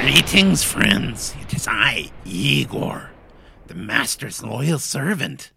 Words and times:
Greetings, 0.00 0.64
friends. 0.64 1.34
It 1.42 1.52
is 1.52 1.68
I, 1.68 2.10
Igor, 2.24 3.10
the 3.66 3.74
Master's 3.74 4.42
loyal 4.42 4.78
servant. 4.78 5.52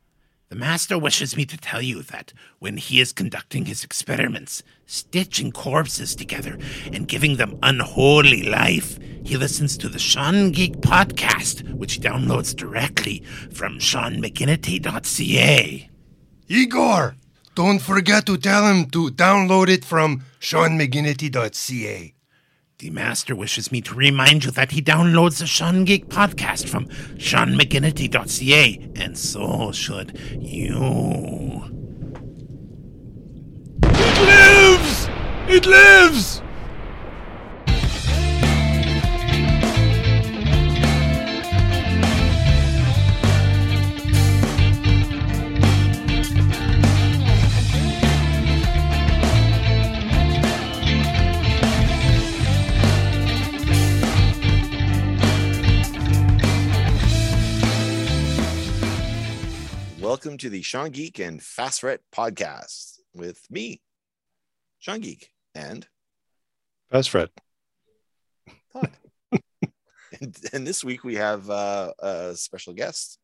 The 0.49 0.57
Master 0.57 0.99
wishes 0.99 1.37
me 1.37 1.45
to 1.45 1.55
tell 1.55 1.81
you 1.81 2.01
that 2.03 2.33
when 2.59 2.75
he 2.75 2.99
is 2.99 3.13
conducting 3.13 3.63
his 3.65 3.85
experiments, 3.85 4.61
stitching 4.85 5.53
corpses 5.53 6.13
together 6.13 6.57
and 6.91 7.07
giving 7.07 7.37
them 7.37 7.57
unholy 7.63 8.43
life, 8.43 8.99
he 9.23 9.37
listens 9.37 9.77
to 9.77 9.87
the 9.87 9.97
Sean 9.97 10.51
Geek 10.51 10.81
podcast, 10.81 11.73
which 11.73 11.93
he 11.93 12.01
downloads 12.01 12.53
directly 12.53 13.23
from 13.49 13.79
SeanMcGinnity.ca. 13.79 15.89
Igor, 16.49 17.15
don't 17.55 17.79
forget 17.79 18.25
to 18.25 18.37
tell 18.37 18.67
him 18.67 18.87
to 18.87 19.09
download 19.09 19.69
it 19.69 19.85
from 19.85 20.25
SeanMcGinnity.ca. 20.41 22.12
The 22.83 22.89
Master 22.89 23.33
wishes 23.33 23.71
me 23.71 23.79
to 23.79 23.95
remind 23.95 24.43
you 24.43 24.51
that 24.51 24.71
he 24.71 24.81
downloads 24.81 25.39
the 25.39 25.47
Sean 25.47 25.85
Geek 25.85 26.09
podcast 26.09 26.67
from 26.67 26.87
SeanMcGinnity.ca, 27.15 28.89
and 28.97 29.17
so 29.17 29.71
should 29.71 30.19
you. 30.37 31.63
It 33.83 34.19
lives! 34.27 35.09
It 35.47 35.65
lives! 35.65 36.41
Welcome 60.13 60.37
to 60.37 60.49
the 60.51 60.61
Sean 60.61 60.91
Geek 60.91 61.17
and 61.17 61.41
Fast 61.41 61.81
Fred 61.81 61.99
podcast 62.15 62.99
with 63.15 63.41
me, 63.49 63.81
Sean 64.77 64.99
Geek, 64.99 65.31
and 65.55 65.87
Fast 66.91 67.09
Fred. 67.09 67.29
and, 68.75 70.37
and 70.53 70.67
this 70.67 70.83
week 70.83 71.03
we 71.03 71.15
have 71.15 71.49
uh, 71.49 71.93
a 71.97 72.35
special 72.35 72.75
guest, 72.75 73.17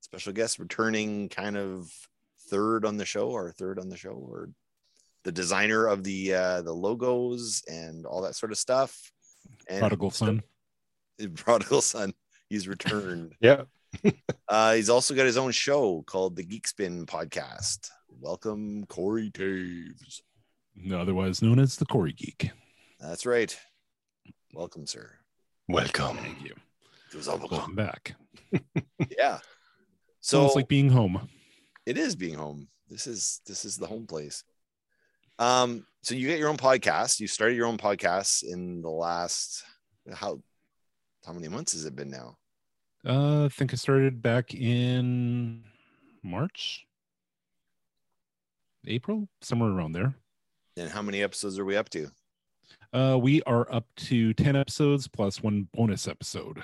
special 0.00 0.32
guest 0.32 0.60
returning 0.60 1.28
kind 1.28 1.56
of 1.56 1.90
third 2.48 2.84
on 2.84 2.98
the 2.98 3.04
show, 3.04 3.30
or 3.30 3.50
third 3.50 3.80
on 3.80 3.88
the 3.88 3.96
show, 3.96 4.10
or 4.12 4.48
the 5.24 5.32
designer 5.32 5.88
of 5.88 6.04
the 6.04 6.34
uh, 6.34 6.62
the 6.62 6.72
logos 6.72 7.64
and 7.66 8.06
all 8.06 8.22
that 8.22 8.36
sort 8.36 8.52
of 8.52 8.58
stuff. 8.58 9.10
And 9.68 9.80
Prodigal 9.80 10.12
son. 10.12 10.44
prodigal 11.34 11.80
son, 11.80 12.14
he's 12.48 12.68
returned. 12.68 13.34
Yeah. 13.40 13.62
uh, 14.48 14.74
he's 14.74 14.88
also 14.90 15.14
got 15.14 15.26
his 15.26 15.36
own 15.36 15.50
show 15.52 16.02
called 16.06 16.36
the 16.36 16.44
Geek 16.44 16.66
Spin 16.66 17.06
Podcast. 17.06 17.90
Welcome, 18.20 18.84
Corey 18.86 19.30
Taves. 19.30 20.20
otherwise 20.92 21.42
known 21.42 21.58
as 21.58 21.76
the 21.76 21.86
Corey 21.86 22.12
Geek. 22.12 22.50
That's 23.00 23.26
right. 23.26 23.56
Welcome, 24.52 24.86
sir. 24.86 25.10
Welcome. 25.68 26.16
Thank 26.16 26.42
you. 26.44 26.54
It 27.12 27.16
was 27.16 27.28
all 27.28 27.38
Welcome 27.38 27.74
back. 27.74 28.14
yeah. 29.16 29.38
So 30.20 30.40
So 30.40 30.46
it's 30.46 30.56
like 30.56 30.68
being 30.68 30.90
home. 30.90 31.28
it 31.86 31.96
is 31.98 32.16
being 32.16 32.34
home. 32.34 32.68
This 32.88 33.06
is 33.06 33.40
this 33.46 33.64
is 33.64 33.76
the 33.76 33.86
home 33.86 34.06
place. 34.06 34.44
Um, 35.38 35.86
so 36.02 36.14
you 36.14 36.26
get 36.26 36.38
your 36.38 36.48
own 36.48 36.56
podcast. 36.56 37.20
You 37.20 37.26
started 37.28 37.54
your 37.56 37.66
own 37.66 37.78
podcast 37.78 38.42
in 38.42 38.82
the 38.82 38.90
last 38.90 39.62
how 40.12 40.40
how 41.26 41.32
many 41.32 41.48
months 41.48 41.72
has 41.72 41.84
it 41.84 41.94
been 41.94 42.10
now? 42.10 42.36
Uh, 43.06 43.44
I 43.44 43.48
think 43.48 43.72
I 43.72 43.76
started 43.76 44.22
back 44.22 44.54
in 44.54 45.64
March, 46.22 46.86
April, 48.86 49.28
somewhere 49.40 49.70
around 49.70 49.92
there. 49.92 50.14
And 50.76 50.90
how 50.90 51.02
many 51.02 51.22
episodes 51.22 51.58
are 51.58 51.64
we 51.64 51.76
up 51.76 51.88
to? 51.90 52.10
Uh, 52.92 53.18
we 53.20 53.42
are 53.42 53.72
up 53.72 53.86
to 53.96 54.32
10 54.34 54.56
episodes 54.56 55.08
plus 55.08 55.42
one 55.42 55.68
bonus 55.74 56.08
episode. 56.08 56.62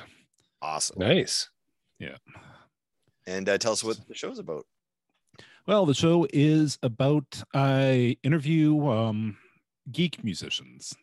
Awesome. 0.62 0.98
Nice. 0.98 1.50
Yeah. 1.98 2.16
And 3.26 3.48
uh, 3.48 3.58
tell 3.58 3.72
us 3.72 3.84
what 3.84 3.98
the 4.08 4.14
show's 4.14 4.38
about. 4.38 4.66
Well, 5.66 5.86
the 5.86 5.94
show 5.94 6.26
is 6.32 6.78
about 6.82 7.42
I 7.54 8.18
interview 8.22 8.86
um, 8.86 9.38
geek 9.90 10.22
musicians, 10.22 10.94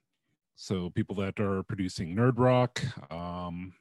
so 0.55 0.91
people 0.91 1.15
that 1.15 1.39
are 1.39 1.63
producing 1.63 2.15
nerd 2.15 2.33
rock. 2.37 2.81
Um, 3.11 3.73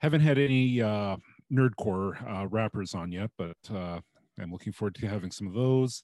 haven't 0.00 0.22
had 0.22 0.38
any 0.38 0.82
uh, 0.82 1.16
nerdcore 1.52 2.16
uh, 2.28 2.46
rappers 2.46 2.94
on 2.94 3.12
yet, 3.12 3.30
but 3.36 3.56
uh, 3.72 4.00
I'm 4.40 4.52
looking 4.52 4.72
forward 4.72 4.94
to 4.96 5.06
having 5.06 5.30
some 5.30 5.46
of 5.46 5.54
those. 5.54 6.02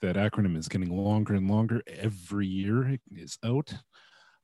That 0.00 0.16
acronym 0.16 0.56
is 0.56 0.68
getting 0.68 0.90
longer 0.90 1.34
and 1.34 1.48
longer 1.48 1.80
every 1.86 2.46
year. 2.46 2.88
It 2.88 3.00
is 3.12 3.38
out. 3.44 3.72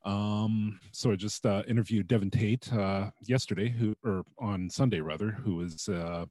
Um, 0.04 0.78
so 0.92 1.10
I 1.12 1.16
just 1.16 1.44
uh, 1.44 1.64
interviewed 1.68 2.06
Devin 2.06 2.30
Tate 2.30 2.72
uh, 2.72 3.10
yesterday, 3.22 3.68
who 3.68 3.96
or 4.04 4.22
on 4.38 4.70
Sunday 4.70 5.00
rather, 5.00 5.30
who 5.30 5.60
is 5.62 5.88
uh, 5.88 6.26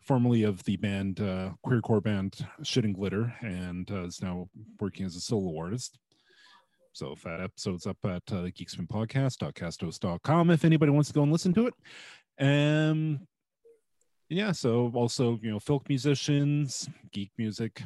formerly 0.00 0.42
of 0.42 0.62
the 0.64 0.76
band 0.76 1.20
uh, 1.20 1.50
queercore 1.64 2.02
band 2.02 2.46
Shit 2.62 2.84
and 2.84 2.94
Glitter, 2.94 3.34
and 3.40 3.90
uh, 3.90 4.04
is 4.04 4.22
now 4.22 4.48
working 4.80 5.06
as 5.06 5.16
a 5.16 5.20
solo 5.20 5.58
artist. 5.58 5.98
So 6.92 7.12
if 7.12 7.22
that 7.22 7.40
episode's 7.40 7.86
up 7.86 7.98
at 8.04 8.22
uh, 8.32 8.42
the 8.42 8.52
Geekspin 8.52 8.88
Podcast.castos.com 8.88 10.50
if 10.50 10.64
anybody 10.64 10.90
wants 10.90 11.08
to 11.08 11.14
go 11.14 11.22
and 11.22 11.32
listen 11.32 11.54
to 11.54 11.68
it. 11.68 11.74
Um, 12.40 13.26
yeah, 14.28 14.52
so 14.52 14.90
also 14.94 15.38
you 15.42 15.50
know 15.50 15.60
folk 15.60 15.88
musicians, 15.88 16.88
geek 17.12 17.30
music, 17.38 17.82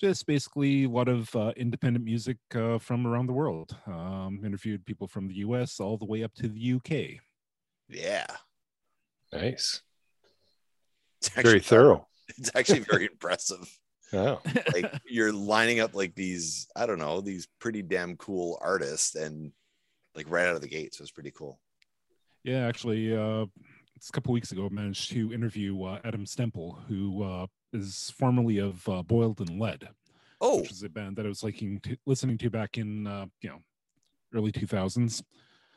just 0.00 0.26
basically 0.26 0.84
a 0.84 0.88
lot 0.88 1.08
of 1.08 1.34
uh, 1.36 1.52
independent 1.56 2.04
music 2.04 2.38
uh, 2.54 2.78
from 2.78 3.06
around 3.06 3.26
the 3.26 3.32
world. 3.32 3.76
Um, 3.86 4.40
interviewed 4.44 4.84
people 4.84 5.06
from 5.06 5.28
the 5.28 5.34
US 5.36 5.80
all 5.80 5.96
the 5.96 6.04
way 6.04 6.24
up 6.24 6.34
to 6.34 6.48
the 6.48 6.72
UK. 6.74 7.20
Yeah. 7.88 8.26
Nice. 9.32 9.82
It's 11.26 11.42
Very 11.48 11.60
thorough. 11.60 12.06
It's 12.38 12.50
actually 12.54 12.80
very 12.80 13.04
impressive. 13.04 13.78
Oh. 14.14 14.40
Like 14.72 14.90
you're 15.06 15.32
lining 15.32 15.80
up 15.80 15.94
like 15.94 16.14
these, 16.14 16.66
I 16.74 16.86
don't 16.86 16.98
know, 16.98 17.20
these 17.20 17.46
pretty 17.60 17.82
damn 17.82 18.16
cool 18.16 18.58
artists 18.62 19.14
and 19.14 19.52
like 20.14 20.30
right 20.30 20.46
out 20.46 20.54
of 20.56 20.62
the 20.62 20.68
gate. 20.68 20.94
So 20.94 21.02
it's 21.02 21.10
pretty 21.10 21.32
cool. 21.32 21.60
Yeah, 22.42 22.66
actually, 22.66 23.14
uh, 23.14 23.44
it's 23.94 24.08
a 24.08 24.12
couple 24.12 24.32
weeks 24.32 24.52
ago, 24.52 24.64
I 24.66 24.68
managed 24.74 25.10
to 25.10 25.32
interview 25.34 25.82
uh, 25.84 25.98
Adam 26.04 26.24
Stemple, 26.24 26.82
who 26.88 27.22
uh, 27.22 27.46
is 27.74 28.10
formerly 28.18 28.58
of 28.58 28.88
uh, 28.88 29.02
Boiled 29.02 29.40
in 29.42 29.58
Lead, 29.58 29.86
Oh, 30.40 30.60
which 30.62 30.70
is 30.72 30.82
a 30.82 30.88
band 30.88 31.16
that 31.16 31.26
I 31.26 31.28
was 31.28 31.42
liking 31.42 31.78
to, 31.80 31.96
listening 32.06 32.38
to 32.38 32.50
back 32.50 32.78
in 32.78 33.06
uh, 33.06 33.26
you 33.42 33.50
know 33.50 33.58
early 34.34 34.50
2000s. 34.50 35.22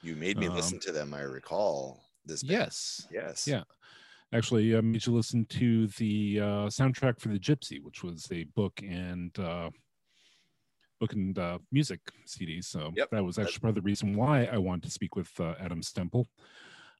you 0.01 0.15
made 0.15 0.37
me 0.37 0.47
Um, 0.47 0.55
listen 0.55 0.79
to 0.79 0.91
them. 0.93 1.13
I 1.13 1.21
recall 1.21 2.03
this. 2.25 2.41
band. 2.43 2.51
Yes, 2.51 3.07
Yes. 3.11 3.45
Yeah. 3.47 3.63
Actually, 4.33 4.75
I 4.75 4.81
made 4.81 5.05
you 5.05 5.13
listen 5.13 5.45
to 5.45 5.87
the 5.87 6.39
uh, 6.41 6.45
soundtrack 6.67 7.19
for 7.19 7.29
the 7.29 7.39
Gypsy, 7.39 7.81
which 7.81 8.03
was 8.03 8.27
a 8.31 8.43
book 8.43 8.81
and 8.83 9.37
uh, 9.39 9.69
book 10.99 11.13
and 11.13 11.37
uh, 11.39 11.59
music 11.71 12.01
CD. 12.25 12.61
So 12.61 12.91
Yep. 12.95 13.09
that 13.11 13.23
was 13.23 13.39
actually 13.39 13.59
part 13.59 13.69
of 13.69 13.75
the 13.75 13.81
reason 13.81 14.15
why 14.15 14.45
I 14.45 14.57
wanted 14.57 14.83
to 14.83 14.91
speak 14.91 15.15
with 15.15 15.29
uh, 15.39 15.53
Adam 15.59 15.81
Stemple. 15.81 16.25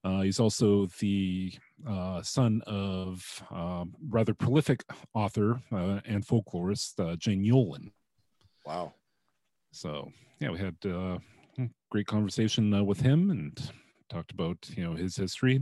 Uh, 0.03 0.21
he's 0.21 0.39
also 0.39 0.85
the 0.99 1.51
uh, 1.85 2.21
son 2.21 2.61
of 2.65 3.44
um, 3.51 3.94
rather 4.07 4.33
prolific 4.33 4.85
author 5.13 5.59
uh, 5.71 5.99
and 6.05 6.25
folklorist 6.25 6.97
uh, 7.00 7.18
Jane 7.18 7.44
Yolen. 7.44 7.91
Wow. 8.65 8.94
So 9.71 10.12
yeah, 10.39 10.51
we 10.51 10.59
had 10.59 10.77
uh, 10.85 11.18
great 11.91 12.07
conversation 12.07 12.73
uh, 12.73 12.83
with 12.83 13.01
him 13.01 13.31
and 13.31 13.59
talked 14.09 14.31
about 14.31 14.57
you 14.77 14.83
know 14.83 14.94
his 14.95 15.18
history, 15.18 15.62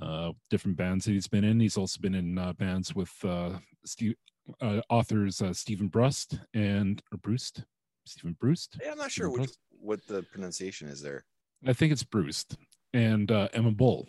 uh, 0.00 0.32
different 0.50 0.76
bands 0.76 1.04
that 1.04 1.12
he's 1.12 1.28
been 1.28 1.44
in. 1.44 1.60
He's 1.60 1.76
also 1.76 2.00
been 2.00 2.14
in 2.14 2.38
uh, 2.38 2.52
bands 2.54 2.94
with 2.94 3.12
uh, 3.24 3.58
Steve, 3.84 4.14
uh, 4.60 4.80
authors 4.88 5.42
uh, 5.42 5.52
Steven 5.52 5.88
Brust 5.88 6.38
and 6.54 7.02
or 7.12 7.18
Brust, 7.18 7.64
Steven 8.06 8.36
Brust. 8.40 8.78
Yeah, 8.82 8.92
I'm 8.92 8.98
not 8.98 9.10
sure 9.10 9.30
which, 9.30 9.50
what 9.70 10.06
the 10.06 10.22
pronunciation 10.22 10.88
is 10.88 11.02
there. 11.02 11.24
I 11.66 11.72
think 11.72 11.92
it's 11.92 12.04
Brust 12.04 12.56
and 12.92 13.30
uh, 13.30 13.48
Emma 13.52 13.70
Bull. 13.70 14.08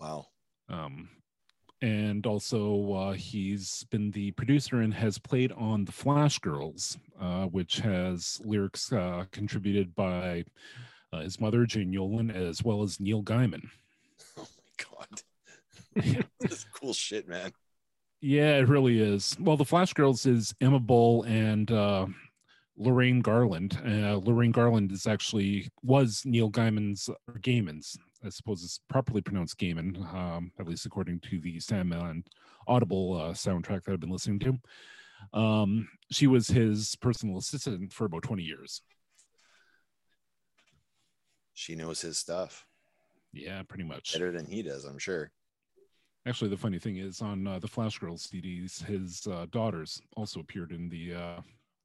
Wow. 0.00 0.26
Um, 0.68 1.08
and 1.82 2.26
also 2.26 2.92
uh, 2.94 3.12
he's 3.12 3.84
been 3.90 4.10
the 4.12 4.30
producer 4.32 4.80
and 4.80 4.94
has 4.94 5.18
played 5.18 5.52
on 5.52 5.84
the 5.84 5.92
Flash 5.92 6.38
Girls, 6.38 6.96
uh, 7.20 7.44
which 7.46 7.76
has 7.78 8.40
lyrics 8.44 8.90
uh, 8.92 9.24
contributed 9.32 9.94
by 9.94 10.44
uh, 11.12 11.20
his 11.20 11.38
mother 11.40 11.66
Jane 11.66 11.92
Yolen 11.92 12.34
as 12.34 12.62
well 12.64 12.82
as 12.82 13.00
Neil 13.00 13.22
Gaiman. 13.22 13.68
This 16.40 16.52
is 16.52 16.66
cool 16.74 16.92
shit, 16.92 17.28
man. 17.28 17.52
Yeah, 18.20 18.56
it 18.58 18.68
really 18.68 19.00
is. 19.00 19.36
Well, 19.40 19.56
the 19.56 19.64
Flash 19.64 19.92
Girls 19.92 20.26
is 20.26 20.54
Emma 20.60 20.78
Bull 20.80 21.22
and 21.24 21.70
uh, 21.70 22.06
Lorraine 22.76 23.20
Garland. 23.20 23.78
Uh, 23.86 24.16
Lorraine 24.22 24.50
Garland 24.52 24.92
is 24.92 25.06
actually 25.06 25.68
was 25.82 26.22
Neil 26.24 26.50
Gaiman's 26.50 27.08
or 27.08 27.34
Gaiman's, 27.40 27.96
I 28.24 28.30
suppose 28.30 28.62
it's 28.64 28.80
properly 28.88 29.20
pronounced 29.20 29.58
Gaiman, 29.58 29.96
um, 30.14 30.52
at 30.58 30.66
least 30.66 30.86
according 30.86 31.20
to 31.20 31.40
the 31.40 31.60
Sam 31.60 31.90
Sandman 31.90 32.24
Audible 32.66 33.20
uh, 33.20 33.32
soundtrack 33.32 33.84
that 33.84 33.92
I've 33.92 34.00
been 34.00 34.10
listening 34.10 34.38
to. 34.40 35.38
Um, 35.38 35.88
she 36.10 36.26
was 36.26 36.48
his 36.48 36.96
personal 36.96 37.38
assistant 37.38 37.92
for 37.92 38.04
about 38.06 38.22
20 38.22 38.42
years. 38.42 38.82
She 41.54 41.74
knows 41.74 42.00
his 42.00 42.18
stuff 42.18 42.66
Yeah, 43.32 43.62
pretty 43.62 43.84
much. 43.84 44.12
better 44.12 44.32
than 44.32 44.46
he 44.46 44.62
does, 44.62 44.84
I'm 44.84 44.98
sure. 44.98 45.30
Actually, 46.26 46.50
the 46.50 46.56
funny 46.56 46.78
thing 46.78 46.96
is, 46.96 47.20
on 47.20 47.46
uh, 47.46 47.58
the 47.58 47.68
Flash 47.68 47.98
Girls 47.98 48.26
CDs, 48.26 48.82
his 48.84 49.26
uh, 49.26 49.46
daughters 49.50 50.00
also 50.16 50.40
appeared 50.40 50.72
in 50.72 50.88
the 50.88 51.14
uh, 51.14 51.40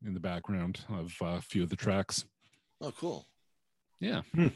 in 0.05 0.13
the 0.13 0.19
background 0.19 0.79
of 0.89 1.13
uh, 1.21 1.25
a 1.37 1.41
few 1.41 1.61
of 1.61 1.69
the 1.69 1.75
tracks. 1.75 2.23
Oh, 2.79 2.91
cool. 2.97 3.25
Yeah. 3.99 4.21
Hmm. 4.33 4.47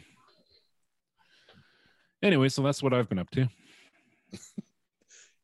Anyway, 2.21 2.47
so 2.47 2.61
that's 2.61 2.81
what 2.81 2.93
I've 2.93 3.09
been 3.09 3.19
up 3.19 3.29
to. 3.31 3.49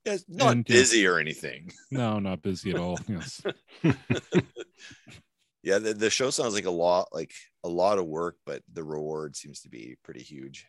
Yeah, 0.05 0.15
not 0.29 0.51
And, 0.53 0.69
yeah. 0.69 0.75
busy 0.75 1.05
or 1.05 1.19
anything. 1.19 1.73
No, 1.91 2.19
not 2.19 2.41
busy 2.41 2.71
at 2.71 2.77
all. 2.77 2.97
Yes. 3.07 3.41
Yeah, 5.61 5.77
the, 5.79 5.93
the 5.93 6.09
show 6.09 6.29
sounds 6.29 6.53
like 6.53 6.65
a 6.65 6.71
lot 6.71 7.09
like 7.11 7.33
a 7.65 7.69
lot 7.69 7.99
of 7.99 8.05
work, 8.05 8.37
but 8.45 8.63
the 8.71 8.83
reward 8.83 9.35
seems 9.35 9.59
to 9.61 9.69
be 9.69 9.97
pretty 10.05 10.21
huge. 10.23 10.65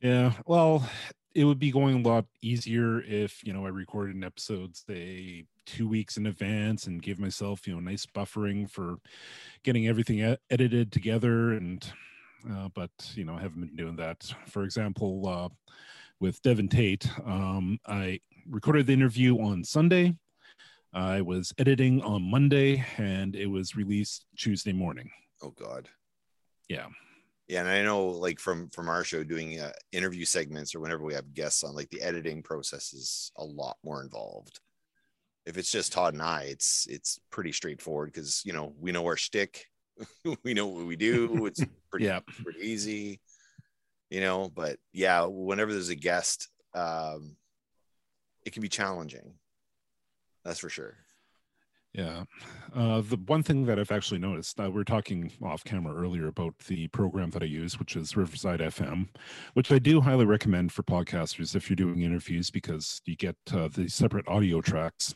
Yeah. 0.00 0.34
Well, 0.46 0.88
it 1.34 1.44
would 1.44 1.58
be 1.58 1.70
going 1.70 2.04
a 2.04 2.08
lot 2.08 2.26
easier 2.40 3.00
if, 3.02 3.44
you 3.44 3.52
know, 3.52 3.66
I 3.66 3.70
recorded 3.70 4.16
an 4.16 4.24
episode, 4.24 4.76
say, 4.76 5.44
two 5.64 5.88
weeks 5.88 6.16
in 6.16 6.26
advance 6.26 6.86
and 6.86 7.02
gave 7.02 7.18
myself, 7.18 7.66
you 7.66 7.74
know, 7.74 7.80
nice 7.80 8.06
buffering 8.06 8.68
for 8.70 8.96
getting 9.62 9.86
everything 9.86 10.36
edited 10.50 10.92
together. 10.92 11.52
And, 11.52 11.86
uh, 12.50 12.68
but, 12.74 12.90
you 13.14 13.24
know, 13.24 13.34
I 13.34 13.40
haven't 13.42 13.66
been 13.66 13.76
doing 13.76 13.96
that. 13.96 14.34
For 14.46 14.64
example, 14.64 15.28
uh, 15.28 15.48
with 16.20 16.42
Devin 16.42 16.68
Tate, 16.68 17.08
um, 17.24 17.78
I 17.86 18.20
recorded 18.48 18.86
the 18.86 18.92
interview 18.92 19.38
on 19.38 19.64
Sunday. 19.64 20.16
I 20.92 21.22
was 21.22 21.54
editing 21.58 22.02
on 22.02 22.22
Monday 22.22 22.84
and 22.98 23.34
it 23.34 23.46
was 23.46 23.74
released 23.74 24.26
Tuesday 24.36 24.72
morning. 24.72 25.10
Oh 25.42 25.50
God. 25.50 25.88
Yeah. 26.68 26.86
Yeah, 27.52 27.60
and 27.60 27.68
I 27.68 27.82
know 27.82 28.06
like 28.06 28.40
from 28.40 28.70
from 28.70 28.88
our 28.88 29.04
show 29.04 29.22
doing 29.22 29.60
uh, 29.60 29.72
interview 29.92 30.24
segments 30.24 30.74
or 30.74 30.80
whenever 30.80 31.04
we 31.04 31.12
have 31.12 31.34
guests 31.34 31.62
on, 31.62 31.74
like 31.74 31.90
the 31.90 32.00
editing 32.00 32.42
process 32.42 32.94
is 32.94 33.30
a 33.36 33.44
lot 33.44 33.76
more 33.84 34.02
involved. 34.02 34.58
If 35.44 35.58
it's 35.58 35.70
just 35.70 35.92
Todd 35.92 36.14
and 36.14 36.22
I, 36.22 36.44
it's 36.44 36.86
it's 36.88 37.20
pretty 37.30 37.52
straightforward 37.52 38.10
because 38.10 38.40
you 38.46 38.54
know 38.54 38.72
we 38.80 38.90
know 38.90 39.04
our 39.04 39.18
shtick, 39.18 39.66
we 40.44 40.54
know 40.54 40.66
what 40.66 40.86
we 40.86 40.96
do. 40.96 41.44
It's 41.44 41.62
pretty 41.90 42.06
Yeah. 42.06 42.20
pretty 42.42 42.60
easy, 42.66 43.20
you 44.08 44.22
know. 44.22 44.48
But 44.48 44.78
yeah, 44.94 45.26
whenever 45.26 45.74
there's 45.74 45.90
a 45.90 45.94
guest, 45.94 46.48
um, 46.72 47.36
it 48.46 48.54
can 48.54 48.62
be 48.62 48.70
challenging. 48.70 49.34
That's 50.42 50.58
for 50.58 50.70
sure. 50.70 50.96
Yeah. 51.94 52.24
Uh, 52.74 53.02
the 53.02 53.18
one 53.26 53.42
thing 53.42 53.66
that 53.66 53.78
I've 53.78 53.92
actually 53.92 54.20
noticed, 54.20 54.58
uh, 54.58 54.70
we 54.70 54.80
are 54.80 54.84
talking 54.84 55.30
off 55.42 55.62
camera 55.62 55.94
earlier 55.94 56.26
about 56.26 56.58
the 56.60 56.88
program 56.88 57.30
that 57.30 57.42
I 57.42 57.46
use, 57.46 57.78
which 57.78 57.96
is 57.96 58.16
Riverside 58.16 58.60
FM, 58.60 59.08
which 59.52 59.70
I 59.70 59.78
do 59.78 60.00
highly 60.00 60.24
recommend 60.24 60.72
for 60.72 60.82
podcasters 60.82 61.54
if 61.54 61.68
you're 61.68 61.76
doing 61.76 62.00
interviews 62.00 62.50
because 62.50 63.02
you 63.04 63.14
get 63.14 63.36
uh, 63.52 63.68
the 63.68 63.88
separate 63.88 64.26
audio 64.26 64.62
tracks 64.62 65.14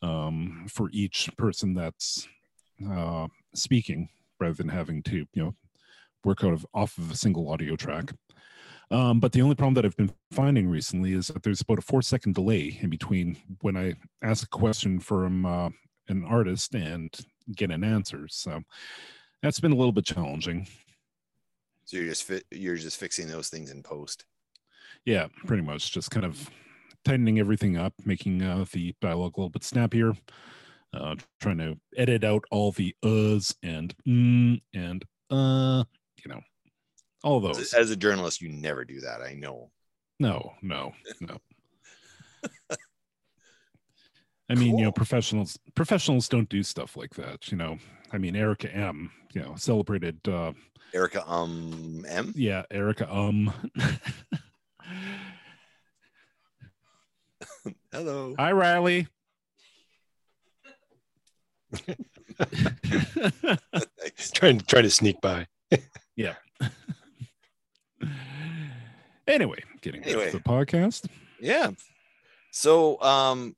um, 0.00 0.66
for 0.70 0.90
each 0.92 1.28
person 1.36 1.74
that's 1.74 2.28
uh, 2.88 3.26
speaking 3.54 4.08
rather 4.38 4.54
than 4.54 4.68
having 4.68 5.02
to, 5.04 5.26
you 5.32 5.42
know, 5.42 5.54
work 6.24 6.44
out 6.44 6.52
of 6.52 6.64
off 6.72 6.96
of 6.98 7.10
a 7.10 7.16
single 7.16 7.50
audio 7.50 7.74
track. 7.74 8.12
Um, 8.92 9.18
but 9.18 9.32
the 9.32 9.42
only 9.42 9.56
problem 9.56 9.74
that 9.74 9.84
I've 9.84 9.96
been 9.96 10.12
finding 10.30 10.68
recently 10.68 11.12
is 11.12 11.26
that 11.28 11.42
there's 11.42 11.62
about 11.62 11.78
a 11.78 11.82
four 11.82 12.02
second 12.02 12.36
delay 12.36 12.78
in 12.80 12.90
between 12.90 13.36
when 13.62 13.76
I 13.76 13.94
ask 14.22 14.44
a 14.44 14.58
question 14.58 15.00
from 15.00 15.44
uh, 15.44 15.70
an 16.08 16.24
artist 16.24 16.74
and 16.74 17.14
get 17.54 17.70
an 17.70 17.84
answer. 17.84 18.26
So 18.28 18.62
that's 19.42 19.60
been 19.60 19.72
a 19.72 19.76
little 19.76 19.92
bit 19.92 20.04
challenging. 20.04 20.66
So 21.84 21.96
you're 21.98 22.06
just 22.08 22.24
fi- 22.24 22.42
you're 22.50 22.76
just 22.76 22.98
fixing 22.98 23.28
those 23.28 23.48
things 23.48 23.70
in 23.70 23.82
post. 23.82 24.24
Yeah, 25.04 25.28
pretty 25.46 25.62
much 25.62 25.92
just 25.92 26.10
kind 26.10 26.26
of 26.26 26.50
tightening 27.04 27.38
everything 27.38 27.76
up, 27.76 27.92
making 28.04 28.42
uh, 28.42 28.64
the 28.72 28.94
dialogue 29.00 29.34
a 29.36 29.40
little 29.40 29.50
bit 29.50 29.62
snappier, 29.62 30.12
uh, 30.92 31.14
trying 31.40 31.58
to 31.58 31.78
edit 31.96 32.24
out 32.24 32.44
all 32.50 32.72
the 32.72 32.94
uhs 33.04 33.54
and 33.62 33.94
mm 34.06 34.60
and 34.74 35.04
uh, 35.30 35.84
you 36.24 36.28
know, 36.30 36.40
all 37.22 37.46
As 37.48 37.56
those. 37.56 37.72
a- 37.74 37.78
As 37.78 37.90
a 37.90 37.96
journalist, 37.96 38.40
you 38.40 38.48
never 38.48 38.84
do 38.84 39.00
that. 39.00 39.20
I 39.20 39.34
know. 39.34 39.70
No, 40.18 40.54
no, 40.62 40.92
no. 41.20 41.36
I 44.48 44.54
mean, 44.54 44.78
you 44.78 44.84
know, 44.84 44.92
professionals 44.92 45.58
professionals 45.74 46.28
don't 46.28 46.48
do 46.48 46.62
stuff 46.62 46.96
like 46.96 47.14
that. 47.14 47.50
You 47.50 47.56
know, 47.58 47.78
I 48.12 48.18
mean, 48.18 48.36
Erica 48.36 48.72
M. 48.72 49.10
You 49.32 49.42
know, 49.42 49.54
celebrated. 49.56 50.18
uh 50.28 50.52
Erica, 50.94 51.28
um, 51.28 52.04
M. 52.08 52.32
Yeah, 52.36 52.62
Erica. 52.70 53.12
Um. 53.12 53.52
Hello. 57.92 58.34
Hi, 58.38 58.52
Riley. 58.52 59.08
trying 64.34 64.58
to 64.58 64.64
trying 64.66 64.84
to 64.84 64.90
sneak 64.90 65.20
by. 65.20 65.46
Yeah. 66.18 66.36
anyway, 69.26 69.58
getting 69.82 70.00
back 70.00 70.08
Anyway. 70.08 70.30
to 70.30 70.38
the 70.38 70.42
podcast. 70.42 71.08
Yeah. 71.38 71.72
So, 72.52 72.98
um, 73.02 73.54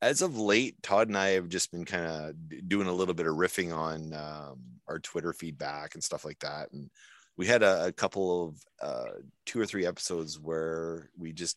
as 0.00 0.22
of 0.22 0.38
late, 0.38 0.82
Todd 0.82 1.08
and 1.08 1.18
I 1.18 1.30
have 1.30 1.48
just 1.48 1.72
been 1.72 1.84
kind 1.84 2.06
of 2.06 2.68
doing 2.68 2.86
a 2.86 2.92
little 2.92 3.14
bit 3.14 3.26
of 3.26 3.34
riffing 3.34 3.76
on 3.76 4.12
um, 4.14 4.60
our 4.86 4.98
Twitter 4.98 5.32
feedback 5.32 5.94
and 5.94 6.04
stuff 6.04 6.24
like 6.24 6.38
that. 6.40 6.72
And 6.72 6.90
we 7.36 7.46
had 7.46 7.62
a, 7.62 7.86
a 7.86 7.92
couple 7.92 8.48
of 8.48 8.62
uh, 8.82 9.12
two 9.46 9.60
or 9.60 9.66
three 9.66 9.86
episodes 9.86 10.38
where 10.38 11.10
we 11.16 11.32
just, 11.32 11.56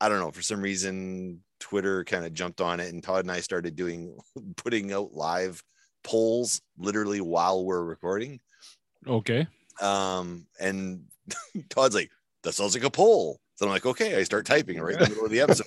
I 0.00 0.08
don't 0.08 0.20
know, 0.20 0.30
for 0.30 0.42
some 0.42 0.60
reason, 0.60 1.40
Twitter 1.58 2.04
kind 2.04 2.24
of 2.24 2.32
jumped 2.32 2.60
on 2.60 2.80
it, 2.80 2.92
and 2.92 3.02
Todd 3.02 3.24
and 3.24 3.32
I 3.32 3.40
started 3.40 3.76
doing 3.76 4.16
putting 4.56 4.92
out 4.92 5.12
live 5.12 5.62
polls 6.02 6.60
literally 6.78 7.20
while 7.20 7.64
we're 7.64 7.84
recording. 7.84 8.40
Okay. 9.06 9.46
Um, 9.80 10.46
and 10.58 11.04
Todd's 11.68 11.94
like, 11.94 12.10
that 12.42 12.54
sounds 12.54 12.74
like 12.74 12.84
a 12.84 12.90
poll. 12.90 13.40
So 13.56 13.66
I'm 13.66 13.72
like, 13.72 13.84
okay, 13.84 14.16
I 14.16 14.22
start 14.22 14.46
typing 14.46 14.80
right 14.80 14.94
in 14.94 15.00
the 15.00 15.08
middle 15.10 15.24
of 15.26 15.30
the 15.30 15.40
episode, 15.40 15.66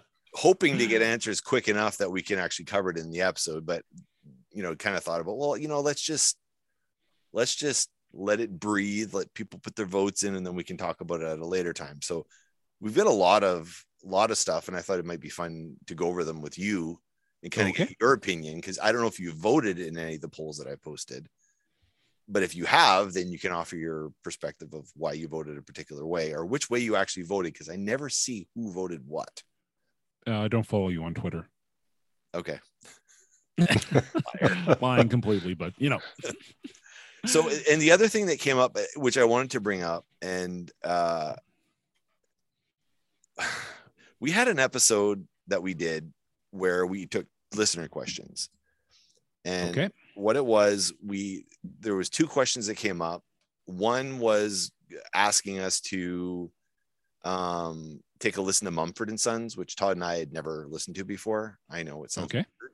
hoping 0.36 0.78
to 0.78 0.86
get 0.86 1.02
mm. 1.02 1.06
answers 1.06 1.40
quick 1.40 1.68
enough 1.68 1.96
that 1.98 2.10
we 2.10 2.22
can 2.22 2.38
actually 2.38 2.66
cover 2.66 2.90
it 2.90 2.98
in 2.98 3.10
the 3.10 3.22
episode. 3.22 3.66
But 3.66 3.82
you 4.52 4.62
know, 4.62 4.74
kind 4.74 4.96
of 4.96 5.02
thought 5.02 5.20
about, 5.20 5.36
well, 5.36 5.56
you 5.56 5.68
know, 5.68 5.80
let's 5.80 6.02
just 6.02 6.36
let's 7.32 7.54
just 7.54 7.90
let 8.12 8.40
it 8.40 8.58
breathe, 8.58 9.12
let 9.12 9.34
people 9.34 9.58
put 9.58 9.76
their 9.76 9.86
votes 9.86 10.22
in, 10.22 10.34
and 10.34 10.46
then 10.46 10.54
we 10.54 10.64
can 10.64 10.76
talk 10.76 11.00
about 11.00 11.20
it 11.20 11.26
at 11.26 11.38
a 11.38 11.46
later 11.46 11.72
time. 11.72 12.00
So 12.02 12.26
we've 12.80 12.96
got 12.96 13.06
a 13.06 13.10
lot 13.10 13.44
of 13.44 13.84
a 14.04 14.08
lot 14.08 14.30
of 14.30 14.38
stuff, 14.38 14.68
and 14.68 14.76
I 14.76 14.80
thought 14.80 14.98
it 14.98 15.06
might 15.06 15.20
be 15.20 15.28
fun 15.28 15.76
to 15.86 15.94
go 15.94 16.06
over 16.06 16.24
them 16.24 16.40
with 16.40 16.58
you 16.58 17.00
and 17.42 17.52
kind 17.52 17.68
of 17.68 17.74
get 17.74 17.96
your 18.00 18.12
opinion 18.12 18.56
because 18.56 18.78
I 18.82 18.92
don't 18.92 19.00
know 19.00 19.08
if 19.08 19.20
you 19.20 19.32
voted 19.32 19.78
in 19.78 19.98
any 19.98 20.16
of 20.16 20.20
the 20.20 20.28
polls 20.28 20.58
that 20.58 20.68
I 20.68 20.76
posted 20.76 21.28
but 22.28 22.42
if 22.42 22.54
you 22.54 22.64
have 22.64 23.12
then 23.12 23.30
you 23.30 23.38
can 23.38 23.52
offer 23.52 23.76
your 23.76 24.10
perspective 24.22 24.72
of 24.72 24.88
why 24.94 25.12
you 25.12 25.28
voted 25.28 25.56
a 25.56 25.62
particular 25.62 26.06
way 26.06 26.32
or 26.32 26.44
which 26.44 26.68
way 26.68 26.78
you 26.78 26.96
actually 26.96 27.22
voted 27.22 27.52
because 27.52 27.68
i 27.68 27.76
never 27.76 28.08
see 28.08 28.46
who 28.54 28.72
voted 28.72 29.02
what 29.06 29.42
Uh, 30.28 30.40
I 30.40 30.48
don't 30.48 30.66
follow 30.66 30.88
you 30.88 31.04
on 31.04 31.14
Twitter. 31.14 31.48
okay 32.34 32.58
Lying 34.82 35.08
completely, 35.08 35.54
but 35.54 35.72
you 35.78 35.88
know. 35.88 36.00
so 37.26 37.48
and 37.70 37.80
the 37.80 37.90
other 37.90 38.06
thing 38.08 38.26
that 38.26 38.38
came 38.38 38.58
up 38.58 38.76
which 38.96 39.16
i 39.18 39.24
wanted 39.24 39.50
to 39.50 39.60
bring 39.60 39.82
up 39.82 40.04
and 40.22 40.70
uh 40.84 41.34
we 44.20 44.30
had 44.30 44.46
an 44.48 44.58
episode 44.58 45.26
that 45.48 45.62
we 45.62 45.74
did 45.74 46.12
where 46.50 46.86
we 46.86 47.06
took 47.06 47.26
listener 47.54 47.88
questions 47.88 48.48
and 49.44 49.70
Okay. 49.70 49.88
what 50.14 50.36
it 50.36 50.44
was 50.44 50.92
we 51.04 51.46
there 51.80 51.96
was 51.96 52.08
two 52.10 52.26
questions 52.26 52.66
that 52.68 52.76
came 52.76 53.00
up 53.02 53.22
one 53.64 54.18
was 54.18 54.70
asking 55.14 55.58
us 55.58 55.80
to 55.80 56.50
um 57.24 58.00
take 58.18 58.36
a 58.36 58.40
listen 58.42 58.64
to 58.64 58.70
mumford 58.70 59.08
and 59.08 59.20
sons 59.20 59.56
which 59.56 59.76
todd 59.76 59.96
and 59.96 60.04
i 60.04 60.16
had 60.18 60.32
never 60.32 60.66
listened 60.68 60.96
to 60.96 61.04
before 61.04 61.58
i 61.70 61.82
know 61.82 62.04
it 62.04 62.10
sounds 62.10 62.26
Okay. 62.26 62.44
weird, 62.60 62.72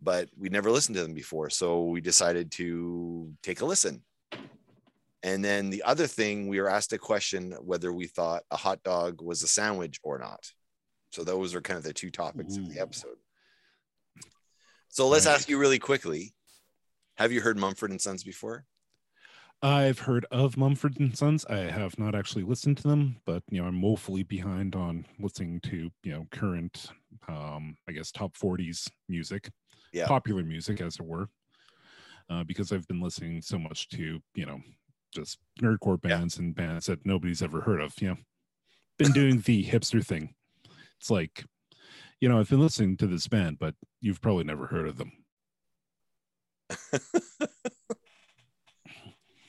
but 0.00 0.28
we 0.38 0.48
never 0.48 0.70
listened 0.70 0.96
to 0.96 1.02
them 1.02 1.14
before 1.14 1.50
so 1.50 1.84
we 1.84 2.00
decided 2.00 2.50
to 2.50 3.30
take 3.42 3.60
a 3.60 3.64
listen 3.64 4.02
and 5.22 5.44
then 5.44 5.70
the 5.70 5.82
other 5.84 6.06
thing 6.08 6.48
we 6.48 6.60
were 6.60 6.68
asked 6.68 6.92
a 6.92 6.98
question 6.98 7.52
whether 7.60 7.92
we 7.92 8.06
thought 8.06 8.42
a 8.50 8.56
hot 8.56 8.82
dog 8.82 9.20
was 9.22 9.42
a 9.42 9.48
sandwich 9.48 9.98
or 10.02 10.18
not 10.18 10.50
So 11.12 11.24
those 11.24 11.54
are 11.54 11.60
kind 11.60 11.76
of 11.76 11.84
the 11.84 11.92
two 11.92 12.10
topics 12.10 12.56
of 12.56 12.68
the 12.72 12.80
episode. 12.80 13.18
So 14.88 15.08
let's 15.08 15.26
Right. 15.26 15.34
ask 15.34 15.48
you 15.48 15.58
really 15.58 15.78
quickly: 15.78 16.32
Have 17.18 17.32
you 17.32 17.42
heard 17.42 17.58
Mumford 17.58 17.90
and 17.90 18.00
Sons 18.00 18.24
before? 18.24 18.64
I've 19.62 20.00
heard 20.00 20.26
of 20.32 20.56
Mumford 20.56 20.98
and 20.98 21.16
Sons. 21.16 21.44
I 21.46 21.58
have 21.70 21.96
not 21.98 22.14
actually 22.16 22.42
listened 22.42 22.78
to 22.78 22.82
them, 22.88 23.20
but 23.24 23.44
you 23.48 23.62
know, 23.62 23.68
I'm 23.68 23.80
woefully 23.80 24.24
behind 24.24 24.74
on 24.74 25.06
listening 25.20 25.60
to 25.60 25.90
you 26.02 26.12
know 26.12 26.26
current, 26.32 26.90
um, 27.28 27.76
I 27.88 27.92
guess 27.92 28.10
top 28.10 28.36
40s 28.36 28.90
music, 29.08 29.50
Yeah. 29.92 30.08
popular 30.08 30.42
music, 30.42 30.80
as 30.80 30.96
it 31.00 31.06
were, 31.06 31.28
uh, 32.30 32.44
because 32.44 32.72
I've 32.72 32.86
been 32.88 33.00
listening 33.00 33.42
so 33.42 33.58
much 33.58 33.88
to 33.90 34.20
you 34.34 34.46
know 34.46 34.60
just 35.12 35.38
nerdcore 35.60 36.00
Yeah. 36.06 36.20
bands 36.20 36.38
and 36.38 36.54
bands 36.54 36.86
that 36.86 37.06
nobody's 37.06 37.42
ever 37.42 37.62
heard 37.62 37.80
of. 37.80 37.94
You 38.00 38.08
know, 38.08 38.16
been 38.98 39.12
doing 39.12 39.40
the 39.40 39.64
hipster 39.64 40.04
thing. 40.06 40.34
It's 41.00 41.10
like, 41.10 41.44
you 42.20 42.28
know, 42.28 42.40
I've 42.40 42.50
been 42.50 42.60
listening 42.60 42.96
to 42.98 43.06
this 43.08 43.28
band, 43.28 43.58
but 43.60 43.76
you've 44.00 44.20
probably 44.22 44.44
never 44.44 44.68
heard 44.68 44.88
of 44.88 44.98
them. 44.98 45.12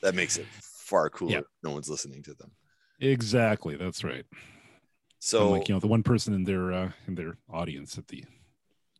That 0.04 0.14
makes 0.14 0.36
it 0.36 0.44
far 0.60 1.08
cooler. 1.08 1.32
Yeah. 1.32 1.40
No 1.62 1.70
one's 1.70 1.88
listening 1.88 2.22
to 2.24 2.34
them. 2.34 2.50
Exactly, 3.00 3.74
that's 3.74 4.04
right. 4.04 4.26
So 5.18 5.38
So 5.38 5.50
like 5.52 5.68
you 5.68 5.74
know 5.74 5.80
the 5.80 5.86
one 5.86 6.02
person 6.02 6.34
in 6.34 6.44
their 6.44 6.72
uh 6.72 6.92
in 7.08 7.14
their 7.14 7.38
audience 7.50 7.96
at 7.96 8.06
the 8.08 8.22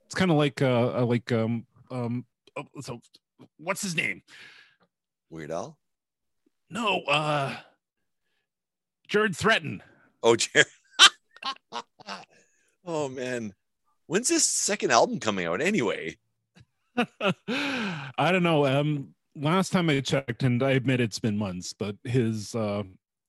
it's 0.06 0.14
kind 0.14 0.30
of 0.30 0.38
like 0.38 0.62
uh 0.62 1.00
uh, 1.00 1.04
like 1.04 1.30
um 1.30 1.66
um 1.90 2.24
oh, 2.56 2.64
so 2.80 3.02
what's 3.58 3.82
his 3.82 3.94
name 3.94 4.22
Weird 5.28 5.50
Al. 5.50 5.78
no 6.70 7.00
uh 7.02 7.54
Jared 9.06 9.32
Threatin 9.32 9.80
Oh, 10.22 10.36
Jared. 10.36 10.66
oh 12.86 13.10
man, 13.10 13.52
when's 14.06 14.30
this 14.30 14.46
second 14.46 14.90
album 14.90 15.20
coming 15.20 15.44
out 15.44 15.60
anyway? 15.60 16.16
i 16.96 18.30
don't 18.32 18.44
know 18.44 18.64
um 18.64 19.13
last 19.36 19.72
time 19.72 19.90
i 19.90 20.00
checked 20.00 20.42
and 20.42 20.62
i 20.62 20.70
admit 20.72 21.00
it's 21.00 21.18
been 21.18 21.36
months 21.36 21.72
but 21.72 21.96
his 22.04 22.54
uh 22.54 22.82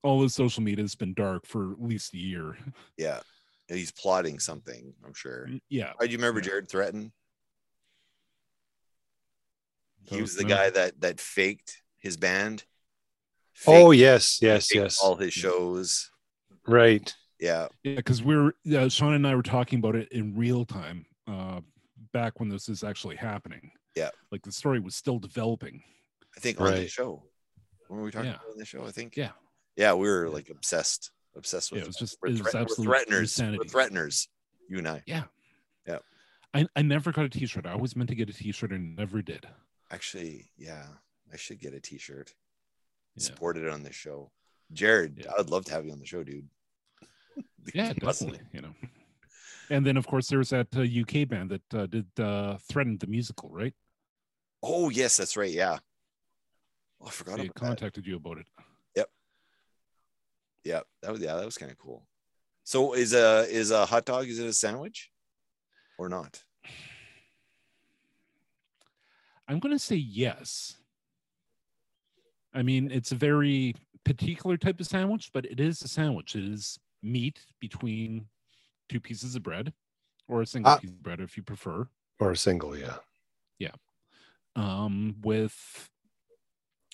all 0.03 0.21
his 0.21 0.35
social 0.35 0.61
media 0.61 0.83
has 0.83 0.95
been 0.95 1.13
dark 1.15 1.45
for 1.47 1.71
at 1.71 1.81
least 1.81 2.13
a 2.13 2.17
year 2.17 2.55
Yeah, 2.97 3.21
he's 3.67 3.91
plotting 3.91 4.37
something. 4.39 4.93
I'm 5.03 5.15
sure. 5.15 5.49
yeah 5.69 5.93
Oh, 5.99 6.05
do 6.05 6.11
you 6.11 6.17
remember 6.17 6.39
Yeah. 6.41 6.47
Jared 6.47 6.69
Threatin? 6.69 7.11
He 10.03 10.21
was 10.21 10.35
the 10.35 10.43
know. 10.43 10.49
guy 10.49 10.69
that 10.69 11.01
that 11.01 11.19
faked 11.19 11.81
his 11.97 12.17
band. 12.17 12.63
Oh 13.65 13.91
yes, 13.91 14.39
yes, 14.41 14.73
yes. 14.73 14.99
All 15.01 15.15
his 15.15 15.33
shows. 15.33 16.11
Right. 16.67 17.11
Yeah, 17.39 17.67
Yeah, 17.83 17.95
because 17.95 18.21
we're 18.21 18.53
uh, 18.75 18.89
Sean 18.89 19.13
and 19.13 19.25
I 19.27 19.35
were 19.35 19.41
talking 19.43 19.79
about 19.79 19.95
it 19.95 20.09
in 20.11 20.35
real 20.35 20.65
time 20.65 21.05
uh, 21.27 21.61
back 22.13 22.39
when 22.39 22.49
this 22.49 22.69
is 22.69 22.83
actually 22.83 23.15
happening. 23.15 23.71
Yeah. 23.95 24.09
like 24.31 24.43
the 24.43 24.51
story 24.51 24.79
was 24.79 24.95
still 24.95 25.19
developing. 25.19 25.83
I 26.35 26.39
think 26.39 26.59
on 26.59 26.73
the 26.75 26.87
show. 26.87 27.23
When 27.87 27.99
were 27.99 28.05
we 28.05 28.11
talking 28.11 28.29
Yeah. 28.29 28.35
about 28.35 28.51
on 28.51 28.57
the 28.57 28.65
show? 28.65 28.85
I 28.85 28.91
think. 28.91 29.15
Yeah, 29.15 29.31
Yeah, 29.77 29.93
we 29.93 30.07
were 30.07 30.29
like 30.29 30.49
obsessed, 30.49 31.11
obsessed 31.35 31.71
with. 31.71 31.79
Yeah, 31.79 31.83
it 31.85 31.87
was 31.87 31.95
just- 31.97 32.17
we're, 32.21 32.29
it 32.29 32.31
was 32.33 32.41
threat- 32.41 32.53
we're 32.55 32.61
absolute 32.61 32.87
threateners. 32.89 33.09
We're 33.11 33.21
insanity. 33.21 33.69
threateners. 33.69 34.27
You 34.69 34.77
and 34.79 34.87
I. 34.87 35.03
Yeah. 35.05 35.23
Yeah. 35.87 35.99
I, 36.53 36.67
I 36.75 36.81
never 36.81 37.11
got 37.11 37.25
a 37.25 37.29
T-shirt. 37.29 37.65
I 37.65 37.71
always 37.73 37.95
meant 37.95 38.09
to 38.09 38.15
get 38.15 38.29
a 38.29 38.33
T-shirt 38.33 38.71
and 38.71 38.95
never 38.95 39.21
did. 39.21 39.47
Actually, 39.91 40.49
yeah, 40.57 40.87
I 41.31 41.37
should 41.37 41.59
get 41.59 41.73
a 41.73 41.79
T-shirt. 41.79 42.33
Yeah. 43.15 43.23
Support 43.23 43.57
it 43.57 43.69
on 43.69 43.83
the 43.83 43.91
show. 43.93 44.31
Jared, 44.73 45.19
Yeah. 45.23 45.31
I 45.31 45.37
would 45.37 45.49
love 45.51 45.65
to 45.65 45.71
have 45.73 45.85
you 45.85 45.91
on 45.91 45.99
the 45.99 46.05
show, 46.05 46.23
dude. 46.23 46.49
Yeah, 47.73 47.93
definitely. 47.93 48.39
You 48.53 48.61
know, 48.61 48.73
and 49.71 49.85
then 49.85 49.97
of 49.97 50.05
course 50.07 50.27
there 50.27 50.37
was 50.39 50.49
that 50.49 50.67
uh, 50.75 50.81
UK 50.81 51.27
band 51.27 51.49
that 51.51 51.73
uh, 51.73 51.85
did 51.87 52.05
uh, 52.19 52.57
"Threatened" 52.69 52.99
the 52.99 53.07
musical, 53.07 53.49
right? 53.49 53.73
Oh 54.67 54.89
yes, 54.89 55.15
that's 55.17 55.37
right. 55.37 55.51
Yeah. 55.51 55.77
Oh, 56.99 57.05
I 57.07 57.09
forgot 57.11 57.37
They 57.37 57.43
about 57.45 57.55
that. 57.55 57.61
contacted 57.61 58.07
you 58.07 58.15
about 58.15 58.39
it. 58.39 58.47
Yep. 58.95 59.09
Yeah, 60.63 60.79
that 61.03 61.11
was 61.11 61.21
yeah, 61.21 61.35
that 61.35 61.45
was 61.45 61.57
kind 61.57 61.71
of 61.71 61.77
cool. 61.77 62.07
So 62.63 62.93
is 62.93 63.13
a 63.13 63.45
is 63.49 63.69
a 63.69 63.85
hot 63.85 64.05
dog 64.05 64.25
is 64.27 64.39
it 64.39 64.47
a 64.47 64.53
sandwich 64.53 65.11
or 65.99 66.09
not? 66.09 66.43
I'm 69.47 69.59
going 69.59 69.75
to 69.75 69.79
say 69.79 69.95
yes. 69.97 70.77
I 72.55 72.63
mean, 72.63 72.89
it's 72.89 73.11
a 73.11 73.15
very 73.15 73.75
particular 74.03 74.57
type 74.57 74.79
of 74.79 74.87
sandwich, 74.87 75.29
but 75.31 75.45
it 75.45 75.59
is 75.59 75.83
a 75.83 75.87
sandwich. 75.87 76.35
It 76.35 76.45
is 76.45 76.79
meat 77.03 77.39
between 77.59 78.25
two 78.89 78.99
pieces 78.99 79.35
of 79.35 79.43
bread 79.43 79.71
or 80.27 80.41
a 80.41 80.45
single 80.47 80.71
Ah. 80.71 80.77
piece 80.79 80.89
of 80.89 81.03
bread 81.03 81.19
if 81.19 81.37
you 81.37 81.43
prefer. 81.43 81.87
Or 82.19 82.31
a 82.31 82.37
single, 82.37 82.75
yeah, 82.75 82.97
yeah. 83.59 83.71
Um, 84.55 85.15
with, 85.21 85.89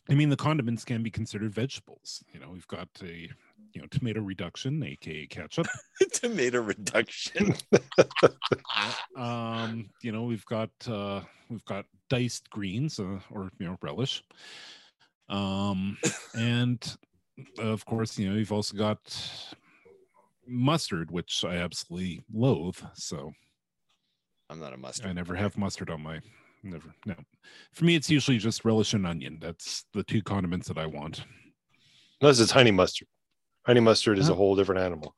I 0.09 0.15
mean, 0.15 0.29
the 0.29 0.37
condiments 0.37 0.83
can 0.83 1.03
be 1.03 1.11
considered 1.11 1.53
vegetables. 1.53 2.23
You 2.33 2.39
know, 2.39 2.49
we've 2.51 2.67
got 2.67 2.89
a, 3.03 3.29
you 3.73 3.81
know, 3.81 3.87
tomato 3.89 4.21
reduction, 4.21 4.83
aka 4.83 5.27
ketchup. 5.27 5.67
Tomato 6.13 6.61
reduction. 6.61 7.55
um, 9.15 9.89
you 10.01 10.11
know, 10.11 10.23
we've 10.23 10.45
got 10.45 10.71
uh, 10.87 11.21
we've 11.49 11.65
got 11.65 11.85
diced 12.09 12.49
greens 12.49 12.99
uh, 12.99 13.19
or 13.29 13.51
you 13.59 13.67
know 13.67 13.77
relish. 13.81 14.23
Um, 15.29 15.97
and 16.35 16.97
of 17.59 17.85
course, 17.85 18.17
you 18.17 18.29
know, 18.29 18.35
you've 18.35 18.51
also 18.51 18.75
got 18.75 18.99
mustard, 20.45 21.11
which 21.11 21.45
I 21.45 21.57
absolutely 21.57 22.21
loathe. 22.33 22.79
So 22.93 23.31
I'm 24.49 24.59
not 24.59 24.73
a 24.73 24.77
mustard. 24.77 25.07
I 25.07 25.13
never 25.13 25.35
have 25.35 25.57
mustard 25.57 25.89
on 25.89 26.01
my 26.01 26.19
never 26.63 26.93
no. 27.05 27.15
For 27.73 27.85
me, 27.85 27.95
it's 27.95 28.09
usually 28.09 28.37
just 28.37 28.65
relish 28.65 28.93
and 28.93 29.05
onion. 29.07 29.37
That's 29.41 29.85
the 29.93 30.03
two 30.03 30.21
condiments 30.21 30.67
that 30.67 30.77
I 30.77 30.85
want. 30.85 31.23
Unless 32.21 32.39
it's 32.39 32.51
honey 32.51 32.71
mustard. 32.71 33.07
Honey 33.65 33.79
mustard 33.79 34.17
is 34.17 34.29
a 34.29 34.33
whole 34.33 34.55
different 34.55 34.81
animal. 34.81 35.15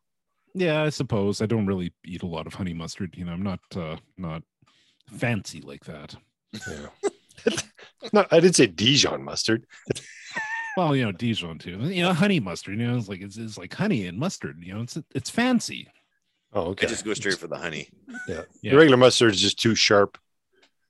Yeah, 0.54 0.84
I 0.84 0.90
suppose 0.90 1.42
I 1.42 1.46
don't 1.46 1.66
really 1.66 1.94
eat 2.06 2.24
a 2.24 2.28
lot 2.28 2.48
of 2.48 2.54
honey 2.54 2.74
mustard. 2.74 3.16
You 3.18 3.26
know, 3.26 3.32
I'm 3.32 3.44
not 3.44 3.60
uh, 3.76 3.98
not 4.18 4.44
fancy 5.10 5.62
like 5.62 5.86
that. 5.86 6.16
Yeah. 6.68 7.52
no, 8.14 8.26
I 8.32 8.40
didn't 8.40 8.56
say 8.56 8.68
Dijon 8.68 9.24
mustard. 9.24 9.66
Well, 10.76 10.96
you 10.96 11.06
know, 11.06 11.12
Dijon 11.12 11.60
too. 11.60 11.78
You 11.82 12.02
know, 12.02 12.14
honey 12.14 12.40
mustard. 12.40 12.80
You 12.80 12.88
know, 12.88 12.98
it's 12.98 13.08
like 13.08 13.22
it's, 13.22 13.38
it's 13.38 13.58
like 13.58 13.74
honey 13.74 14.08
and 14.08 14.18
mustard. 14.18 14.58
You 14.60 14.74
know, 14.74 14.82
it's 14.82 14.98
it's 15.14 15.30
fancy. 15.30 15.88
Oh, 16.52 16.62
okay. 16.62 16.68
I 16.68 16.72
okay. 16.72 16.88
just 16.88 17.06
go 17.06 17.14
straight 17.14 17.38
for 17.38 17.48
the 17.48 17.58
honey. 17.58 17.90
yeah. 18.28 18.42
Yeah. 18.62 18.72
The 18.72 18.78
regular 18.78 18.98
mustard 18.98 19.34
is 19.34 19.42
just 19.42 19.60
too 19.60 19.76
sharp. 19.76 20.18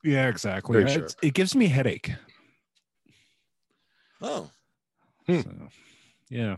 Yeah, 0.03 0.27
exactly. 0.27 0.73
Very 0.79 0.91
It's- 0.91 1.11
sharp. 1.11 1.23
It 1.25 1.33
gives 1.33 1.55
me 1.55 1.67
headache. 1.67 2.11
Oh, 4.21 4.49
Hmm. 5.27 5.41
So, 5.41 5.69
yeah, 6.29 6.55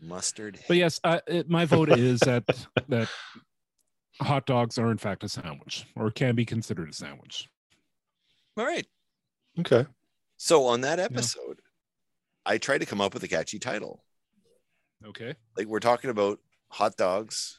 mustard. 0.00 0.58
but 0.66 0.76
yes, 0.76 0.98
uh, 1.04 1.20
it, 1.26 1.48
my 1.48 1.64
vote 1.64 1.88
is 1.98 2.20
that 2.20 2.44
that 2.88 3.08
hot 4.20 4.46
dogs 4.46 4.76
are 4.78 4.90
in 4.90 4.98
fact 4.98 5.22
a 5.24 5.28
sandwich, 5.28 5.86
or 5.96 6.10
can 6.10 6.34
be 6.34 6.44
considered 6.44 6.88
a 6.90 6.92
sandwich. 6.92 7.48
All 8.56 8.64
right. 8.66 8.86
Okay. 9.60 9.86
So 10.36 10.66
on 10.66 10.80
that 10.82 10.98
episode, 10.98 11.60
I 12.46 12.58
tried 12.58 12.78
to 12.78 12.86
come 12.86 13.00
up 13.00 13.14
with 13.14 13.22
a 13.22 13.28
catchy 13.28 13.58
title. 13.58 14.04
Okay. 15.06 15.34
Like 15.56 15.66
we're 15.66 15.80
talking 15.80 16.10
about 16.10 16.40
hot 16.68 16.96
dogs 16.96 17.58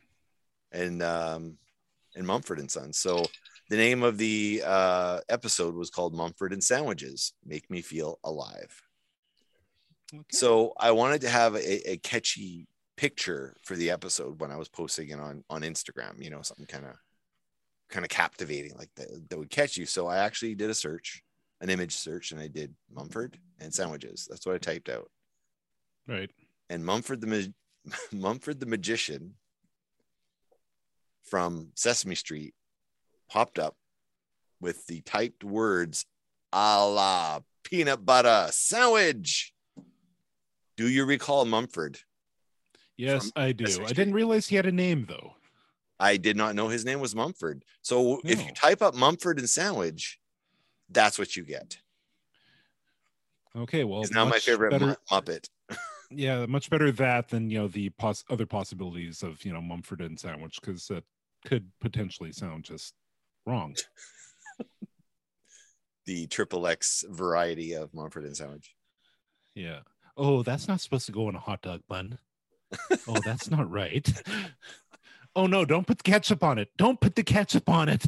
and 0.72 1.02
um 1.04 1.58
and 2.16 2.26
Mumford 2.28 2.60
and 2.60 2.70
Sons. 2.72 2.98
So 2.98 3.26
the 3.72 3.78
name 3.78 4.04
of 4.04 4.18
the 4.18 4.62
uh 4.66 5.22
episode 5.30 5.76
was 5.76 5.90
called 5.90 6.14
Mumford 6.14 6.52
and 6.52 6.62
Sandwiches 6.62 7.32
Make 7.46 7.72
Me 7.72 7.82
Feel 7.82 8.20
Alive. 8.22 8.84
okay. 10.14 10.24
So 10.30 10.74
I 10.78 10.92
wanted 10.92 11.22
to 11.22 11.30
have 11.30 11.56
a, 11.56 11.92
a 11.92 11.98
catchy 11.98 12.68
picture 12.98 13.56
for 13.64 13.78
the 13.78 13.90
episode 13.90 14.42
when 14.42 14.52
I 14.52 14.58
was 14.58 14.68
posting 14.68 15.08
it 15.08 15.22
on 15.22 15.46
on 15.50 15.62
Instagram, 15.62 16.22
you 16.22 16.30
know, 16.30 16.42
something 16.42 16.66
kind 16.66 16.84
of 16.84 16.96
kind 17.90 18.04
of 18.04 18.10
captivating 18.10 18.76
like 18.78 18.90
that, 18.98 19.30
that 19.30 19.40
would 19.40 19.50
catch 19.50 19.78
you. 19.78 19.86
So 19.86 20.06
I 20.06 20.18
actually 20.18 20.54
did 20.54 20.70
a 20.70 20.76
search, 20.76 21.24
an 21.62 21.70
image 21.70 21.96
search, 21.96 22.34
and 22.34 22.42
I 22.42 22.48
did 22.48 22.76
Mumford 22.94 23.38
and 23.62 23.74
sandwiches. 23.74 24.28
That's 24.30 24.46
what 24.46 24.56
I 24.56 24.58
typed 24.58 24.90
out. 24.90 25.10
right. 26.10 26.30
And 26.70 26.86
Mumford 26.86 27.22
the 27.22 27.28
Ma- 27.28 27.94
Mumford 28.12 28.60
the 28.60 28.66
magician 28.66 29.36
from 31.24 31.70
Sesame 31.76 32.16
Street 32.16 32.54
popped 33.32 33.58
up 33.58 33.76
with 34.60 34.86
the 34.88 35.02
typed 35.02 35.44
words 35.44 36.06
a 36.54 36.86
la 36.86 37.40
peanut 37.64 38.06
butter 38.06 38.48
sandwich. 38.52 39.54
Do 40.78 40.88
you 40.88 41.06
recall 41.06 41.46
Mumford? 41.46 42.00
Yes, 42.98 43.32
I 43.36 43.52
do. 43.54 43.66
I 43.84 43.94
didn't 43.94 44.14
realize 44.14 44.48
he 44.48 44.56
had 44.56 44.66
a 44.66 44.72
name 44.72 45.06
though. 45.08 45.36
I 46.00 46.18
did 46.18 46.36
not 46.36 46.56
know 46.56 46.68
his 46.68 46.84
name 46.84 47.00
was 47.00 47.16
Mumford. 47.16 47.64
So 47.82 48.20
if 48.26 48.44
you 48.46 48.52
type 48.54 48.82
up 48.82 48.96
Mumford 48.96 49.40
and 49.40 49.50
sandwich, 49.50 50.20
that's 50.90 51.18
what 51.18 51.36
you 51.36 51.44
get. 51.44 51.78
Okay, 53.56 53.84
well, 53.84 54.02
He's 54.02 54.12
now 54.12 54.26
my 54.26 54.40
favorite 54.40 54.72
better- 54.72 54.98
Muppet. 55.10 55.48
Yeah, 56.14 56.46
much 56.46 56.70
better 56.70 56.92
that 56.92 57.30
than 57.30 57.50
you 57.50 57.60
know 57.60 57.68
the 57.70 57.90
pos- 57.92 58.26
other 58.30 58.46
possibilities 58.46 59.24
of 59.24 59.46
you 59.46 59.54
know 59.54 59.62
Mumford 59.62 60.02
and 60.02 60.20
sandwich 60.20 60.60
because 60.60 60.86
that 60.88 61.06
could 61.46 61.70
potentially 61.80 62.34
sound 62.34 62.66
just 62.66 62.94
wrong. 63.46 63.76
The 66.08 66.26
triple 66.28 66.66
X 66.66 67.06
variety 67.10 67.74
of 67.74 67.94
Mumford 67.94 68.26
and 68.26 68.36
Sandwich. 68.36 68.74
Yeah. 69.54 69.82
Oh, 70.18 70.42
that's 70.42 70.68
not 70.68 70.82
supposed 70.82 71.06
to 71.06 71.12
go 71.12 71.30
in 71.30 71.36
a 71.36 71.40
hot 71.40 71.62
dog 71.62 71.82
bun. 71.88 72.18
oh, 73.08 73.20
that's 73.24 73.52
not 73.52 73.70
right. 73.70 74.12
oh 75.36 75.46
no, 75.46 75.64
don't 75.64 75.86
put 75.86 76.00
the 76.00 76.04
ketchup 76.12 76.44
on 76.44 76.58
it. 76.58 76.70
Don't 76.76 77.00
put 77.00 77.16
the 77.16 77.24
ketchup 77.24 77.70
on 77.70 77.88
it. 77.88 78.04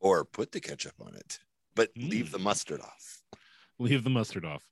Or 0.00 0.24
put 0.24 0.50
the 0.52 0.60
ketchup 0.60 0.94
on 1.00 1.14
it, 1.14 1.38
but 1.76 1.90
leave 1.96 2.26
Mm. 2.26 2.32
the 2.32 2.38
mustard 2.40 2.80
off. 2.80 3.22
Leave 3.78 4.02
the 4.04 4.10
mustard 4.10 4.44
off. 4.44 4.66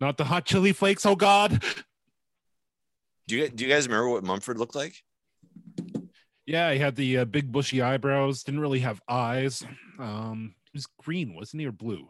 Not 0.00 0.16
the 0.18 0.24
hot 0.24 0.44
chili 0.44 0.72
flakes. 0.72 1.06
Oh 1.06 1.16
God. 1.16 1.62
Do 3.28 3.36
you 3.36 3.48
do 3.48 3.64
you 3.64 3.70
guys 3.72 3.86
remember 3.86 4.08
what 4.10 4.24
Mumford 4.24 4.58
looked 4.58 4.74
like? 4.74 5.02
Yeah, 6.46 6.72
he 6.72 6.78
had 6.78 6.94
the 6.96 7.18
uh, 7.18 7.24
big 7.24 7.50
bushy 7.50 7.80
eyebrows. 7.80 8.42
Didn't 8.42 8.60
really 8.60 8.80
have 8.80 9.00
eyes. 9.08 9.64
Um, 9.98 10.54
he 10.64 10.76
was 10.76 10.86
green, 11.02 11.34
wasn't 11.34 11.60
he, 11.60 11.66
or 11.66 11.72
blue? 11.72 12.08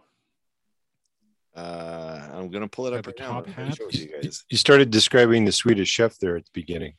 Uh, 1.54 2.28
I'm 2.32 2.50
gonna 2.50 2.66
pull 2.68 2.86
it 2.86 2.92
up 2.94 3.04
Had 3.04 3.06
right 3.06 3.18
now. 3.20 3.32
top 3.32 3.46
hat. 3.46 3.76
show 3.76 3.86
it 3.86 3.92
to 3.92 3.98
you 3.98 4.12
guys. 4.22 4.44
You 4.50 4.56
started 4.58 4.90
describing 4.90 5.44
the 5.44 5.52
Swedish 5.52 5.88
chef 5.88 6.18
there 6.18 6.36
at 6.36 6.44
the 6.44 6.50
beginning. 6.52 6.94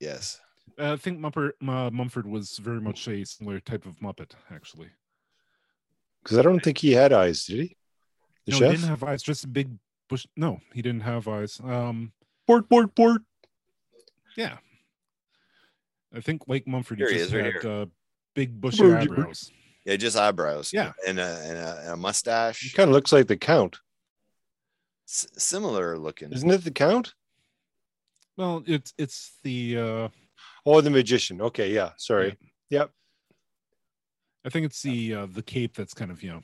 Yes. 0.00 0.40
Uh, 0.78 0.94
I 0.94 0.96
think 0.96 1.18
Mumford, 1.20 1.52
uh, 1.68 1.90
Mumford 1.92 2.26
was 2.26 2.56
very 2.58 2.80
much 2.80 3.06
a 3.08 3.24
similar 3.24 3.60
type 3.60 3.84
of 3.84 3.98
Muppet, 4.00 4.32
actually. 4.50 4.88
Because 6.22 6.38
I 6.38 6.42
don't 6.42 6.60
think 6.60 6.78
he 6.78 6.92
had 6.92 7.12
eyes, 7.12 7.44
did 7.44 7.60
he? 7.60 7.76
The 8.46 8.52
no, 8.52 8.58
chef? 8.58 8.70
he 8.70 8.76
didn't 8.78 8.88
have 8.88 9.02
eyes. 9.04 9.22
Just 9.22 9.44
a 9.44 9.48
big 9.48 9.68
bush. 10.08 10.26
No, 10.34 10.60
he 10.72 10.80
didn't 10.80 11.02
have 11.02 11.28
eyes. 11.28 11.60
Um, 11.62 12.12
Board, 12.46 12.68
board, 12.68 12.94
board. 12.94 13.22
yeah. 14.36 14.56
I 16.14 16.20
think 16.20 16.42
like 16.46 16.66
Mumford, 16.66 16.98
he 16.98 17.04
Here 17.04 17.12
just 17.12 17.26
is, 17.26 17.34
right 17.34 17.54
had 17.54 17.64
uh, 17.64 17.86
big 18.34 18.60
bushy 18.60 18.84
eyebrows. 18.84 19.50
Yeah, 19.84 19.96
just 19.96 20.16
eyebrows. 20.16 20.72
Yeah. 20.72 20.92
and 21.06 21.18
a 21.18 21.40
and 21.44 21.58
a, 21.58 21.92
and 21.92 22.04
a 22.06 22.52
He 22.52 22.70
kind 22.70 22.88
of 22.88 22.94
looks 22.94 23.12
like 23.12 23.26
the 23.26 23.36
Count. 23.36 23.78
S- 25.08 25.26
similar 25.36 25.98
looking. 25.98 26.32
Isn't 26.32 26.50
it 26.50 26.64
the 26.64 26.70
Count? 26.70 27.14
Well, 28.36 28.62
it's 28.66 28.94
it's 28.96 29.38
the 29.42 29.78
uh, 29.78 30.08
Oh, 30.66 30.80
the 30.80 30.90
magician. 30.90 31.40
Okay, 31.40 31.72
yeah. 31.72 31.90
Sorry. 31.98 32.36
Yep. 32.70 32.90
I 34.46 34.48
think 34.48 34.66
it's 34.66 34.82
the 34.82 35.14
uh, 35.14 35.26
the 35.26 35.42
cape 35.42 35.74
that's 35.74 35.94
kind 35.94 36.10
of 36.10 36.22
you 36.22 36.30
know, 36.30 36.42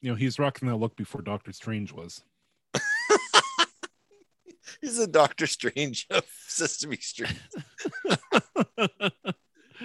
you 0.00 0.10
know, 0.10 0.16
he's 0.16 0.38
rocking 0.38 0.68
that 0.68 0.76
look 0.76 0.96
before 0.96 1.22
Doctor 1.22 1.52
Strange 1.52 1.92
was. 1.92 2.22
He's 4.80 4.98
a 4.98 5.06
Doctor 5.06 5.46
Strange 5.46 6.06
of 6.10 6.24
Sesame 6.46 6.96
Street. 6.96 7.38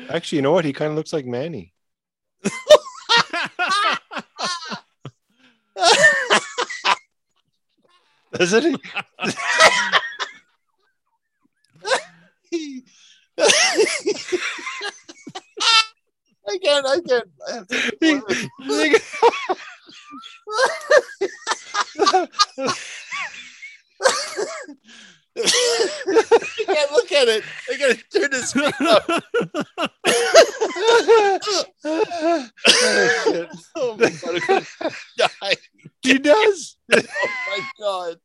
Actually, 0.09 0.37
you 0.37 0.41
know 0.41 0.51
what? 0.51 0.65
He 0.65 0.73
kind 0.73 0.91
of 0.91 0.97
looks 0.97 1.13
like 1.13 1.25
Manny. 1.25 1.73
Doesn't 8.33 8.63
he? 8.63 8.75
I 16.45 16.57
can't. 16.61 16.85
I 16.85 16.99
can't. 17.07 17.29
I 17.47 17.53
have 17.53 17.67
to- 17.67 17.93
I 25.35 25.39
can't 26.65 26.91
look 26.91 27.11
at 27.11 27.27
it. 27.27 27.43
I 27.71 27.77
gotta 27.77 27.95
turn 28.13 28.29
this 28.31 28.49
screen 28.49 28.71
up. 28.81 29.03
oh. 33.75 33.97
My 33.97 34.09
god, 34.09 34.41
die. 35.17 35.55
he 36.01 36.19
does. 36.19 36.77
Oh 36.95 37.01
my 37.47 37.59
god. 37.79 38.19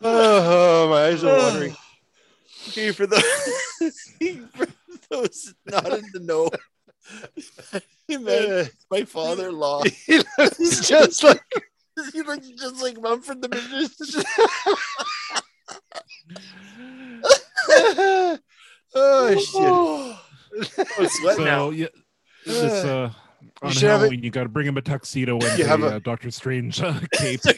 Oh, 0.00 0.88
my 0.88 1.06
eyes 1.06 1.24
are 1.24 1.36
watering. 1.36 1.74
Okay, 2.68 2.92
for 2.92 3.06
those 3.06 3.22
for 4.54 4.66
those 5.10 5.54
not 5.64 5.86
in 5.86 6.04
the 6.12 6.20
know, 6.20 6.50
man, 8.08 8.68
my 8.90 9.04
father-in-law. 9.04 9.84
he 9.84 10.20
looks 10.38 10.86
just 10.86 11.24
like 11.24 11.40
he 12.12 12.20
looks 12.22 12.48
just 12.48 12.82
like 12.82 13.00
Mumford 13.00 13.40
the 13.40 13.48
Magician. 13.48 14.22
oh 18.94 19.34
shit. 19.36 19.48
Oh, 19.54 20.20
I'm 21.18 21.22
sweating 21.22 21.44
now. 21.44 21.58
so 21.58 21.70
yeah, 21.70 21.86
this 22.46 22.84
uh, 22.84 23.12
on 23.62 23.72
should 23.72 23.82
have 23.84 24.00
it- 24.00 24.04
Halloween, 24.04 24.22
you 24.22 24.30
got 24.30 24.44
to 24.44 24.48
bring 24.48 24.66
him 24.66 24.76
a 24.76 24.82
tuxedo 24.82 25.34
and 25.38 25.58
You 25.58 25.64
a, 25.64 25.68
have 25.68 25.82
a- 25.82 25.96
uh, 25.96 25.98
Doctor 26.00 26.30
Strange 26.30 26.80
uh, 26.82 26.98
cape. 27.12 27.40
Do 27.42 27.56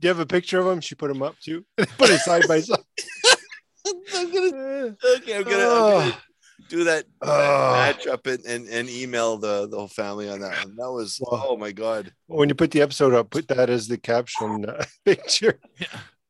you 0.00 0.08
have 0.08 0.18
a 0.18 0.26
picture 0.26 0.58
of 0.60 0.66
him? 0.66 0.80
She 0.80 0.94
put 0.94 1.10
him 1.10 1.22
up 1.22 1.38
too. 1.40 1.64
Put 1.76 2.10
it 2.10 2.20
side 2.20 2.44
by 2.48 2.60
side. 2.60 2.78
I'm 4.14 4.32
gonna 4.32 4.96
okay. 5.16 5.36
I'm 5.36 5.44
gonna, 5.44 5.56
I'm 5.56 6.00
gonna 6.10 6.16
do 6.68 6.84
that, 6.84 7.04
that 7.22 7.28
Oh. 7.28 7.72
match 7.72 8.06
up 8.06 8.26
and, 8.26 8.44
and, 8.44 8.68
and 8.68 8.88
email 8.90 9.38
the, 9.38 9.68
the 9.68 9.76
whole 9.78 9.88
family 9.88 10.28
on 10.28 10.40
that 10.40 10.64
one. 10.64 10.76
That 10.76 10.90
was 10.92 11.18
oh 11.26 11.56
my 11.56 11.72
god. 11.72 12.12
When 12.26 12.48
you 12.48 12.54
put 12.54 12.70
the 12.72 12.82
episode 12.82 13.14
up, 13.14 13.30
put 13.30 13.48
that 13.48 13.70
as 13.70 13.86
the 13.88 13.96
caption 13.98 14.66
uh, 14.68 14.84
picture. 15.04 15.60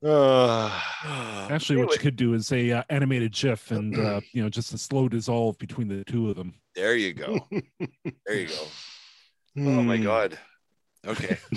Oh, 0.00 1.48
Actually, 1.50 1.84
what 1.84 1.92
you 1.92 1.98
could 1.98 2.14
do 2.16 2.34
is 2.34 2.52
a 2.52 2.70
uh, 2.70 2.82
animated 2.88 3.32
GIF 3.32 3.70
and 3.72 3.98
uh, 3.98 4.20
you 4.32 4.42
know 4.42 4.48
just 4.48 4.72
a 4.72 4.78
slow 4.78 5.08
dissolve 5.08 5.58
between 5.58 5.88
the 5.88 6.04
two 6.04 6.30
of 6.30 6.36
them. 6.36 6.54
There 6.74 6.94
you 6.94 7.12
go. 7.14 7.48
There 8.26 8.36
you 8.36 8.46
go. 8.46 8.62
Oh 9.58 9.82
my 9.82 9.96
Hmm. 9.96 10.04
god. 10.04 10.38
Okay. 11.06 11.38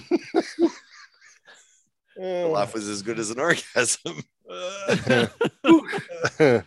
The 2.17 2.43
Oh. 2.43 2.51
laugh 2.51 2.73
was 2.73 2.89
as 2.89 3.01
good 3.01 3.19
as 3.19 3.31
an 3.31 3.39
orgasm. 3.39 4.21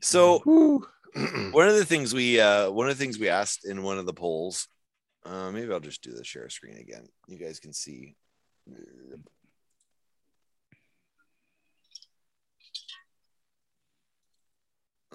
so 0.00 0.38
one 1.52 1.68
of 1.68 1.74
the 1.76 1.84
things 1.84 2.14
we 2.14 2.40
uh 2.40 2.70
one 2.70 2.88
of 2.88 2.96
the 2.96 3.04
things 3.04 3.18
we 3.18 3.28
asked 3.28 3.66
in 3.68 3.82
one 3.82 3.98
of 3.98 4.06
the 4.06 4.14
polls 4.14 4.68
uh 5.26 5.50
maybe 5.50 5.70
i'll 5.70 5.80
just 5.80 6.02
do 6.02 6.12
the 6.12 6.24
share 6.24 6.48
screen 6.48 6.78
again 6.78 7.06
you 7.28 7.36
guys 7.38 7.60
can 7.60 7.74
see 7.74 8.16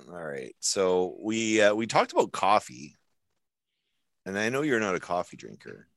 all 0.07 0.23
right 0.23 0.55
so 0.59 1.15
we 1.19 1.61
uh, 1.61 1.73
we 1.73 1.87
talked 1.87 2.11
about 2.13 2.31
coffee 2.31 2.95
and 4.25 4.37
i 4.37 4.49
know 4.49 4.61
you're 4.61 4.79
not 4.79 4.95
a 4.95 4.99
coffee 4.99 5.37
drinker 5.37 5.87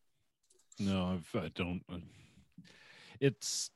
No, 0.79 1.15
I've, 1.15 1.43
I 1.43 1.49
don't. 1.55 1.83
uh, 1.93 1.99
It's 3.21 3.71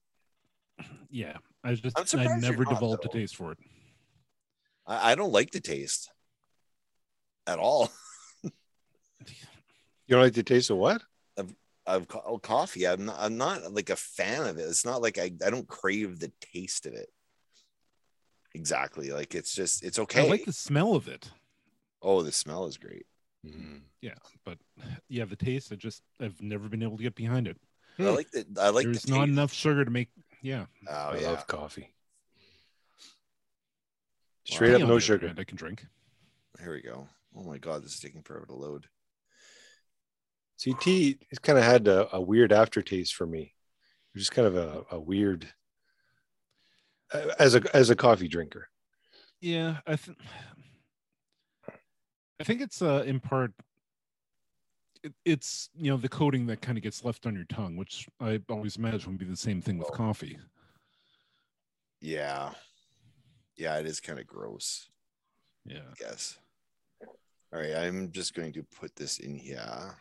yeah. 1.10 1.36
I 1.64 1.74
just 1.74 1.98
I'm 1.98 2.20
I 2.20 2.26
never 2.38 2.64
not, 2.64 2.74
developed 2.74 3.04
though. 3.04 3.10
a 3.10 3.12
taste 3.20 3.36
for 3.36 3.52
it. 3.52 3.58
I, 4.86 5.12
I 5.12 5.14
don't 5.14 5.32
like 5.32 5.50
the 5.50 5.60
taste 5.60 6.10
at 7.46 7.58
all 7.58 7.90
You 8.44 10.16
don't 10.16 10.22
like 10.22 10.34
the 10.34 10.42
taste 10.42 10.70
of 10.70 10.76
what? 10.78 11.02
of 11.84 12.06
co- 12.06 12.22
oh, 12.24 12.38
coffee. 12.38 12.86
I'm 12.86 13.06
not, 13.06 13.16
I'm 13.18 13.36
not 13.36 13.72
like 13.72 13.90
a 13.90 13.96
fan 13.96 14.46
of 14.46 14.56
it. 14.56 14.62
It's 14.62 14.84
not 14.84 15.02
like 15.02 15.18
I, 15.18 15.32
I 15.44 15.50
don't 15.50 15.66
crave 15.66 16.20
the 16.20 16.30
taste 16.40 16.86
of 16.86 16.92
it. 16.94 17.08
Exactly. 18.54 19.10
Like 19.10 19.34
it's 19.34 19.54
just 19.54 19.82
it's 19.84 19.98
okay. 19.98 20.26
I 20.26 20.28
like 20.30 20.44
the 20.44 20.52
smell 20.52 20.94
of 20.94 21.08
it. 21.08 21.30
oh, 22.02 22.22
the 22.22 22.32
smell 22.32 22.66
is 22.66 22.76
great. 22.76 23.06
Mm-hmm. 23.46 23.78
Yeah. 24.00 24.14
But 24.44 24.58
yeah, 25.08 25.24
the 25.24 25.36
taste. 25.36 25.72
I 25.72 25.76
just 25.76 26.02
I've 26.20 26.40
never 26.42 26.68
been 26.68 26.82
able 26.82 26.96
to 26.98 27.02
get 27.02 27.14
behind 27.14 27.48
it. 27.48 27.56
I 27.98 28.04
like 28.04 28.30
the 28.30 28.44
I 28.60 28.70
like 28.70 28.84
There's 28.84 29.02
the 29.02 29.12
not 29.12 29.20
taste. 29.26 29.32
enough 29.32 29.52
sugar 29.52 29.84
to 29.84 29.90
make. 29.90 30.08
Yeah, 30.42 30.66
Oh 30.88 30.92
I 30.92 31.18
yeah. 31.18 31.28
love 31.30 31.46
coffee. 31.46 31.94
Straight 34.44 34.76
Tea, 34.76 34.82
up, 34.82 34.88
no 34.88 34.98
sugar. 34.98 35.28
hand, 35.28 35.38
I 35.38 35.44
can 35.44 35.56
drink. 35.56 35.86
Here 36.60 36.72
we 36.72 36.82
go. 36.82 37.06
Oh 37.36 37.44
my 37.44 37.58
god, 37.58 37.84
this 37.84 37.94
is 37.94 38.00
taking 38.00 38.22
forever 38.22 38.46
to 38.46 38.54
load. 38.54 38.86
See, 40.56 40.74
tea 40.80 41.18
it's 41.30 41.38
kind 41.38 41.58
of 41.58 41.64
had 41.64 41.86
a, 41.88 42.14
a 42.16 42.20
weird 42.20 42.52
aftertaste 42.52 43.14
for 43.14 43.26
me. 43.26 43.40
It 43.42 44.14
was 44.18 44.22
just 44.24 44.32
kind 44.32 44.46
of 44.48 44.56
a, 44.56 44.84
a 44.90 45.00
weird 45.00 45.46
as 47.38 47.54
a 47.54 47.62
as 47.76 47.90
a 47.90 47.96
coffee 47.96 48.28
drinker. 48.28 48.68
Yeah, 49.40 49.78
I 49.86 49.96
think. 49.96 50.18
I 52.40 52.44
think 52.44 52.60
it's 52.60 52.82
uh, 52.82 53.04
in 53.06 53.20
part. 53.20 53.52
It, 55.02 55.12
it's 55.24 55.68
you 55.74 55.90
know 55.90 55.96
the 55.96 56.08
coating 56.08 56.46
that 56.46 56.60
kind 56.62 56.78
of 56.78 56.84
gets 56.84 57.04
left 57.04 57.26
on 57.26 57.34
your 57.34 57.44
tongue, 57.44 57.76
which 57.76 58.08
I 58.20 58.40
always 58.48 58.76
imagine 58.76 59.10
would 59.12 59.18
be 59.18 59.24
the 59.24 59.36
same 59.36 59.60
thing 59.60 59.78
with 59.78 59.88
Oh. 59.92 59.94
coffee. 59.96 60.38
Yeah. 62.00 62.52
Yeah, 63.56 63.76
it 63.78 63.86
is 63.86 64.00
kind 64.00 64.18
of 64.18 64.26
gross, 64.26 64.88
Yeah. 65.64 65.82
I 65.90 65.94
guess. 65.98 66.38
All 67.52 67.60
right, 67.60 67.74
I'm 67.76 68.10
just 68.10 68.34
going 68.34 68.52
to 68.54 68.62
put 68.64 68.96
this 68.96 69.18
in 69.18 69.34
here. 69.36 69.94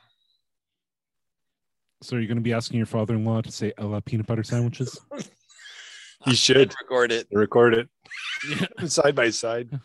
So 2.02 2.16
are 2.16 2.20
you 2.20 2.28
going 2.28 2.38
to 2.38 2.42
be 2.42 2.54
asking 2.54 2.78
your 2.78 2.86
father-in-law 2.88 3.42
to 3.42 3.52
say 3.52 3.74
"I 3.78 3.84
love 3.84 4.06
peanut 4.06 4.26
butter 4.26 4.44
sandwiches"? 4.44 5.00
You 6.26 6.36
should 6.36 6.74
record 6.82 7.12
it. 7.12 7.28
record 7.32 7.74
it 7.74 7.90
yeah. 8.50 8.68
side 8.86 9.16
by 9.16 9.30
side. 9.30 9.70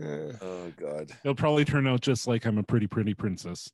Oh 0.00 0.72
God. 0.76 1.10
It'll 1.24 1.34
probably 1.34 1.64
turn 1.64 1.88
out 1.88 2.00
just 2.00 2.28
like 2.28 2.46
I'm 2.46 2.58
a 2.58 2.62
pretty, 2.62 2.86
pretty 2.86 3.12
princess. 3.12 3.72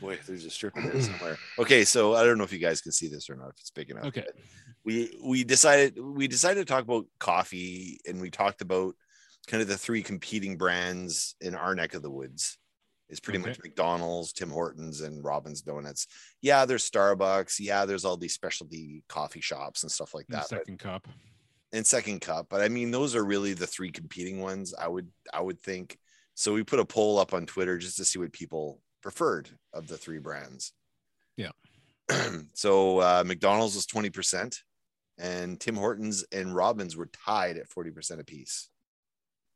Boy, 0.00 0.18
there's 0.26 0.46
a 0.46 0.50
strip 0.50 0.74
in 0.78 0.84
there 0.84 1.02
somewhere. 1.02 1.36
Okay, 1.58 1.84
so 1.84 2.14
I 2.14 2.24
don't 2.24 2.38
know 2.38 2.44
if 2.44 2.52
you 2.52 2.58
guys 2.58 2.80
can 2.80 2.92
see 2.92 3.08
this 3.08 3.28
or 3.28 3.36
not. 3.36 3.50
If 3.50 3.60
it's 3.60 3.70
big 3.70 3.90
enough. 3.90 4.06
Okay. 4.06 4.24
we 4.86 5.18
we 5.22 5.44
decided 5.44 5.98
we 5.98 6.28
decided 6.28 6.66
to 6.66 6.72
talk 6.72 6.82
about 6.82 7.04
coffee 7.20 8.00
and 8.08 8.22
we 8.22 8.30
talked 8.30 8.62
about 8.62 8.94
kind 9.46 9.60
of 9.60 9.68
the 9.68 9.76
three 9.76 10.02
competing 10.02 10.56
brands 10.56 11.34
in 11.42 11.54
our 11.54 11.74
neck 11.74 11.92
of 11.92 12.00
the 12.00 12.10
woods 12.10 12.56
is 13.08 13.20
pretty 13.20 13.38
much 13.38 13.58
McDonald's, 13.62 14.32
Tim 14.32 14.50
Hortons, 14.50 15.00
and 15.00 15.24
Robin's 15.24 15.62
Donuts. 15.62 16.06
Yeah, 16.42 16.64
there's 16.66 16.88
Starbucks. 16.88 17.58
Yeah, 17.58 17.84
there's 17.86 18.04
all 18.04 18.16
these 18.16 18.34
specialty 18.34 19.02
coffee 19.08 19.40
shops 19.40 19.82
and 19.82 19.90
stuff 19.92 20.14
like 20.14 20.26
that. 20.28 20.42
but- 20.50 20.58
second 20.58 20.78
cup. 20.78 21.08
and 21.72 21.86
second 21.86 22.20
cup 22.20 22.46
but 22.48 22.62
i 22.62 22.68
mean 22.68 22.90
those 22.90 23.14
are 23.14 23.24
really 23.24 23.52
the 23.52 23.66
three 23.66 23.90
competing 23.90 24.40
ones 24.40 24.72
i 24.80 24.88
would 24.88 25.06
i 25.34 25.40
would 25.40 25.60
think 25.60 25.98
so 26.34 26.54
we 26.54 26.62
put 26.64 26.78
a 26.80 26.84
poll 26.84 27.18
up 27.18 27.34
on 27.34 27.44
twitter 27.44 27.76
just 27.76 27.98
to 27.98 28.06
see 28.06 28.18
what 28.18 28.32
people 28.32 28.80
preferred 29.02 29.50
of 29.74 29.86
the 29.86 29.98
three 29.98 30.18
brands 30.18 30.72
Yeah. 31.36 31.50
so 32.54 33.00
uh, 33.00 33.22
mcdonald's 33.26 33.74
was 33.74 33.86
20% 33.86 34.56
and 35.18 35.60
tim 35.60 35.76
hortons 35.76 36.24
and 36.32 36.54
Robins 36.54 36.96
were 36.96 37.10
tied 37.26 37.58
at 37.58 37.68
40% 37.68 38.18
apiece 38.18 38.70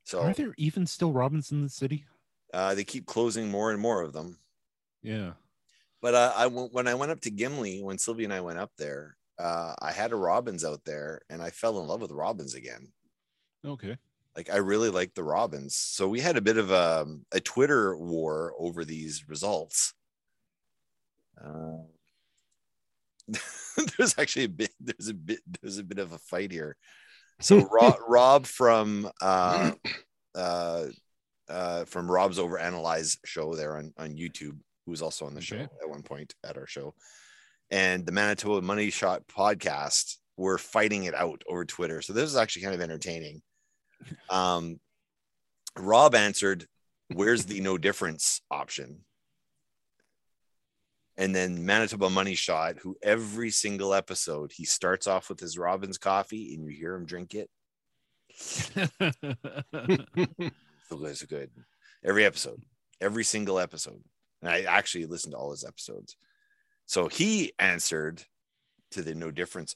so 0.05 0.21
Are 0.21 0.35
there 0.35 0.53
even 0.59 0.85
still 0.87 1.13
Robins 1.13 1.51
in 1.53 1.63
the 1.63 1.71
city? 1.71 2.05
Uh, 2.53 2.75
they 2.75 2.85
keep 2.85 3.07
closing 3.07 3.49
more 3.51 3.71
and 3.73 3.81
more 3.81 4.03
of 4.03 4.13
them 4.13 4.39
Yeah. 5.03 5.33
but 6.03 6.15
uh, 6.15 6.33
I 6.37 6.47
went- 6.49 6.73
when 6.73 6.87
I 6.87 6.95
went 6.95 7.13
up 7.13 7.21
to 7.23 7.31
Gimli, 7.31 7.83
when 7.83 7.99
Sylvia 7.99 8.27
and 8.27 8.35
I 8.35 8.41
went 8.41 8.59
up 8.59 8.73
there, 8.77 9.17
uh, 9.39 9.75
I 9.81 9.91
had 9.93 10.13
a 10.13 10.17
Robins 10.17 10.65
out 10.65 10.85
there, 10.85 11.23
and 11.31 11.43
I 11.43 11.51
fell 11.51 11.81
in 11.81 11.87
love 11.87 12.01
with 12.03 12.11
Robins 12.11 12.55
again. 12.55 12.93
Okay. 13.65 13.97
Like 14.37 14.51
I 14.51 14.57
really 14.59 14.91
like 14.91 15.15
the 15.15 15.25
Robins. 15.25 15.77
So 15.77 16.09
we 16.09 16.21
had 16.21 16.37
a 16.37 16.41
bit 16.43 16.57
of 16.59 16.71
a, 16.71 17.07
a 17.33 17.41
Twitter 17.41 17.97
war 17.97 18.55
over 18.59 18.85
these 18.85 19.29
results. 19.29 19.95
Uh, 21.43 21.79
there's 23.97 24.19
actually 24.19 24.45
a 24.45 24.49
bit 24.49 24.71
there's 24.81 25.09
a 25.09 25.15
bit 25.15 25.41
there's 25.61 25.79
a 25.79 25.85
bit 25.85 25.99
of 25.99 26.13
a 26.13 26.19
fight 26.19 26.51
here. 26.53 26.77
So 27.41 27.61
Rob, 27.71 27.97
Rob 28.07 28.47
from 28.47 29.11
uh, 29.21 29.73
uh, 30.35 30.85
uh, 31.53 31.85
from 31.85 32.11
Rob's 32.11 32.39
Overanalyze 32.39 33.19
show 33.25 33.55
there 33.55 33.77
on, 33.77 33.93
on 33.99 34.17
YouTube, 34.17 34.59
who 34.85 34.91
was 34.91 35.03
also 35.03 35.27
on 35.27 35.35
the 35.35 35.41
show 35.41 35.57
Okay. 35.57 35.69
at 35.83 35.89
one 35.89 36.03
point 36.03 36.35
at 36.45 36.57
our 36.57 36.67
show, 36.67 36.95
and 37.71 38.05
the 38.07 38.13
Manitoba 38.13 38.63
Money 38.63 38.91
Shot 38.91 39.23
podcast 39.29 40.17
were 40.37 40.59
fighting 40.59 41.05
it 41.05 41.15
out 41.15 41.43
over 41.49 41.65
Twitter. 41.65 42.01
So 42.03 42.13
this 42.15 42.29
is 42.29 42.37
actually 42.37 42.63
kind 42.63 42.75
of 42.75 42.81
entertaining. 42.81 43.43
Um, 44.29 44.81
Rob 45.79 46.17
answered, 46.17 46.67
"Where's 47.15 47.45
the 47.45 47.61
no 47.61 47.79
difference 47.79 48.41
option?" 48.51 49.05
And 51.17 51.33
then 51.35 51.65
Manitoba 51.65 52.11
Money 52.11 52.35
Shot, 52.35 52.79
who 52.79 52.97
every 53.03 53.51
single 53.51 53.95
episode 53.95 54.51
he 54.53 54.65
starts 54.65 55.07
off 55.07 55.29
with 55.29 55.39
his 55.39 55.57
Robin's 55.57 55.99
coffee, 55.99 56.55
and 56.55 56.65
you 56.65 56.71
hear 56.77 56.95
him 56.97 57.05
drink 57.07 57.35
it. 57.35 57.49
So 60.93 61.27
good. 61.27 61.51
Every 62.05 62.25
episode, 62.25 62.63
every 63.01 63.25
single 63.25 63.59
episode. 63.59 64.03
And 64.41 64.51
I 64.51 64.63
actually 64.63 65.07
listened 65.07 65.33
to 65.33 65.39
all 65.39 65.51
his 65.51 65.65
episodes. 65.65 66.17
So 66.87 67.09
he 67.09 67.53
answered 67.59 68.23
to 68.91 69.03
the 69.03 69.15
no 69.15 69.31
difference. 69.31 69.75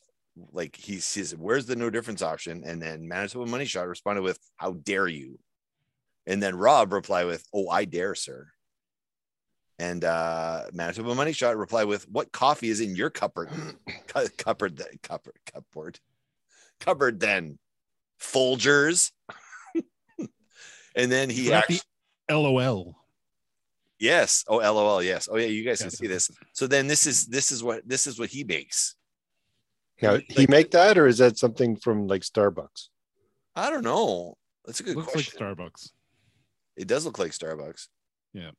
Like 0.53 0.77
he 0.77 0.99
says, 0.99 1.35
where's 1.35 1.67
the 1.67 1.77
no 1.77 1.89
difference 1.89 2.21
option? 2.21 2.65
And 2.67 2.83
then 2.83 3.09
Manitoba 3.09 3.47
Money 3.47 3.65
Shot 3.65 3.89
responded 3.89 4.23
with, 4.23 4.39
How 4.57 4.73
dare 4.73 5.09
you? 5.09 5.39
And 6.27 6.43
then 6.43 6.57
Rob 6.57 6.93
replied 6.93 7.25
with, 7.25 7.45
Oh, 7.55 7.71
I 7.71 7.87
dare, 7.87 8.15
sir. 8.15 8.49
And 9.79 10.05
uh 10.05 10.65
Manitoba 10.73 11.15
Money 11.15 11.33
Shot 11.33 11.57
replied 11.57 11.85
with, 11.87 12.07
What 12.11 12.33
coffee 12.33 12.69
is 12.69 12.81
in 12.81 12.95
your 12.95 13.09
cupboard? 13.09 13.49
Cu- 14.09 14.29
cupboard, 14.37 14.83
cupboard, 15.03 15.39
cupboard, 15.51 16.01
cupboard 16.81 17.21
then? 17.21 17.59
Folgers. 18.21 19.13
And 20.97 21.11
then 21.13 21.31
he 21.31 21.47
Is 21.47 21.51
actually 21.53 21.81
the 22.29 22.37
LOL. 22.39 22.97
Yes. 23.99 24.45
Oh, 24.49 24.57
LOL. 24.57 25.03
Yes. 25.03 25.29
Oh, 25.31 25.37
yeah. 25.37 25.47
You 25.47 25.63
guys 25.65 25.81
can 25.81 25.91
see 25.91 26.07
this. 26.07 26.31
So 26.53 26.67
then 26.67 26.87
this 26.87 27.07
is 27.07 27.27
this 27.27 27.53
is 27.53 27.63
what 27.63 27.87
this 27.89 28.07
is 28.07 28.19
what 28.19 28.29
he 28.29 28.43
makes. 28.45 28.97
Now, 30.03 30.19
he 30.29 30.47
make 30.49 30.73
that, 30.73 30.99
or 30.99 31.07
is 31.07 31.19
that 31.19 31.39
something 31.39 31.77
from 31.77 32.07
like 32.07 32.21
Starbucks? 32.23 32.89
I 33.55 33.71
don't 33.71 33.85
know. 33.85 34.37
That's 34.67 34.81
a 34.81 34.83
good 34.83 34.97
Looks 34.97 35.13
question. 35.13 35.47
like 35.47 35.57
Starbucks. 35.57 35.91
it 36.77 36.87
does 36.89 37.07
look 37.07 37.19
like 37.19 37.31
Starbucks. 37.31 37.87
Yeah. 38.35 38.51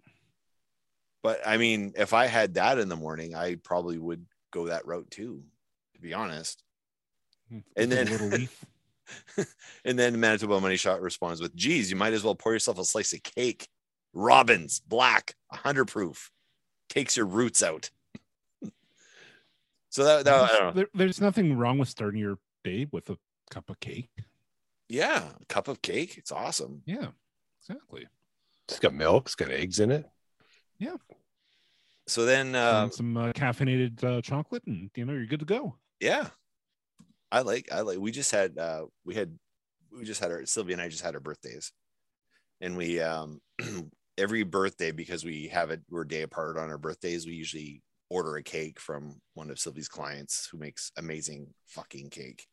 But 1.21 1.41
I 1.45 1.57
mean, 1.57 1.93
if 1.95 2.13
I 2.13 2.25
had 2.25 2.55
that 2.55 2.79
in 2.79 2.89
the 2.89 2.95
morning, 2.95 3.35
I 3.35 3.55
probably 3.63 3.99
would 3.99 4.25
go 4.51 4.67
that 4.67 4.87
route 4.87 5.11
too. 5.11 5.43
To 5.95 6.01
be 6.01 6.13
honest. 6.15 6.63
Hmm. 7.49 7.59
And 7.75 7.89
With 7.89 7.99
a 7.99 8.03
then- 8.05 8.11
little 8.11 8.27
leaf. 8.39 8.65
and 9.85 9.97
then 9.97 10.19
Manitoba 10.19 10.59
Money 10.59 10.77
Shot 10.77 11.01
responds 11.01 11.41
with, 11.41 11.55
"Geez, 11.55 11.89
you 11.89 11.95
might 11.95 12.13
as 12.13 12.23
well 12.23 12.35
pour 12.35 12.53
yourself 12.53 12.79
a 12.79 12.85
slice 12.85 13.13
of 13.13 13.23
cake. 13.23 13.67
Robins, 14.13 14.79
black, 14.79 15.35
hundred 15.51 15.85
proof, 15.85 16.31
takes 16.89 17.15
your 17.17 17.25
roots 17.25 17.61
out." 17.63 17.89
so 19.89 20.03
that, 20.03 20.25
that 20.25 20.33
I 20.33 20.47
don't 20.47 20.59
know. 20.67 20.71
There- 20.71 20.89
there's 20.93 21.21
nothing 21.21 21.57
wrong 21.57 21.77
with 21.77 21.89
starting 21.89 22.19
your 22.19 22.37
day 22.63 22.87
with 22.91 23.09
a 23.09 23.17
cup 23.49 23.69
of 23.69 23.79
cake. 23.79 24.09
yeah, 24.89 25.23
a 25.41 25.45
cup 25.45 25.67
of 25.67 25.81
cake. 25.81 26.17
It's 26.17 26.31
awesome. 26.31 26.81
Yeah, 26.85 27.07
exactly. 27.61 28.07
It's 28.67 28.79
got 28.79 28.93
milk. 28.93 29.27
It's 29.27 29.35
got 29.35 29.49
eggs 29.51 29.79
in 29.79 29.91
it. 29.91 30.05
Yeah. 30.79 30.97
So 32.07 32.25
then, 32.25 32.55
um, 32.55 32.91
some 32.91 33.17
uh, 33.17 33.31
caffeinated 33.33 34.03
uh, 34.03 34.21
chocolate, 34.21 34.63
and 34.65 34.89
you 34.95 35.05
know 35.05 35.13
you're 35.13 35.25
good 35.25 35.39
to 35.39 35.45
go. 35.45 35.75
yeah, 35.99 36.27
I 37.31 37.41
like. 37.41 37.69
I 37.71 37.81
like. 37.81 37.99
We 37.99 38.11
just 38.11 38.31
had. 38.31 38.57
uh 38.57 38.85
We 39.05 39.15
had. 39.15 39.37
We 39.91 40.03
just 40.03 40.21
had 40.21 40.31
our 40.31 40.45
Sylvia 40.45 40.73
and 40.73 40.81
I 40.81 40.89
just 40.89 41.03
had 41.03 41.15
our 41.15 41.19
birthdays, 41.19 41.71
and 42.61 42.77
we 42.77 42.99
um 42.99 43.41
every 44.17 44.43
birthday 44.43 44.91
because 44.91 45.23
we 45.23 45.47
have 45.47 45.71
it. 45.71 45.81
We're 45.89 46.01
a 46.01 46.07
day 46.07 46.21
apart 46.21 46.57
on 46.57 46.69
our 46.69 46.77
birthdays. 46.77 47.25
We 47.25 47.33
usually 47.33 47.81
order 48.09 48.35
a 48.37 48.43
cake 48.43 48.79
from 48.79 49.21
one 49.33 49.49
of 49.49 49.59
Sylvie's 49.59 49.89
clients 49.89 50.47
who 50.51 50.57
makes 50.57 50.91
amazing 50.97 51.53
fucking 51.65 52.09
cake, 52.09 52.47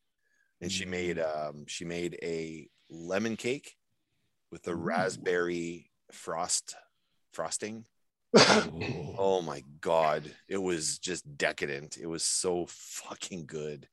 and 0.61 0.71
she 0.71 0.85
made 0.85 1.19
um 1.19 1.65
she 1.67 1.85
made 1.85 2.19
a 2.23 2.69
lemon 2.91 3.37
cake 3.37 3.75
with 4.51 4.67
a 4.69 4.75
raspberry 4.75 5.91
frost 6.13 6.75
frosting. 7.33 7.85
Oh 9.17 9.43
my 9.43 9.63
god, 9.81 10.25
it 10.49 10.59
was 10.59 10.99
just 10.99 11.37
decadent. 11.39 11.97
It 12.01 12.07
was 12.07 12.25
so 12.25 12.67
fucking 12.69 13.47
good. 13.47 13.89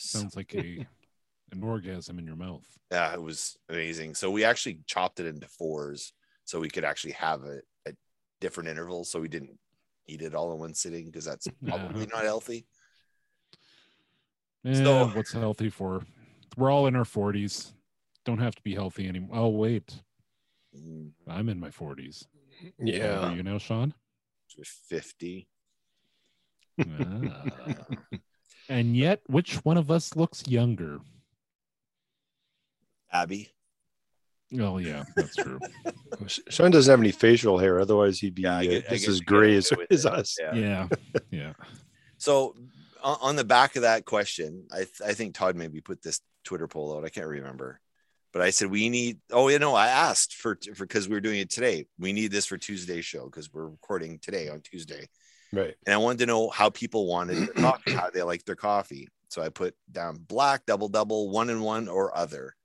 So- 0.00 0.18
sounds 0.20 0.36
like 0.36 0.54
a 0.54 0.86
an 1.52 1.62
orgasm 1.64 2.18
in 2.18 2.26
your 2.26 2.36
mouth. 2.36 2.64
yeah, 2.92 3.12
it 3.12 3.20
was 3.22 3.56
amazing. 3.68 4.14
So 4.14 4.30
we 4.30 4.44
actually 4.44 4.80
chopped 4.86 5.18
it 5.20 5.26
into 5.26 5.48
fours 5.48 6.12
so 6.44 6.60
we 6.60 6.70
could 6.70 6.84
actually 6.84 7.12
have 7.14 7.44
it 7.44 7.64
at 7.86 7.94
different 8.40 8.68
intervals 8.68 9.10
so 9.10 9.20
we 9.20 9.28
didn't 9.28 9.58
eat 10.06 10.22
it 10.22 10.34
all 10.34 10.52
in 10.52 10.58
one 10.60 10.74
sitting 10.74 11.06
because 11.06 11.24
that's 11.24 11.46
probably 11.66 12.06
not 12.06 12.22
healthy. 12.24 12.66
Eh, 14.64 14.74
So- 14.74 15.08
what's 15.08 15.32
healthy 15.32 15.70
for? 15.70 16.04
We're 16.56 16.70
all 16.70 16.86
in 16.86 16.96
our 16.96 17.04
40s. 17.04 17.72
Don't 18.24 18.38
have 18.38 18.54
to 18.56 18.62
be 18.62 18.74
healthy 18.74 19.08
anymore. 19.08 19.36
Oh 19.36 19.48
wait, 19.48 20.02
Mm, 20.76 21.10
I'm 21.26 21.48
in 21.48 21.58
my 21.58 21.70
40s. 21.70 22.26
Yeah. 22.78 23.30
are 23.30 23.34
you 23.34 23.42
know, 23.42 23.58
Sean? 23.58 23.92
50. 24.88 25.48
Ah. 26.80 26.84
and 28.70 28.96
yet, 28.96 29.20
which 29.26 29.56
one 29.64 29.76
of 29.76 29.90
us 29.90 30.16
looks 30.16 30.46
younger? 30.46 31.00
Abby. 33.12 33.50
Oh 34.58 34.78
yeah, 34.78 35.04
that's 35.14 35.36
true. 35.36 35.60
Sean 36.26 36.70
doesn't 36.70 36.90
have 36.90 37.00
any 37.00 37.12
facial 37.12 37.58
hair. 37.58 37.78
Otherwise, 37.80 38.18
he'd 38.18 38.34
be 38.34 38.42
Yeah, 38.42 38.56
I 38.56 38.58
uh, 38.58 38.62
get- 38.62 38.88
just 38.88 39.08
as 39.08 39.20
gray 39.20 39.50
away 39.50 39.56
as, 39.58 39.72
as 39.90 40.06
us. 40.06 40.36
Yeah. 40.40 40.54
yeah, 40.54 40.88
yeah. 41.30 41.52
So 42.18 42.56
on 43.02 43.16
on 43.20 43.36
the 43.36 43.44
back 43.44 43.76
of 43.76 43.82
that 43.82 44.04
question, 44.06 44.66
I 44.72 44.78
th- 44.78 45.02
I 45.04 45.14
think 45.14 45.34
Todd 45.34 45.54
maybe 45.56 45.80
put 45.80 46.02
this 46.02 46.20
Twitter 46.44 46.66
poll 46.66 46.96
out. 46.96 47.04
I 47.04 47.10
can't 47.10 47.28
remember, 47.28 47.80
but 48.32 48.42
I 48.42 48.50
said 48.50 48.70
we 48.70 48.88
need. 48.88 49.18
Oh, 49.30 49.48
you 49.48 49.60
know, 49.60 49.74
I 49.74 49.86
asked 49.86 50.34
for 50.34 50.58
for 50.74 50.84
because 50.84 51.08
we 51.08 51.14
were 51.14 51.20
doing 51.20 51.38
it 51.40 51.50
today. 51.50 51.86
We 51.98 52.12
need 52.12 52.32
this 52.32 52.46
for 52.46 52.58
Tuesday's 52.58 53.04
show 53.04 53.26
because 53.26 53.52
we're 53.52 53.68
recording 53.68 54.18
today 54.18 54.48
on 54.48 54.62
Tuesday, 54.62 55.08
Right. 55.52 55.74
and 55.84 55.94
I 55.94 55.98
wanted 55.98 56.20
to 56.20 56.26
know 56.26 56.48
how 56.48 56.70
people 56.70 57.06
wanted 57.06 57.36
their 57.38 57.54
coffee, 57.56 57.92
how 57.92 58.10
they 58.10 58.22
like 58.22 58.44
their 58.44 58.56
coffee. 58.56 59.08
So 59.28 59.42
I 59.42 59.48
put 59.48 59.74
down 59.90 60.16
black, 60.26 60.66
double 60.66 60.88
double, 60.88 61.30
one 61.30 61.50
and 61.50 61.62
one, 61.62 61.88
or 61.88 62.16
other. 62.16 62.56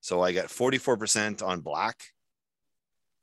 So 0.00 0.22
I 0.22 0.32
got 0.32 0.50
forty 0.50 0.78
four 0.78 0.96
percent 0.96 1.42
on 1.42 1.60
black, 1.60 2.02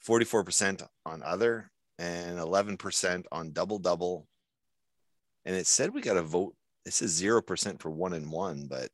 44% 0.05 0.85
on 1.05 1.23
other, 1.23 1.71
and 1.99 2.39
11% 2.39 3.23
on 3.31 3.51
double 3.51 3.79
double. 3.79 4.27
And 5.45 5.55
it 5.55 5.67
said 5.67 5.93
we 5.93 6.01
got 6.01 6.15
to 6.15 6.21
vote. 6.21 6.55
This 6.85 7.01
is 7.01 7.21
0% 7.21 7.79
for 7.79 7.91
one 7.91 8.13
and 8.13 8.31
one, 8.31 8.65
but 8.67 8.89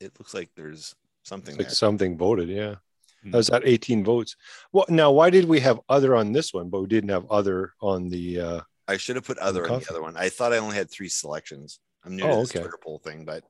it 0.00 0.12
looks 0.18 0.34
like 0.34 0.50
there's 0.54 0.94
something 1.22 1.56
like 1.56 1.68
there. 1.68 1.74
something 1.74 2.18
voted. 2.18 2.48
Yeah. 2.48 2.76
Hmm. 3.22 3.30
That 3.30 3.38
was 3.38 3.50
at 3.50 3.66
18 3.66 4.04
votes. 4.04 4.36
Well, 4.72 4.84
now 4.88 5.10
why 5.10 5.30
did 5.30 5.46
we 5.46 5.60
have 5.60 5.80
other 5.88 6.14
on 6.14 6.32
this 6.32 6.52
one, 6.52 6.68
but 6.68 6.82
we 6.82 6.86
didn't 6.86 7.10
have 7.10 7.26
other 7.30 7.72
on 7.80 8.08
the 8.08 8.40
uh 8.40 8.60
I 8.88 8.96
should 8.96 9.16
have 9.16 9.24
put 9.24 9.38
other 9.38 9.70
on 9.70 9.80
the 9.80 9.90
other 9.90 10.02
one. 10.02 10.16
I 10.16 10.28
thought 10.28 10.52
I 10.52 10.58
only 10.58 10.76
had 10.76 10.90
three 10.90 11.08
selections. 11.08 11.80
I'm 12.04 12.14
new 12.16 12.22
to 12.22 12.28
Oh, 12.28 12.40
this 12.40 12.50
okay. 12.50 12.60
Twitter 12.60 12.78
poll 12.82 12.98
thing, 12.98 13.24
but 13.24 13.42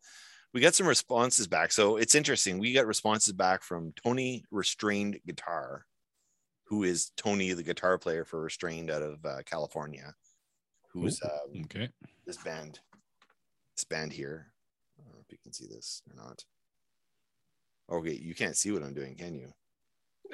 we 0.54 0.60
got 0.60 0.74
some 0.74 0.86
responses 0.86 1.46
back. 1.46 1.72
So 1.72 1.96
it's 1.96 2.14
interesting. 2.14 2.58
We 2.58 2.72
got 2.72 2.86
responses 2.86 3.32
back 3.34 3.62
from 3.62 3.92
Tony 4.02 4.44
Restrayned 4.52 5.20
Guitar, 5.26 5.84
who 6.64 6.84
is 6.84 7.10
Tony, 7.16 7.52
the 7.52 7.62
guitar 7.62 7.98
player 7.98 8.24
for 8.24 8.42
Restrayned 8.46 8.90
out 8.90 9.02
of 9.02 9.24
uh, 9.26 9.42
California, 9.44 10.14
who's 10.92 11.20
um, 11.22 11.62
Okay. 11.64 11.90
this 12.26 12.38
band, 12.38 12.80
this 13.76 13.84
band 13.84 14.12
here. 14.12 14.52
I 14.98 15.02
don't 15.02 15.12
know 15.12 15.20
if 15.20 15.30
you 15.30 15.38
can 15.42 15.52
see 15.52 15.66
this 15.66 16.02
or 16.08 16.16
not. 16.16 16.42
Okay, 17.92 18.14
you 18.14 18.34
can't 18.34 18.56
see 18.56 18.72
what 18.72 18.82
I'm 18.82 18.94
doing, 18.94 19.14
can 19.16 19.34
you? 19.34 19.52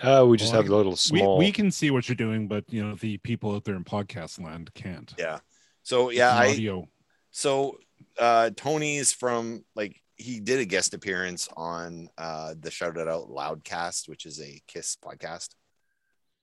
Uh 0.00 0.24
we 0.28 0.36
just 0.36 0.52
Well, 0.52 0.62
have 0.62 0.68
the 0.68 0.76
little 0.76 0.92
We, 0.92 0.96
small 0.96 1.38
we 1.38 1.52
can 1.52 1.70
see 1.70 1.90
what 1.90 2.08
you're 2.08 2.16
doing, 2.16 2.48
but 2.48 2.64
you 2.72 2.82
know 2.82 2.94
the 2.96 3.18
people 3.18 3.54
out 3.54 3.64
there 3.64 3.76
in 3.76 3.84
podcast 3.84 4.40
land 4.40 4.72
can't. 4.74 5.12
Yeah. 5.18 5.40
So 5.82 6.10
yeah, 6.10 6.34
I 6.34 6.48
audio. 6.50 6.88
so 7.30 7.78
uh 8.18 8.50
Tony's 8.56 9.12
from 9.12 9.64
like 9.74 10.00
he 10.16 10.40
did 10.40 10.60
a 10.60 10.64
guest 10.64 10.94
appearance 10.94 11.48
on 11.56 12.08
uh 12.18 12.54
the 12.58 12.70
Shout 12.70 12.96
It 12.96 13.08
Out 13.08 13.28
Loudcast, 13.28 14.08
which 14.08 14.26
is 14.26 14.40
a 14.40 14.60
Kiss 14.66 14.96
podcast. 14.96 15.50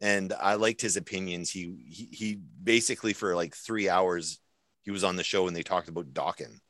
And 0.02 0.34
I 0.34 0.56
liked 0.56 0.82
his 0.82 0.98
opinions. 0.98 1.50
He 1.50 1.76
he, 1.90 2.10
he 2.12 2.40
basically 2.64 3.14
for 3.14 3.36
like 3.36 3.56
three 3.56 3.90
hours 3.90 4.40
he 4.84 4.92
was 4.92 5.04
on 5.04 5.16
the 5.18 5.24
show 5.24 5.48
and 5.48 5.56
they 5.56 5.64
talked 5.64 5.90
about 5.90 6.14
Dokken's. 6.14 6.62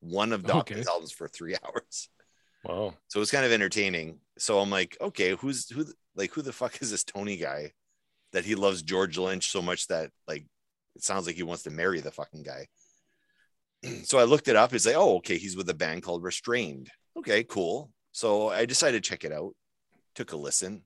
One 0.00 0.32
of 0.32 0.42
Dokken's 0.44 0.70
Okay. 0.70 0.84
albums 0.88 1.12
for 1.12 1.28
three 1.28 1.56
hours. 1.64 2.08
Wow. 2.64 2.94
So 3.08 3.18
it 3.18 3.20
was 3.20 3.30
kind 3.30 3.44
of 3.44 3.52
entertaining. 3.52 4.18
So 4.38 4.58
I'm 4.58 4.70
like, 4.70 4.96
okay, 5.00 5.34
who's 5.34 5.68
who 5.68 5.84
like 6.16 6.32
who 6.32 6.42
the 6.42 6.52
fuck 6.52 6.80
is 6.82 6.90
this 6.90 7.04
Tony 7.04 7.36
guy 7.36 7.72
that 8.32 8.44
he 8.44 8.54
loves 8.54 8.82
George 8.82 9.18
Lynch 9.18 9.50
so 9.50 9.62
much 9.62 9.86
that 9.88 10.10
like 10.26 10.46
it 10.96 11.02
sounds 11.02 11.26
like 11.26 11.36
he 11.36 11.42
wants 11.42 11.64
to 11.64 11.70
marry 11.70 12.00
the 12.00 12.10
fucking 12.10 12.42
guy. 12.42 12.66
so 14.04 14.18
I 14.18 14.24
looked 14.24 14.48
it 14.48 14.56
up. 14.56 14.72
It's 14.72 14.86
like, 14.86 14.96
oh, 14.96 15.16
okay, 15.16 15.36
he's 15.38 15.56
with 15.56 15.68
a 15.68 15.74
band 15.74 16.02
called 16.02 16.22
Restrayned. 16.22 16.88
Okay, 17.16 17.44
cool. 17.44 17.90
So 18.12 18.48
I 18.48 18.64
decided 18.64 19.02
to 19.02 19.08
check 19.08 19.24
it 19.24 19.32
out. 19.32 19.52
Took 20.14 20.32
a 20.32 20.36
listen. 20.36 20.82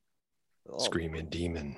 Oh, 0.70 0.78
Screaming 0.78 1.28
demon. 1.28 1.76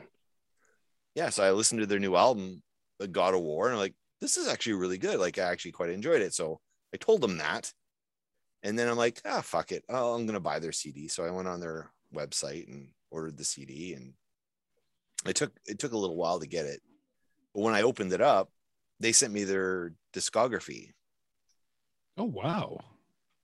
yeah, 1.15 1.29
so 1.31 1.45
I 1.45 1.51
listened 1.53 1.81
to 1.81 1.87
their 1.87 1.99
new 1.99 2.17
album, 2.17 2.63
The 2.99 3.07
God 3.09 3.35
of 3.35 3.41
War, 3.41 3.67
and 3.67 3.75
I'm 3.75 3.81
like, 3.81 3.95
this 4.21 4.37
is 4.37 4.49
actually 4.49 4.75
really 4.75 4.99
good. 4.99 5.19
Like, 5.19 5.39
I 5.39 5.43
actually 5.43 5.73
quite 5.73 5.91
enjoyed 5.91 6.23
it. 6.23 6.35
So 6.35 6.61
I 6.93 6.97
told 6.97 7.21
them 7.21 7.39
that. 7.39 7.73
And 8.63 8.79
then 8.79 8.89
I'm 8.89 8.97
like, 8.97 9.21
ah, 9.25 9.41
fuck 9.41 9.73
it. 9.73 9.85
Oh, 9.89 10.15
I'm 10.15 10.27
gonna 10.27 10.41
buy 10.41 10.59
their 10.59 10.73
CD. 10.73 11.09
So 11.09 11.25
I 11.25 11.31
went 11.31 11.49
on 11.49 11.61
their 11.61 11.91
website 12.15 12.69
and 12.69 12.89
ordered 13.11 13.37
the 13.39 13.45
CD. 13.45 13.95
And 13.95 14.15
it 15.27 15.37
took 15.37 15.53
it 15.67 15.79
took 15.79 15.93
a 15.93 15.99
little 15.99 16.17
while 16.17 16.41
to 16.41 16.47
get 16.47 16.67
it. 16.67 16.81
But 17.55 17.63
when 17.63 17.75
I 17.75 17.83
opened 17.83 18.13
it 18.13 18.21
up, 18.21 18.51
they 19.01 19.13
sent 19.13 19.33
me 19.33 19.45
their 19.45 19.93
discography. 20.13 20.93
Oh 22.19 22.25
wow. 22.25 22.79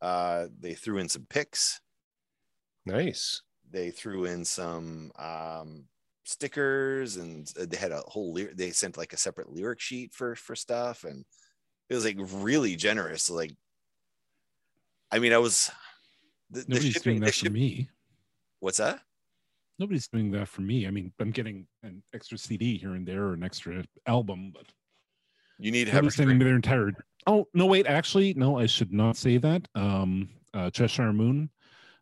Uh, 0.03 0.47
they 0.61 0.75
threw 0.75 0.99
in 0.99 1.09
some 1.09 1.27
pics. 1.29 1.81
Nice. 2.85 3.43
they 3.71 3.91
threw 3.91 4.27
in 4.27 4.45
some 4.45 5.11
um 5.19 5.85
stickers 6.25 7.17
and 7.17 7.47
they 7.57 7.77
had 7.77 7.93
a 7.93 8.01
whole 8.07 8.33
lyric 8.33 8.57
they 8.57 8.71
sent 8.71 8.97
like 8.97 9.13
a 9.13 9.17
separate 9.17 9.49
lyric 9.51 9.81
sheet 9.81 10.13
for 10.15 10.35
for 10.37 10.55
stuff 10.57 11.05
and 11.05 11.25
it 11.89 11.95
was 11.95 12.05
like 12.05 12.17
really 12.19 12.77
generous 12.77 13.31
like 13.31 13.53
i 15.11 15.19
mean 15.19 15.33
i 15.33 15.39
was 15.39 15.71
the, 16.51 16.61
the 16.61 16.67
Nobody's 16.69 16.93
shipping 16.93 17.13
doing 17.15 17.21
the 17.21 17.27
that 17.27 17.35
for 17.35 17.51
me. 17.51 17.89
what's 18.61 18.79
that 18.79 19.01
Nobody's 19.79 20.09
doing 20.09 20.31
that 20.31 20.49
for 20.49 20.63
me. 20.63 20.87
I 20.87 20.91
mean, 20.91 21.13
I'm 21.21 21.31
getting 21.31 21.67
an 21.83 22.03
extra 22.15 22.39
CD 22.39 22.79
here 22.79 22.95
and 22.95 23.07
there 23.07 23.25
or 23.25 23.35
an 23.35 23.43
extra 23.43 23.85
album, 24.07 24.51
but 24.55 24.65
you 25.59 25.71
need 25.71 25.85
to 25.85 25.91
have 25.91 26.03
nobody's 26.03 26.17
sending 26.17 26.39
me 26.39 26.45
their 26.45 26.55
entire. 26.55 26.93
Oh 27.27 27.47
no, 27.53 27.67
wait. 27.67 27.87
Actually, 27.87 28.33
no. 28.35 28.59
I 28.59 28.67
should 28.67 28.93
not 28.93 29.17
say 29.17 29.37
that. 29.37 29.69
Um, 29.75 30.31
uh, 30.55 30.71
Cheshire 30.71 31.13
Moon. 31.13 31.51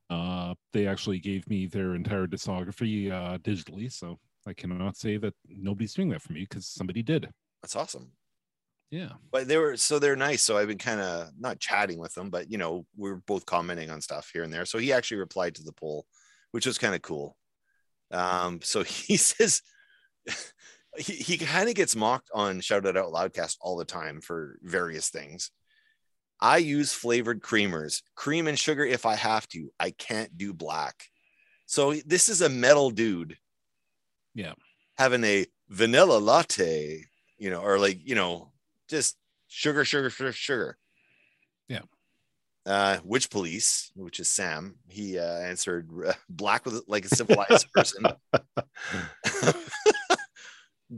Uh, 0.08 0.54
they 0.72 0.86
actually 0.86 1.18
gave 1.18 1.48
me 1.48 1.66
their 1.66 1.94
entire 1.94 2.26
discography 2.26 3.10
uh, 3.10 3.38
digitally, 3.38 3.90
so 3.90 4.18
I 4.46 4.52
cannot 4.52 4.96
say 4.96 5.16
that 5.16 5.34
nobody's 5.48 5.94
doing 5.94 6.10
that 6.10 6.22
for 6.22 6.32
me 6.32 6.40
because 6.40 6.66
somebody 6.66 7.02
did. 7.02 7.28
that's 7.62 7.74
awesome 7.74 8.12
Yeah. 8.90 9.10
but 9.32 9.48
they 9.48 9.56
were 9.58 9.76
so 9.76 9.98
they're 9.98 10.14
nice 10.14 10.42
so 10.42 10.56
i've 10.56 10.68
been 10.68 10.78
kind 10.78 11.00
of 11.00 11.30
not 11.38 11.58
chatting 11.58 11.98
with 11.98 12.14
them 12.14 12.30
but 12.30 12.48
you 12.50 12.58
know 12.58 12.86
we're 12.96 13.16
both 13.16 13.44
commenting 13.44 13.90
on 13.90 14.00
stuff 14.00 14.30
here 14.32 14.44
and 14.44 14.52
there. 14.52 14.64
So 14.66 14.78
he 14.78 14.92
actually 14.92 15.16
replied 15.18 15.56
to 15.56 15.62
the 15.64 15.72
poll 15.72 16.06
which 16.52 16.66
was 16.66 16.78
kind 16.78 16.94
of 16.94 17.02
cool. 17.02 17.36
Um 18.12 18.60
so 18.62 18.82
he 18.84 19.16
says 19.16 19.62
he, 20.96 21.12
he 21.14 21.36
kind 21.38 21.68
of 21.68 21.74
gets 21.74 21.96
mocked 21.96 22.30
on 22.32 22.60
Shout 22.60 22.86
It 22.86 22.96
Out 22.96 23.12
Loudcast 23.12 23.56
all 23.60 23.76
the 23.76 23.84
time 23.84 24.20
for 24.20 24.58
various 24.62 25.08
things. 25.08 25.50
I 26.40 26.58
use 26.58 26.92
flavored 26.92 27.40
creamers 27.40 28.02
cream 28.14 28.46
and 28.46 28.58
sugar 28.58 28.84
if 28.84 29.06
i 29.06 29.14
have 29.16 29.48
to. 29.48 29.72
I 29.80 29.90
can't 29.90 30.36
do 30.38 30.52
black. 30.52 31.06
So 31.66 31.94
this 32.06 32.28
is 32.28 32.42
a 32.42 32.48
metal 32.48 32.90
dude 32.90 33.36
Yeah. 34.34 34.54
having 34.98 35.24
a 35.24 35.46
vanilla 35.68 36.18
latte 36.18 37.04
you 37.38 37.50
know 37.50 37.60
or 37.62 37.78
like 37.80 37.98
you 38.06 38.14
know 38.14 38.52
just 38.94 39.16
sugar 39.48 39.84
sugar 39.84 40.10
sugar 40.10 40.32
sugar 40.32 40.78
Yeah. 41.68 41.82
uh 42.66 42.98
witch 43.04 43.28
police 43.30 43.90
which 43.94 44.20
is 44.20 44.28
sam 44.28 44.76
he 44.88 45.18
uh 45.18 45.38
answered 45.50 45.90
uh, 46.06 46.12
black 46.28 46.64
with 46.64 46.82
like 46.86 47.04
a 47.04 47.14
civilized 47.14 47.66
person 47.72 48.02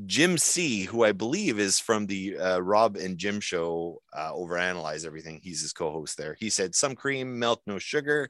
Jim 0.04 0.36
C, 0.36 0.82
who 0.82 1.04
I 1.04 1.12
believe 1.12 1.58
is 1.58 1.78
from 1.78 2.06
the 2.06 2.36
uh, 2.36 2.58
Rob 2.58 2.96
and 2.96 3.16
Jim 3.16 3.40
show, 3.40 4.02
uh, 4.12 4.32
overanalyze 4.32 5.06
everything. 5.06 5.40
He's 5.42 5.62
his 5.62 5.72
co-host 5.72 6.18
there. 6.18 6.36
He 6.38 6.50
said 6.50 6.74
some 6.74 6.94
cream, 6.96 7.38
milk, 7.38 7.62
no 7.66 7.78
sugar. 7.78 8.28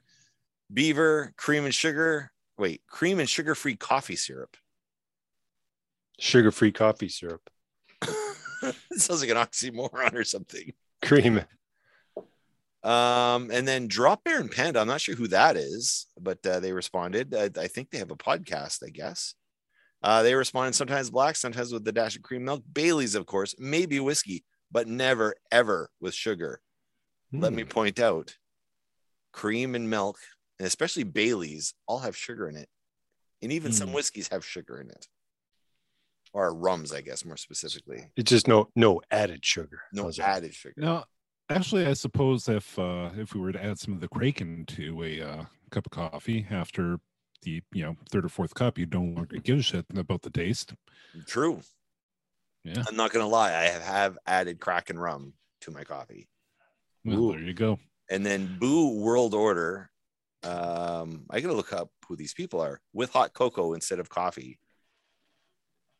Beaver, 0.71 1.33
cream 1.35 1.65
and 1.65 1.73
sugar. 1.73 2.31
Wait, 2.57 2.81
cream 2.87 3.19
and 3.19 3.27
sugar-free 3.27 3.75
coffee 3.75 4.15
syrup. 4.15 4.55
Sugar-free 6.19 6.71
coffee 6.71 7.09
syrup. 7.09 7.41
sounds 8.93 9.21
like 9.21 9.29
an 9.29 9.37
oxymoron 9.37 10.13
or 10.13 10.23
something. 10.23 10.73
Cream. 11.01 11.41
Um, 12.83 13.49
and 13.51 13.67
then 13.67 13.87
Drop 13.87 14.23
Bear 14.23 14.39
and 14.39 14.51
Panda. 14.51 14.79
I'm 14.79 14.87
not 14.87 15.01
sure 15.01 15.15
who 15.15 15.27
that 15.29 15.57
is, 15.57 16.07
but 16.19 16.45
uh, 16.45 16.59
they 16.59 16.71
responded. 16.73 17.33
I, 17.35 17.49
I 17.59 17.67
think 17.67 17.89
they 17.89 17.97
have 17.97 18.11
a 18.11 18.15
podcast, 18.15 18.83
I 18.85 18.89
guess. 18.89 19.35
Uh, 20.03 20.23
they 20.23 20.35
responded 20.35 20.75
sometimes 20.75 21.09
black, 21.09 21.35
sometimes 21.35 21.73
with 21.73 21.83
the 21.83 21.91
dash 21.91 22.15
of 22.15 22.21
cream 22.21 22.45
milk. 22.45 22.63
Bailey's, 22.71 23.15
of 23.15 23.25
course, 23.25 23.55
maybe 23.57 23.99
whiskey, 23.99 24.45
but 24.71 24.87
never 24.87 25.33
ever 25.51 25.89
with 25.99 26.13
sugar. 26.13 26.61
Let 27.33 27.51
me 27.51 27.63
Hmm. 27.63 27.69
point 27.69 27.99
out 27.99 28.37
cream 29.33 29.75
and 29.75 29.89
milk, 29.89 30.17
and 30.59 30.65
especially 30.67 31.03
Bailey's, 31.03 31.73
all 31.87 31.99
have 31.99 32.15
sugar 32.15 32.47
in 32.47 32.55
it. 32.55 32.69
And 33.41 33.51
even 33.51 33.71
some 33.73 33.89
Hmm. 33.89 33.95
whiskeys 33.95 34.29
have 34.29 34.45
sugar 34.45 34.79
in 34.79 34.89
it. 34.89 35.07
Or 36.37 36.53
rums, 36.53 36.93
I 36.93 37.01
guess, 37.01 37.25
more 37.25 37.35
specifically. 37.35 38.11
It's 38.15 38.29
just 38.29 38.47
no 38.47 38.69
no 38.75 39.01
added 39.09 39.43
sugar. 39.43 39.81
No 39.91 40.03
How's 40.03 40.17
that? 40.17 40.37
added 40.37 40.53
sugar. 40.53 40.75
No, 40.77 41.03
actually, 41.49 41.87
I 41.87 41.93
suppose 41.93 42.47
if 42.47 42.77
uh, 42.77 43.09
if 43.17 43.33
we 43.33 43.41
were 43.41 43.51
to 43.51 43.63
add 43.63 43.79
some 43.79 43.95
of 43.95 44.01
the 44.01 44.07
Kraken 44.07 44.63
to 44.67 45.03
a 45.03 45.21
uh, 45.21 45.45
cup 45.71 45.87
of 45.87 45.91
coffee 45.91 46.45
after 46.51 46.99
the 47.41 47.63
you 47.73 47.83
know 47.83 47.95
third 48.11 48.23
or 48.23 48.29
fourth 48.29 48.53
cup, 48.53 48.77
you 48.77 48.85
don't 48.85 49.15
longer 49.15 49.37
give 49.37 49.57
a 49.57 49.61
shit 49.63 49.87
about 49.95 50.21
the 50.21 50.29
taste. 50.29 50.75
True. 51.25 51.59
Yeah. 52.63 52.83
I'm 52.87 52.95
not 52.95 53.11
gonna 53.11 53.25
lie, 53.25 53.55
I 53.55 53.63
have, 53.63 53.81
have 53.81 54.17
added 54.27 54.59
kraken 54.59 54.99
rum 54.99 55.33
to 55.61 55.71
my 55.71 55.83
coffee. 55.83 56.27
Well, 57.03 57.17
Ooh. 57.17 57.31
there 57.31 57.41
you 57.41 57.55
go. 57.55 57.79
And 58.11 58.23
then 58.23 58.57
Boo 58.59 59.01
World 59.01 59.33
Order. 59.33 59.89
Um, 60.43 61.25
I 61.31 61.39
gotta 61.39 61.55
look 61.55 61.73
up 61.73 61.89
who 62.07 62.15
these 62.15 62.35
people 62.35 62.61
are 62.61 62.79
with 62.93 63.09
hot 63.11 63.33
cocoa 63.33 63.73
instead 63.73 63.99
of 63.99 64.07
coffee. 64.07 64.59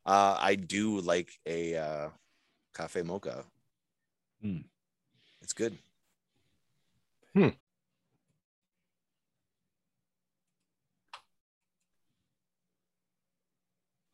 Uh, 0.08 0.38
I 0.40 0.56
do 0.56 1.02
like 1.02 1.30
a 1.46 1.76
uh, 1.76 2.10
cafe 2.74 3.02
mocha. 3.02 3.44
Hmm. 4.42 4.60
It's 5.42 5.52
good. 5.52 5.78
Hmm. 7.34 7.50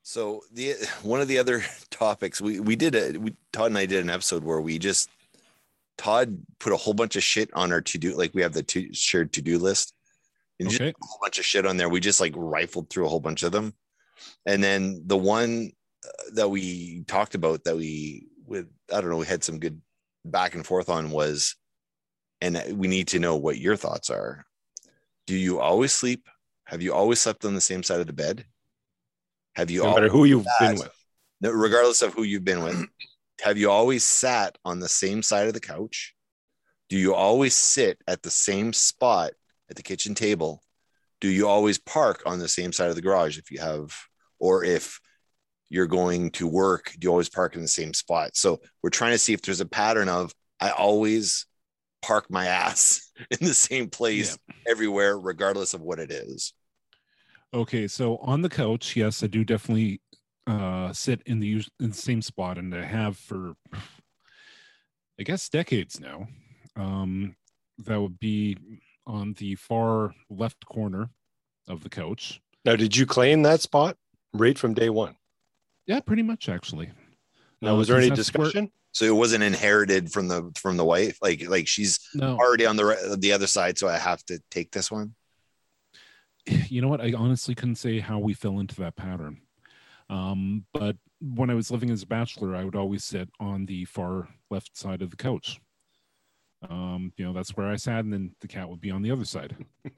So 0.01 0.41
the 0.51 0.73
one 1.03 1.21
of 1.21 1.27
the 1.27 1.37
other 1.37 1.63
topics 1.91 2.41
we 2.41 2.59
we 2.59 2.75
did 2.75 2.95
a 2.95 3.19
we 3.19 3.35
Todd 3.51 3.67
and 3.67 3.77
I 3.77 3.85
did 3.85 4.01
an 4.01 4.09
episode 4.09 4.43
where 4.43 4.61
we 4.61 4.79
just 4.79 5.11
Todd 5.99 6.39
put 6.59 6.73
a 6.73 6.77
whole 6.77 6.95
bunch 6.95 7.15
of 7.15 7.23
shit 7.23 7.51
on 7.53 7.71
our 7.71 7.81
to 7.81 7.97
do 7.99 8.15
like 8.17 8.33
we 8.33 8.41
have 8.41 8.53
the 8.53 8.63
to, 8.63 8.91
shared 8.93 9.31
to 9.33 9.43
do 9.43 9.59
list 9.59 9.93
and 10.59 10.69
just 10.71 10.81
a 10.81 10.93
whole 11.01 11.19
bunch 11.21 11.37
of 11.37 11.45
shit 11.45 11.67
on 11.67 11.77
there. 11.77 11.87
We 11.87 11.99
just 11.99 12.19
like 12.19 12.33
rifled 12.35 12.89
through 12.89 13.05
a 13.05 13.09
whole 13.09 13.19
bunch 13.19 13.43
of 13.43 13.51
them. 13.51 13.75
And 14.45 14.63
then 14.63 15.03
the 15.05 15.17
one 15.17 15.71
that 16.33 16.49
we 16.49 17.03
talked 17.07 17.35
about 17.35 17.63
that 17.63 17.75
we 17.75 18.27
with 18.45 18.67
I 18.91 19.01
don't 19.01 19.09
know 19.09 19.17
we 19.17 19.25
had 19.25 19.43
some 19.43 19.59
good 19.59 19.81
back 20.25 20.55
and 20.55 20.65
forth 20.65 20.89
on 20.89 21.11
was, 21.11 21.55
and 22.41 22.61
we 22.77 22.87
need 22.87 23.09
to 23.09 23.19
know 23.19 23.35
what 23.35 23.57
your 23.57 23.75
thoughts 23.75 24.09
are. 24.09 24.45
Do 25.27 25.35
you 25.35 25.59
always 25.59 25.93
sleep? 25.93 26.27
Have 26.65 26.81
you 26.81 26.93
always 26.93 27.19
slept 27.19 27.45
on 27.45 27.55
the 27.55 27.61
same 27.61 27.83
side 27.83 27.99
of 27.99 28.07
the 28.07 28.13
bed? 28.13 28.45
Have 29.55 29.69
you 29.69 29.83
No 29.83 29.93
matter 29.93 30.09
who 30.09 30.25
you've 30.25 30.47
been 30.59 30.75
with. 30.75 30.89
no, 31.41 31.51
regardless 31.51 32.01
of 32.01 32.13
who 32.13 32.23
you've 32.23 32.45
been 32.45 32.63
with, 32.63 32.85
have 33.41 33.57
you 33.57 33.69
always 33.69 34.03
sat 34.03 34.57
on 34.65 34.79
the 34.79 34.89
same 34.89 35.21
side 35.21 35.47
of 35.47 35.53
the 35.53 35.59
couch? 35.59 36.15
Do 36.89 36.97
you 36.97 37.13
always 37.13 37.55
sit 37.55 37.99
at 38.07 38.23
the 38.23 38.31
same 38.31 38.73
spot 38.73 39.31
at 39.69 39.75
the 39.75 39.83
kitchen 39.83 40.15
table? 40.15 40.61
Do 41.21 41.29
you 41.29 41.47
always 41.47 41.77
park 41.77 42.23
on 42.25 42.39
the 42.39 42.47
same 42.47 42.73
side 42.73 42.89
of 42.89 42.95
the 42.95 43.01
garage 43.01 43.37
if 43.37 43.51
you 43.51 43.59
have, 43.59 43.95
or 44.39 44.63
if 44.63 44.99
you're 45.73 45.87
going 45.87 46.29
to 46.29 46.47
work, 46.47 46.93
do 46.99 47.07
you 47.07 47.09
always 47.09 47.29
park 47.29 47.55
in 47.55 47.61
the 47.63 47.67
same 47.67 47.95
spot? 47.95 48.37
So 48.37 48.61
we're 48.83 48.91
trying 48.91 49.13
to 49.13 49.17
see 49.17 49.33
if 49.33 49.41
there's 49.41 49.59
a 49.59 49.65
pattern 49.65 50.07
of 50.07 50.31
I 50.59 50.69
always 50.69 51.47
park 52.03 52.29
my 52.29 52.45
ass 52.45 53.11
in 53.31 53.39
the 53.41 53.55
same 53.55 53.89
place 53.89 54.37
everywhere, 54.67 55.17
regardless 55.17 55.73
of 55.73 55.81
what 55.81 55.97
it 55.97 56.11
is. 56.11 56.53
Okay, 57.55 57.87
so 57.87 58.17
on 58.17 58.43
the 58.43 58.49
couch, 58.49 58.95
yes, 58.95 59.23
I 59.23 59.27
do 59.27 59.43
definitely 59.43 59.99
uh, 60.45 60.93
sit 60.93 61.23
in 61.25 61.39
the 61.39 61.65
in 61.79 61.89
the 61.89 61.93
same 61.93 62.21
spot, 62.21 62.59
and 62.59 62.73
I 62.75 62.83
have 62.83 63.17
for, 63.17 63.53
I 65.19 65.23
guess, 65.23 65.49
decades 65.49 65.99
now. 65.99 66.27
Um, 66.75 67.35
that 67.79 67.99
would 67.99 68.19
be 68.19 68.57
on 69.07 69.33
the 69.33 69.55
far 69.55 70.13
left 70.29 70.65
corner 70.67 71.09
of 71.67 71.81
the 71.81 71.89
couch. 71.89 72.41
Now, 72.63 72.75
did 72.75 72.95
you 72.95 73.07
claim 73.07 73.41
that 73.41 73.61
spot 73.61 73.97
right 74.33 74.57
from 74.57 74.75
day 74.75 74.89
one? 74.89 75.15
Yeah, 75.85 75.99
pretty 75.99 76.23
much 76.23 76.49
actually. 76.49 76.91
Now, 77.61 77.75
Uh, 77.75 77.77
was 77.77 77.87
there 77.87 77.97
any 77.97 78.09
that's 78.09 78.33
where- 78.33 78.45
discussion? 78.45 78.71
So 78.95 79.05
it 79.05 79.15
wasn't 79.15 79.43
inherited 79.43 80.11
from 80.11 80.27
the 80.27 80.51
from 80.55 80.77
the 80.77 80.85
wife, 80.85 81.17
like 81.21 81.47
like 81.49 81.67
she's 81.67 81.99
No, 82.13 82.37
already 82.37 82.65
on 82.67 82.75
the 82.75 83.17
the 83.19 83.31
other 83.31 83.47
side, 83.47 83.77
so 83.79 83.87
I 83.87 83.97
have 83.97 84.23
to 84.25 84.39
take 84.51 84.71
this 84.71 84.91
one. 84.91 85.15
you 86.45 86.79
know 86.81 86.89
what? 86.89 87.01
I 87.01 87.11
honestly 87.13 87.55
couldn't 87.55 87.77
say 87.77 87.99
how 87.99 88.19
we 88.19 88.33
fell 88.35 88.59
into 88.59 88.75
that 88.75 88.95
pattern. 88.95 89.41
Um, 90.09 90.65
but 90.73 90.97
when 91.21 91.49
I 91.49 91.55
was 91.55 91.71
living 91.71 91.89
as 91.89 92.03
a 92.03 92.05
bachelor, 92.07 92.55
I 92.55 92.63
would 92.65 92.75
always 92.75 93.03
sit 93.03 93.29
on 93.39 93.65
the 93.65 93.85
far 93.85 94.27
left 94.51 94.77
side 94.77 95.01
of 95.01 95.09
the 95.09 95.15
couch. 95.17 95.59
Um, 96.69 97.11
you 97.17 97.25
know, 97.25 97.33
that's 97.33 97.55
where 97.57 97.67
I 97.67 97.77
sat, 97.77 98.03
and 98.03 98.13
then 98.13 98.35
the 98.41 98.47
cat 98.47 98.69
would 98.69 98.79
be 98.81 98.91
on 98.91 99.01
the 99.01 99.11
other 99.11 99.25
side. 99.25 99.55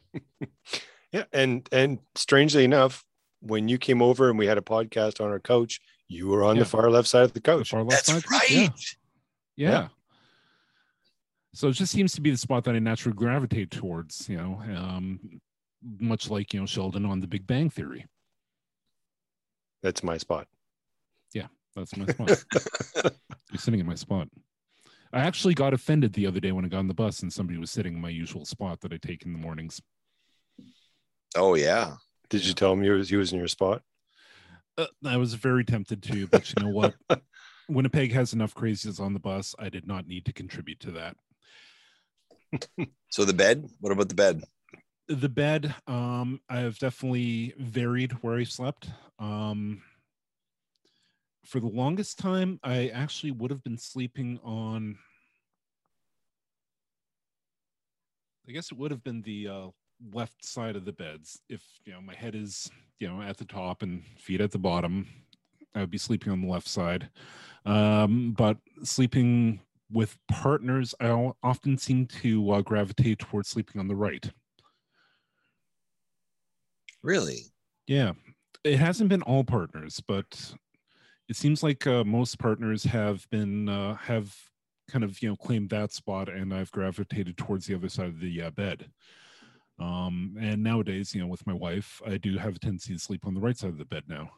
Yeah, 1.12 1.24
and 1.32 1.68
and 1.72 2.00
strangely 2.16 2.64
enough, 2.66 3.06
when 3.46 3.68
you 3.68 3.78
came 3.78 4.02
over 4.02 4.30
and 4.30 4.38
we 4.40 4.48
had 4.48 4.58
a 4.58 4.62
podcast 4.62 5.22
on 5.24 5.30
our 5.32 5.40
couch, 5.40 5.80
you 6.08 6.28
were 6.28 6.44
on 6.44 6.56
Yeah. 6.56 6.64
the 6.64 6.70
far 6.70 6.90
left 6.90 7.08
side 7.08 7.24
of 7.24 7.34
the 7.34 7.40
The 7.40 7.42
couch. 7.42 7.70
far 7.70 7.84
left 7.84 8.06
That's 8.08 8.24
side. 8.26 8.32
right. 8.32 8.50
Yeah. 8.52 8.70
Yeah. 9.56 9.70
Yeah. 9.72 9.88
So 11.54 11.70
it 11.70 11.74
just 11.74 11.92
seems 11.94 12.12
to 12.14 12.22
be 12.22 12.32
the 12.32 12.38
spot 12.38 12.66
that 12.66 12.76
I 12.76 12.80
naturally 12.80 13.16
gravitate 13.16 13.72
towards, 13.72 14.28
you 14.28 14.36
know, 14.36 14.62
um, 14.76 15.40
much 16.00 16.30
like, 16.30 16.54
you 16.54 16.60
know, 16.60 16.66
Sheldon 16.66 17.06
on 17.06 17.22
the 17.22 17.28
Big 17.28 17.48
Bang 17.48 17.70
Theory. 17.70 18.06
That's 19.82 20.04
my 20.04 20.18
spot. 20.18 20.48
Yeah, 21.34 21.48
that's 21.76 21.96
my 21.96 22.06
spot. 22.08 22.44
You're 23.52 23.58
sitting 23.60 23.80
in 23.80 23.86
my 23.86 23.96
spot. 23.96 24.28
I 25.14 25.20
actually 25.22 25.54
got 25.54 25.74
offended 25.74 26.12
the 26.12 26.28
other 26.28 26.42
day 26.42 26.52
when 26.52 26.66
I 26.66 26.68
got 26.68 26.80
on 26.80 26.88
the 26.90 26.94
bus 26.94 27.22
and 27.22 27.32
somebody 27.32 27.58
was 27.58 27.72
sitting 27.72 27.94
in 27.94 28.02
my 28.02 28.10
usual 28.10 28.44
spot 28.44 28.82
that 28.82 28.92
I 28.92 28.98
take 28.98 29.24
in 29.26 29.32
the 29.32 29.40
mornings. 29.40 29.82
Oh 31.38 31.56
yeah. 31.56 31.96
Did 32.30 32.46
you 32.46 32.54
tell 32.54 32.74
him 32.74 32.82
he 32.82 32.90
was 32.90 33.10
he 33.10 33.16
was 33.16 33.32
in 33.32 33.40
your 33.40 33.48
spot? 33.48 33.82
Uh, 34.78 34.88
I 35.06 35.18
was 35.18 35.34
very 35.36 35.64
tempted 35.64 36.04
to, 36.04 36.28
but 36.28 36.54
you 36.54 36.64
know 36.64 36.70
what? 36.70 36.96
Winnipeg 37.70 38.12
has 38.12 38.34
enough 38.34 38.54
crazies 38.54 39.00
on 39.00 39.14
the 39.14 39.20
bus. 39.20 39.56
I 39.58 39.70
did 39.70 39.88
not 39.88 40.08
need 40.08 40.26
to 40.26 40.34
contribute 40.34 40.80
to 40.82 40.92
that. 40.92 41.16
So 43.10 43.26
the 43.26 43.34
bed. 43.34 43.66
What 43.80 43.92
about 43.92 44.10
the 44.10 44.16
bed? 44.16 44.44
the 45.08 45.30
bed 45.30 45.74
um 45.88 46.40
i 46.50 46.58
have 46.58 46.80
definitely 46.80 47.54
varied 47.60 48.12
where 48.24 48.38
i 48.38 48.44
slept 48.44 48.90
um 49.20 49.82
for 51.46 51.60
the 51.60 51.68
longest 51.68 52.18
time 52.18 52.60
i 52.64 52.88
actually 52.88 53.32
would 53.32 53.52
have 53.52 53.64
been 53.64 53.78
sleeping 53.78 54.40
on 54.44 54.98
i 58.50 58.52
guess 58.52 58.72
it 58.72 58.78
would 58.78 58.92
have 58.92 59.04
been 59.04 59.22
the 59.22 59.48
uh, 59.48 59.68
left 60.14 60.44
side 60.44 60.76
of 60.76 60.86
the 60.86 60.92
beds 60.92 61.40
if 61.50 61.64
you 61.86 61.94
know 61.94 62.02
my 62.02 62.14
head 62.14 62.36
is 62.36 62.70
you 63.00 63.08
know 63.08 63.22
at 63.22 63.38
the 63.38 63.46
top 63.46 63.82
and 63.82 64.04
feet 64.18 64.42
at 64.42 64.52
the 64.52 64.58
bottom 64.58 65.08
i 65.74 65.80
would 65.80 65.92
be 65.92 65.98
sleeping 65.98 66.32
on 66.32 66.42
the 66.42 66.48
left 66.48 66.68
side 66.68 67.10
um 67.66 68.34
but 68.38 68.58
sleeping 68.84 69.60
with 69.92 70.18
partners 70.28 70.94
i 71.00 71.32
often 71.44 71.78
seem 71.78 72.06
to 72.06 72.52
uh, 72.52 72.62
gravitate 72.62 73.20
towards 73.20 73.50
sleeping 73.50 73.80
on 73.80 73.88
the 73.88 73.96
right 73.96 74.32
Really? 77.06 77.42
Yeah, 77.86 78.14
it 78.64 78.78
hasn't 78.78 79.10
been 79.10 79.22
all 79.22 79.44
partners, 79.44 80.02
but 80.08 80.56
it 81.30 81.36
seems 81.36 81.62
like 81.62 81.86
uh, 81.86 82.04
most 82.04 82.40
partners 82.40 82.84
have 82.84 83.30
been 83.30 83.70
uh, 83.70 83.94
have 83.94 84.36
kind 84.90 85.04
of 85.04 85.22
you 85.22 85.30
know 85.30 85.36
claimed 85.36 85.70
that 85.70 85.92
spot, 85.92 86.30
and 86.30 86.52
I've 86.52 86.72
gravitated 86.72 87.38
towards 87.38 87.68
the 87.68 87.76
other 87.76 87.90
side 87.90 88.08
of 88.08 88.20
the 88.20 88.42
uh, 88.42 88.50
bed. 88.50 88.90
Um, 89.80 90.38
and 90.40 90.64
nowadays, 90.64 91.14
you 91.14 91.22
know, 91.22 91.28
with 91.28 91.46
my 91.46 91.54
wife, 91.54 92.02
I 92.06 92.18
do 92.18 92.38
have 92.38 92.56
a 92.56 92.60
tendency 92.60 92.94
to 92.94 93.00
sleep 93.00 93.26
on 93.26 93.34
the 93.34 93.42
right 93.42 93.58
side 93.58 93.72
of 93.72 93.78
the 93.78 93.86
bed 93.86 94.04
now. 94.08 94.32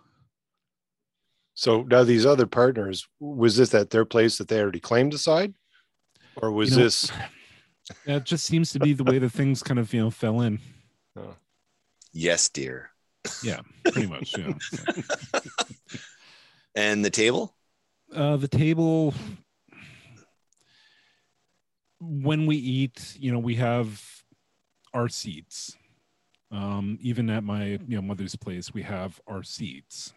So 1.54 1.84
now 1.84 2.04
these 2.04 2.26
other 2.26 2.48
partners, 2.48 3.08
was 3.20 3.58
this 3.58 3.74
at 3.74 3.90
their 3.90 4.06
place 4.06 4.38
that 4.38 4.48
they 4.48 4.60
already 4.60 4.80
claimed 4.80 5.14
a 5.14 5.18
side? 5.18 5.54
Or 6.36 6.52
was 6.52 6.72
You 6.72 6.78
know, 6.78 6.84
this 6.84 7.12
That 8.06 8.26
just 8.26 8.46
seems 8.46 8.72
to 8.74 8.80
be 8.80 8.94
the 8.94 9.04
way 9.04 9.18
that 9.18 9.30
things 9.30 9.64
kind 9.64 9.80
of 9.80 9.94
you 9.94 10.02
know 10.02 10.10
fell 10.10 10.42
in. 10.42 10.60
Yes, 12.14 12.50
dear. 12.50 12.92
Yeah, 13.44 13.62
pretty 13.84 14.08
much. 14.08 14.38
Yeah. 14.38 14.54
And 16.76 17.04
the 17.04 17.10
table? 17.10 17.56
uh, 18.14 18.38
the 18.38 18.48
table 18.48 19.14
when 22.00 22.46
we 22.46 22.56
eat 22.56 23.16
you 23.20 23.32
know 23.32 23.40
we 23.40 23.56
have 23.56 24.17
our 24.98 25.08
seats 25.08 25.78
um 26.52 26.98
even 27.02 27.30
at 27.30 27.44
my 27.44 27.64
you 27.90 27.96
know 27.98 28.02
mother's 28.02 28.36
place 28.36 28.74
we 28.74 28.82
have 28.82 29.22
our 29.28 29.44
seats 29.44 30.14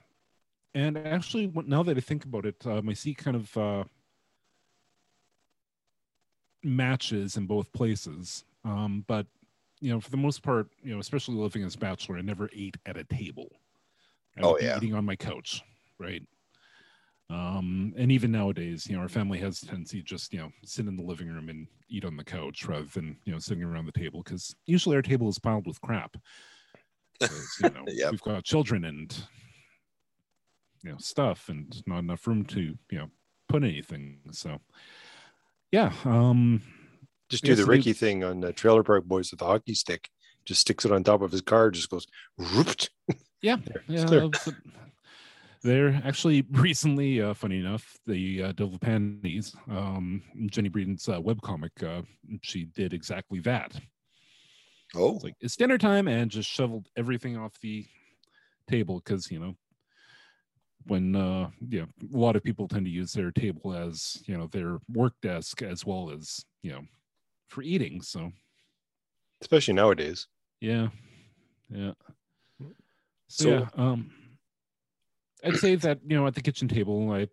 and 0.74 0.96
actually 0.98 1.52
now 1.66 1.82
that 1.82 1.96
i 1.96 2.00
think 2.00 2.24
about 2.24 2.46
it 2.46 2.56
uh, 2.66 2.80
my 2.82 2.94
seat 2.94 3.18
kind 3.18 3.36
of 3.36 3.56
uh 3.56 3.84
matches 6.62 7.36
in 7.36 7.46
both 7.46 7.72
places. 7.72 8.44
Um 8.64 9.04
but 9.06 9.26
you 9.80 9.90
know 9.90 10.00
for 10.00 10.10
the 10.10 10.16
most 10.26 10.42
part 10.42 10.68
you 10.82 10.92
know 10.92 11.00
especially 11.00 11.36
living 11.36 11.64
as 11.64 11.74
a 11.74 11.78
bachelor 11.78 12.18
i 12.18 12.20
never 12.20 12.50
ate 12.54 12.76
at 12.86 12.96
a 12.96 13.04
table. 13.04 13.48
I 14.36 14.42
Oh, 14.42 14.58
yeah. 14.60 14.76
eating 14.76 14.94
on 14.94 15.04
my 15.04 15.16
couch 15.16 15.62
right 15.98 16.22
um, 17.30 17.94
and 17.96 18.10
even 18.10 18.32
nowadays, 18.32 18.86
you 18.88 18.96
know, 18.96 19.02
our 19.02 19.08
family 19.08 19.38
has 19.38 19.62
a 19.62 19.66
tendency 19.66 19.98
to 19.98 20.04
just, 20.04 20.32
you 20.32 20.40
know, 20.40 20.50
sit 20.64 20.86
in 20.86 20.96
the 20.96 21.02
living 21.02 21.28
room 21.28 21.48
and 21.48 21.66
eat 21.88 22.04
on 22.04 22.16
the 22.16 22.24
couch 22.24 22.66
rather 22.66 22.86
than, 22.86 23.16
you 23.24 23.32
know, 23.32 23.38
sitting 23.38 23.62
around 23.62 23.86
the 23.86 23.92
table 23.92 24.22
because 24.22 24.54
usually 24.66 24.96
our 24.96 25.02
table 25.02 25.28
is 25.28 25.38
piled 25.38 25.66
with 25.66 25.80
crap 25.80 26.16
you 27.20 27.28
know, 27.70 27.84
Yep. 27.86 28.10
we've 28.12 28.22
got 28.22 28.44
children 28.44 28.84
and, 28.84 29.16
you 30.82 30.92
know, 30.92 30.98
stuff 30.98 31.48
and 31.48 31.82
not 31.86 31.98
enough 31.98 32.26
room 32.26 32.44
to, 32.46 32.60
you 32.60 32.98
know, 32.98 33.10
put 33.48 33.62
anything. 33.62 34.20
So, 34.32 34.60
yeah. 35.70 35.92
Um, 36.04 36.62
just 37.28 37.44
do 37.44 37.54
the 37.54 37.64
Ricky 37.66 37.92
thing 37.92 38.24
on 38.24 38.40
the 38.40 38.52
Trailer 38.52 38.82
Park 38.82 39.04
Boys 39.04 39.30
with 39.30 39.40
the 39.40 39.46
hockey 39.46 39.74
stick? 39.74 40.08
Just 40.44 40.62
sticks 40.62 40.84
it 40.84 40.92
on 40.92 41.04
top 41.04 41.22
of 41.22 41.30
his 41.30 41.42
car, 41.42 41.70
just 41.70 41.90
goes 41.90 42.06
whooped. 42.38 42.90
Yeah, 43.42 43.56
yeah. 43.88 44.28
Clear. 45.62 45.92
that 45.92 45.94
was- 45.94 46.02
They're 46.02 46.08
actually 46.08 46.42
recently, 46.50 47.20
uh, 47.20 47.34
funny 47.34 47.58
enough, 47.60 47.96
the 48.06 48.42
uh, 48.44 48.52
Devil 48.52 48.78
Panties, 48.78 49.54
um, 49.70 50.22
Jennie 50.50 50.68
Breeden's 50.68 51.08
uh, 51.08 51.20
webcomic, 51.20 51.82
uh, 51.82 52.02
she 52.42 52.64
did 52.66 52.92
exactly 52.92 53.40
that. 53.40 53.72
Oh, 54.96 55.14
It's 55.16 55.24
like 55.24 55.34
it's 55.40 55.56
dinner 55.56 55.78
time 55.78 56.08
and 56.08 56.30
just 56.30 56.48
shoveled 56.50 56.88
everything 56.96 57.36
off 57.36 57.52
the 57.60 57.86
table 58.68 59.00
because 59.04 59.30
you 59.30 59.38
know 59.38 59.54
when 60.86 61.14
uh 61.14 61.48
yeah 61.68 61.82
a 62.12 62.16
lot 62.16 62.34
of 62.36 62.42
people 62.42 62.66
tend 62.66 62.86
to 62.86 62.90
use 62.90 63.12
their 63.12 63.30
table 63.30 63.72
as 63.74 64.20
you 64.26 64.36
know 64.36 64.46
their 64.48 64.78
work 64.92 65.12
desk 65.22 65.62
as 65.62 65.84
well 65.86 66.10
as 66.10 66.44
you 66.62 66.70
know 66.72 66.82
for 67.48 67.62
eating 67.62 68.00
so 68.00 68.30
Especially 69.42 69.74
nowadays. 69.74 70.26
yeah 70.60 70.88
yeah 71.68 71.92
so, 72.58 73.44
So- 73.44 73.50
yeah 73.50 73.66
um 73.76 74.10
i'd 75.44 75.56
say 75.56 75.74
that 75.74 75.98
you 76.06 76.16
know 76.16 76.26
at 76.26 76.34
the 76.34 76.42
kitchen 76.42 76.68
table 76.68 77.10
i 77.12 77.26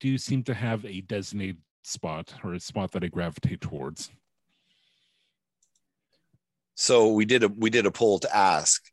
do 0.00 0.18
seem 0.18 0.42
to 0.44 0.54
have 0.54 0.84
a 0.84 1.00
designated 1.02 1.58
spot 1.82 2.32
or 2.44 2.54
a 2.54 2.60
spot 2.60 2.92
that 2.92 3.04
i 3.04 3.08
gravitate 3.08 3.60
towards. 3.60 4.10
So 6.74 7.12
we 7.12 7.24
did 7.24 7.42
a 7.42 7.48
we 7.48 7.70
did 7.70 7.86
a 7.86 7.90
poll 7.90 8.20
to 8.20 8.36
ask. 8.36 8.84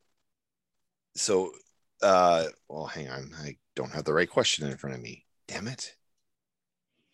So 1.16 1.52
uh 2.02 2.46
well 2.68 2.88
hang 2.88 3.10
on. 3.10 3.32
I 3.39 3.58
don't 3.76 3.91
have 3.91 4.06
the 4.06 4.14
right 4.14 4.30
question 4.30 4.68
in 4.68 4.78
front 4.78 4.96
of 4.96 5.02
me. 5.02 5.26
Damn 5.48 5.68
it. 5.68 5.96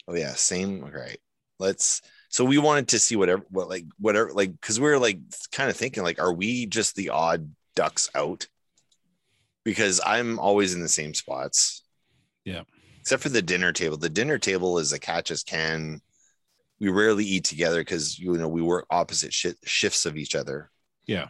Oh 0.08 0.16
yeah 0.16 0.34
same. 0.34 0.84
All 0.84 0.92
right. 0.92 1.20
Let's 1.60 2.02
so 2.30 2.46
we 2.46 2.58
wanted 2.58 2.88
to 2.90 3.00
see 3.00 3.18
whatever 3.18 3.44
what 3.50 3.68
like 3.68 3.86
whatever 4.00 4.32
like 4.32 4.52
because 4.60 4.80
we 4.80 4.88
are 4.88 5.00
like 5.00 5.20
kind 5.52 5.70
of 5.70 5.76
thinking 5.76 6.04
like 6.04 6.20
are 6.20 6.34
we 6.34 6.66
just 6.66 6.96
the 6.96 7.10
odd 7.10 7.54
ducks 7.76 8.10
out 8.16 8.48
because 9.64 10.02
i'm 10.06 10.40
always 10.40 10.74
in 10.74 10.82
the 10.82 10.90
same 10.90 11.14
spots 11.14 11.84
Yeah. 12.46 12.64
except 13.00 13.24
for 13.24 13.30
the 13.30 13.42
dinner 13.42 13.72
table 13.74 13.98
the 13.98 14.10
dinner 14.10 14.38
table 14.38 14.78
is 14.80 14.92
a 14.94 15.00
catch 15.00 15.32
as 15.32 15.44
can 15.44 16.02
we 16.80 16.90
rarely 16.90 17.26
eat 17.26 17.44
together 17.44 17.82
because 17.82 18.18
you 18.18 18.34
know 18.34 18.48
we 18.48 18.62
work 18.62 18.86
opposite 18.90 19.34
shi 19.34 19.54
shifts 19.64 20.06
of 20.06 20.18
each 20.18 20.36
other 20.36 20.72
Yeah. 21.06 21.28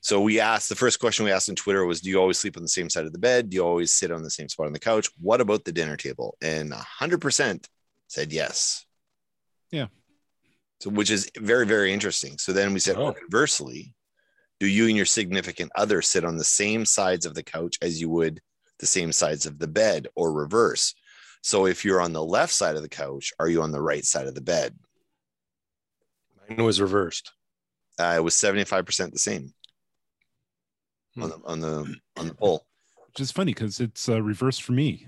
so 0.00 0.20
we 0.20 0.40
asked 0.40 0.68
the 0.68 0.74
first 0.74 0.98
question 0.98 1.24
we 1.24 1.30
asked 1.32 1.48
on 1.48 1.54
Twitter 1.56 1.84
was, 1.84 2.00
"Do 2.00 2.10
you 2.10 2.18
always 2.18 2.38
sleep 2.38 2.56
on 2.56 2.62
the 2.62 2.68
same 2.68 2.88
side 2.90 3.04
of 3.06 3.12
the 3.12 3.18
bed? 3.18 3.50
Do 3.50 3.54
you 3.56 3.64
always 3.64 3.92
sit 3.92 4.10
on 4.10 4.22
the 4.22 4.30
same 4.30 4.48
spot 4.48 4.66
on 4.66 4.72
the 4.72 4.78
couch? 4.80 5.08
What 5.20 5.40
about 5.40 5.64
the 5.64 5.72
dinner 5.72 5.96
table?" 5.96 6.36
And 6.42 6.72
hundred 6.72 7.20
percent 7.20 7.68
said 8.08 8.32
yes. 8.32 8.84
Yeah. 9.70 9.88
So 10.80 10.88
which 10.90 11.10
is 11.10 11.30
very 11.36 11.66
very 11.66 11.92
interesting. 11.92 12.38
So 12.38 12.52
then 12.52 12.72
we 12.72 12.80
said, 12.80 12.96
oh, 12.96 13.12
conversely, 13.12 13.94
do 14.60 14.66
you 14.66 14.86
and 14.86 14.96
your 14.96 15.06
significant 15.06 15.72
other 15.74 16.02
sit 16.02 16.24
on 16.24 16.36
the 16.36 16.44
same 16.44 16.84
sides 16.84 17.26
of 17.26 17.34
the 17.34 17.42
couch 17.42 17.76
as 17.82 18.00
you 18.00 18.08
would 18.10 18.40
the 18.78 18.86
same 18.86 19.10
sides 19.12 19.46
of 19.46 19.58
the 19.58 19.68
bed, 19.68 20.06
or 20.14 20.32
reverse? 20.32 20.94
So 21.42 21.66
if 21.66 21.84
you're 21.84 22.00
on 22.00 22.12
the 22.12 22.24
left 22.24 22.52
side 22.52 22.76
of 22.76 22.82
the 22.82 22.88
couch, 22.88 23.32
are 23.38 23.48
you 23.48 23.62
on 23.62 23.72
the 23.72 23.82
right 23.82 24.04
side 24.04 24.26
of 24.26 24.34
the 24.34 24.40
bed? 24.40 24.78
Mine 26.48 26.64
was 26.64 26.80
reversed. 26.80 27.32
Uh, 27.98 28.14
it 28.16 28.22
was 28.22 28.36
seventy 28.36 28.64
five 28.64 28.86
percent 28.86 29.12
the 29.12 29.18
same 29.18 29.52
Hmm. 31.14 31.22
on 31.24 31.30
the 31.30 31.40
on 31.44 31.60
the 31.60 31.96
on 32.16 32.28
the 32.28 32.34
poll. 32.34 32.66
Which 33.08 33.20
is 33.20 33.32
funny 33.32 33.52
because 33.52 33.80
it's 33.80 34.08
uh, 34.08 34.22
reversed 34.22 34.62
for 34.62 34.72
me. 34.72 35.06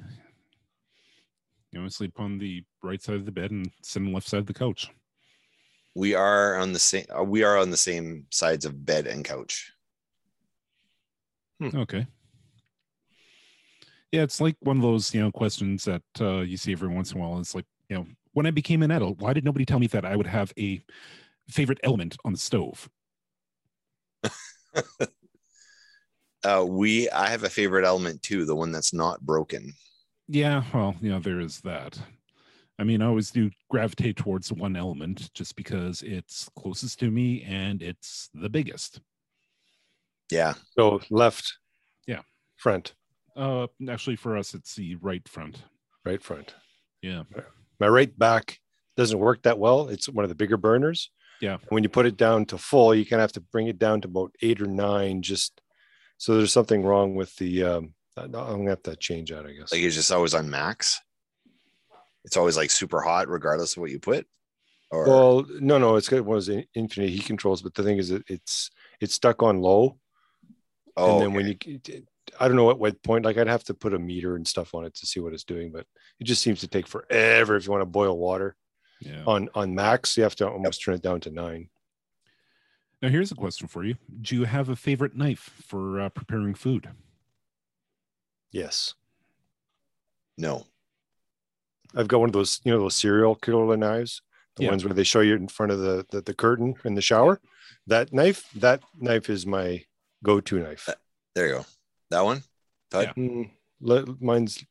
You 1.70 1.78
know, 1.78 1.84
I 1.84 1.88
sleep 1.88 2.18
on 2.18 2.38
the 2.38 2.64
right 2.82 3.00
side 3.00 3.14
of 3.16 3.24
the 3.24 3.32
bed 3.32 3.50
and 3.50 3.70
sit 3.82 4.00
on 4.00 4.06
the 4.06 4.12
left 4.12 4.28
side 4.28 4.40
of 4.40 4.46
the 4.46 4.54
couch. 4.54 4.90
We 5.94 6.14
are 6.14 6.56
on 6.56 6.72
the 6.72 6.78
same 6.78 7.06
uh, 7.16 7.22
we 7.22 7.42
are 7.42 7.58
on 7.58 7.70
the 7.70 7.76
same 7.76 8.26
sides 8.30 8.64
of 8.64 8.84
bed 8.84 9.06
and 9.06 9.24
couch 9.24 9.72
Okay. 11.74 12.06
Yeah, 14.10 14.22
it's 14.22 14.40
like 14.40 14.56
one 14.60 14.76
of 14.76 14.82
those, 14.82 15.14
you 15.14 15.20
know, 15.20 15.30
questions 15.30 15.84
that 15.84 16.02
uh, 16.20 16.40
you 16.40 16.56
see 16.56 16.72
every 16.72 16.88
once 16.88 17.12
in 17.12 17.18
a 17.18 17.20
while. 17.20 17.38
It's 17.38 17.54
like, 17.54 17.64
you 17.88 17.96
know, 17.96 18.06
when 18.32 18.46
I 18.46 18.50
became 18.50 18.82
an 18.82 18.90
adult, 18.90 19.18
why 19.18 19.32
did 19.32 19.44
nobody 19.44 19.64
tell 19.64 19.78
me 19.78 19.86
that 19.88 20.04
I 20.04 20.16
would 20.16 20.26
have 20.26 20.52
a 20.58 20.82
favorite 21.48 21.80
element 21.82 22.16
on 22.24 22.32
the 22.32 22.38
stove? 22.38 22.90
uh 26.44 26.64
we 26.66 27.08
i 27.10 27.28
have 27.28 27.44
a 27.44 27.50
favorite 27.50 27.84
element 27.84 28.22
too 28.22 28.44
the 28.44 28.56
one 28.56 28.72
that's 28.72 28.92
not 28.92 29.20
broken 29.20 29.72
Yeah, 30.28 30.64
well, 30.72 30.94
you 31.00 31.10
know, 31.10 31.20
there 31.20 31.40
is 31.40 31.60
that. 31.60 31.98
I 32.78 32.84
mean, 32.84 33.02
I 33.02 33.06
always 33.06 33.30
do 33.30 33.50
gravitate 33.70 34.16
towards 34.16 34.52
one 34.52 34.76
element 34.76 35.32
just 35.34 35.56
because 35.56 36.02
it's 36.02 36.48
closest 36.56 36.98
to 37.00 37.10
me 37.10 37.42
and 37.42 37.82
it's 37.82 38.30
the 38.34 38.48
biggest. 38.48 39.00
yeah 40.30 40.54
So 40.78 41.00
left. 41.10 41.58
Yeah. 42.06 42.22
Front. 42.56 42.94
Uh, 43.36 43.66
actually, 43.88 44.16
for 44.16 44.36
us, 44.36 44.54
it's 44.54 44.74
the 44.74 44.96
right 44.96 45.26
front. 45.28 45.62
Right 46.04 46.22
front. 46.22 46.54
Yeah. 47.02 47.22
My 47.78 47.88
right 47.88 48.16
back 48.18 48.58
doesn't 48.96 49.18
work 49.18 49.42
that 49.42 49.58
well. 49.58 49.88
It's 49.88 50.08
one 50.08 50.24
of 50.24 50.28
the 50.28 50.34
bigger 50.34 50.56
burners. 50.56 51.10
Yeah. 51.40 51.58
When 51.68 51.82
you 51.82 51.88
put 51.88 52.06
it 52.06 52.16
down 52.16 52.46
to 52.46 52.58
full, 52.58 52.94
you 52.94 53.04
kind 53.04 53.20
of 53.20 53.24
have 53.24 53.32
to 53.32 53.40
bring 53.40 53.66
it 53.66 53.78
down 53.78 54.00
to 54.02 54.08
about 54.08 54.32
eight 54.42 54.60
or 54.60 54.66
nine. 54.66 55.22
Just 55.22 55.60
so 56.18 56.36
there's 56.36 56.52
something 56.52 56.82
wrong 56.84 57.14
with 57.14 57.34
the. 57.36 57.64
Um, 57.64 57.94
I'm 58.16 58.30
gonna 58.30 58.70
have 58.70 58.82
to 58.84 58.94
change 58.96 59.30
that, 59.30 59.46
I 59.46 59.52
guess. 59.52 59.72
like 59.72 59.80
it's 59.80 59.94
just 59.96 60.12
always 60.12 60.34
on 60.34 60.50
max 60.50 61.00
it's 62.24 62.36
always 62.36 62.56
like 62.56 62.70
super 62.70 63.00
hot 63.00 63.28
regardless 63.28 63.76
of 63.76 63.80
what 63.80 63.90
you 63.90 63.98
put 63.98 64.26
or 64.90 65.06
Well, 65.06 65.46
no, 65.60 65.78
no, 65.78 65.96
it's 65.96 66.08
got 66.08 66.24
one 66.24 66.38
of 66.38 66.44
those 66.46 66.64
infinite 66.74 67.10
heat 67.10 67.24
controls, 67.24 67.62
but 67.62 67.74
the 67.74 67.82
thing 67.82 67.98
is, 67.98 68.10
that 68.10 68.22
it's 68.28 68.70
it's 69.00 69.14
stuck 69.14 69.42
on 69.42 69.60
low, 69.60 69.98
oh 70.96 71.12
and 71.12 71.20
then 71.20 71.32
when 71.32 71.46
you, 71.46 71.80
I 72.38 72.46
don't 72.46 72.56
know 72.56 72.70
at 72.70 72.78
what 72.78 73.02
point, 73.02 73.24
like 73.24 73.38
I'd 73.38 73.48
have 73.48 73.64
to 73.64 73.74
put 73.74 73.94
a 73.94 73.98
meter 73.98 74.36
and 74.36 74.46
stuff 74.46 74.74
on 74.74 74.84
it 74.84 74.94
to 74.96 75.06
see 75.06 75.20
what 75.20 75.32
it's 75.32 75.44
doing, 75.44 75.72
but 75.72 75.86
it 76.20 76.24
just 76.24 76.42
seems 76.42 76.60
to 76.60 76.68
take 76.68 76.86
forever 76.86 77.56
if 77.56 77.64
you 77.64 77.72
want 77.72 77.82
to 77.82 77.86
boil 77.86 78.16
water 78.18 78.54
Yeah. 79.00 79.24
on 79.26 79.48
on 79.54 79.74
max. 79.74 80.16
You 80.16 80.22
have 80.22 80.36
to 80.36 80.48
almost 80.48 80.84
turn 80.84 80.94
it 80.94 81.02
down 81.02 81.20
to 81.22 81.30
nine. 81.30 81.68
Now, 83.00 83.08
here's 83.08 83.32
a 83.32 83.34
question 83.34 83.66
for 83.66 83.82
you 83.84 83.96
Do 84.20 84.36
you 84.36 84.44
have 84.44 84.68
a 84.68 84.76
favorite 84.76 85.16
knife 85.16 85.50
for 85.66 86.00
uh, 86.00 86.08
preparing 86.10 86.54
food? 86.54 86.88
Yes, 88.52 88.94
no 90.36 90.66
I've 91.96 92.08
got 92.08 92.20
one 92.20 92.28
of 92.28 92.32
those, 92.32 92.60
you 92.64 92.72
know, 92.72 92.80
those 92.80 92.94
serial 92.96 93.34
killer 93.34 93.76
knives, 93.76 94.22
the 94.56 94.64
Yeah. 94.64 94.70
ones 94.70 94.84
where 94.84 94.94
they 94.94 95.04
show 95.04 95.20
you 95.20 95.34
in 95.34 95.48
front 95.48 95.72
of 95.72 95.78
the, 95.78 96.06
the 96.10 96.20
the 96.22 96.34
curtain 96.34 96.74
in 96.84 96.94
the 96.94 97.02
shower. 97.02 97.40
That 97.86 98.12
knife, 98.12 98.48
that 98.56 98.82
knife 98.98 99.28
is 99.30 99.44
my 99.46 99.84
go-to 100.24 100.58
knife. 100.60 100.88
there 101.34 101.48
you 101.48 101.54
go 101.54 101.66
that 102.10 102.24
one 102.24 102.42
Todd? 102.90 103.12
Yeah. 103.16 103.22
Mm, 103.22 103.50
le- 103.80 104.16
mine's 104.20 104.64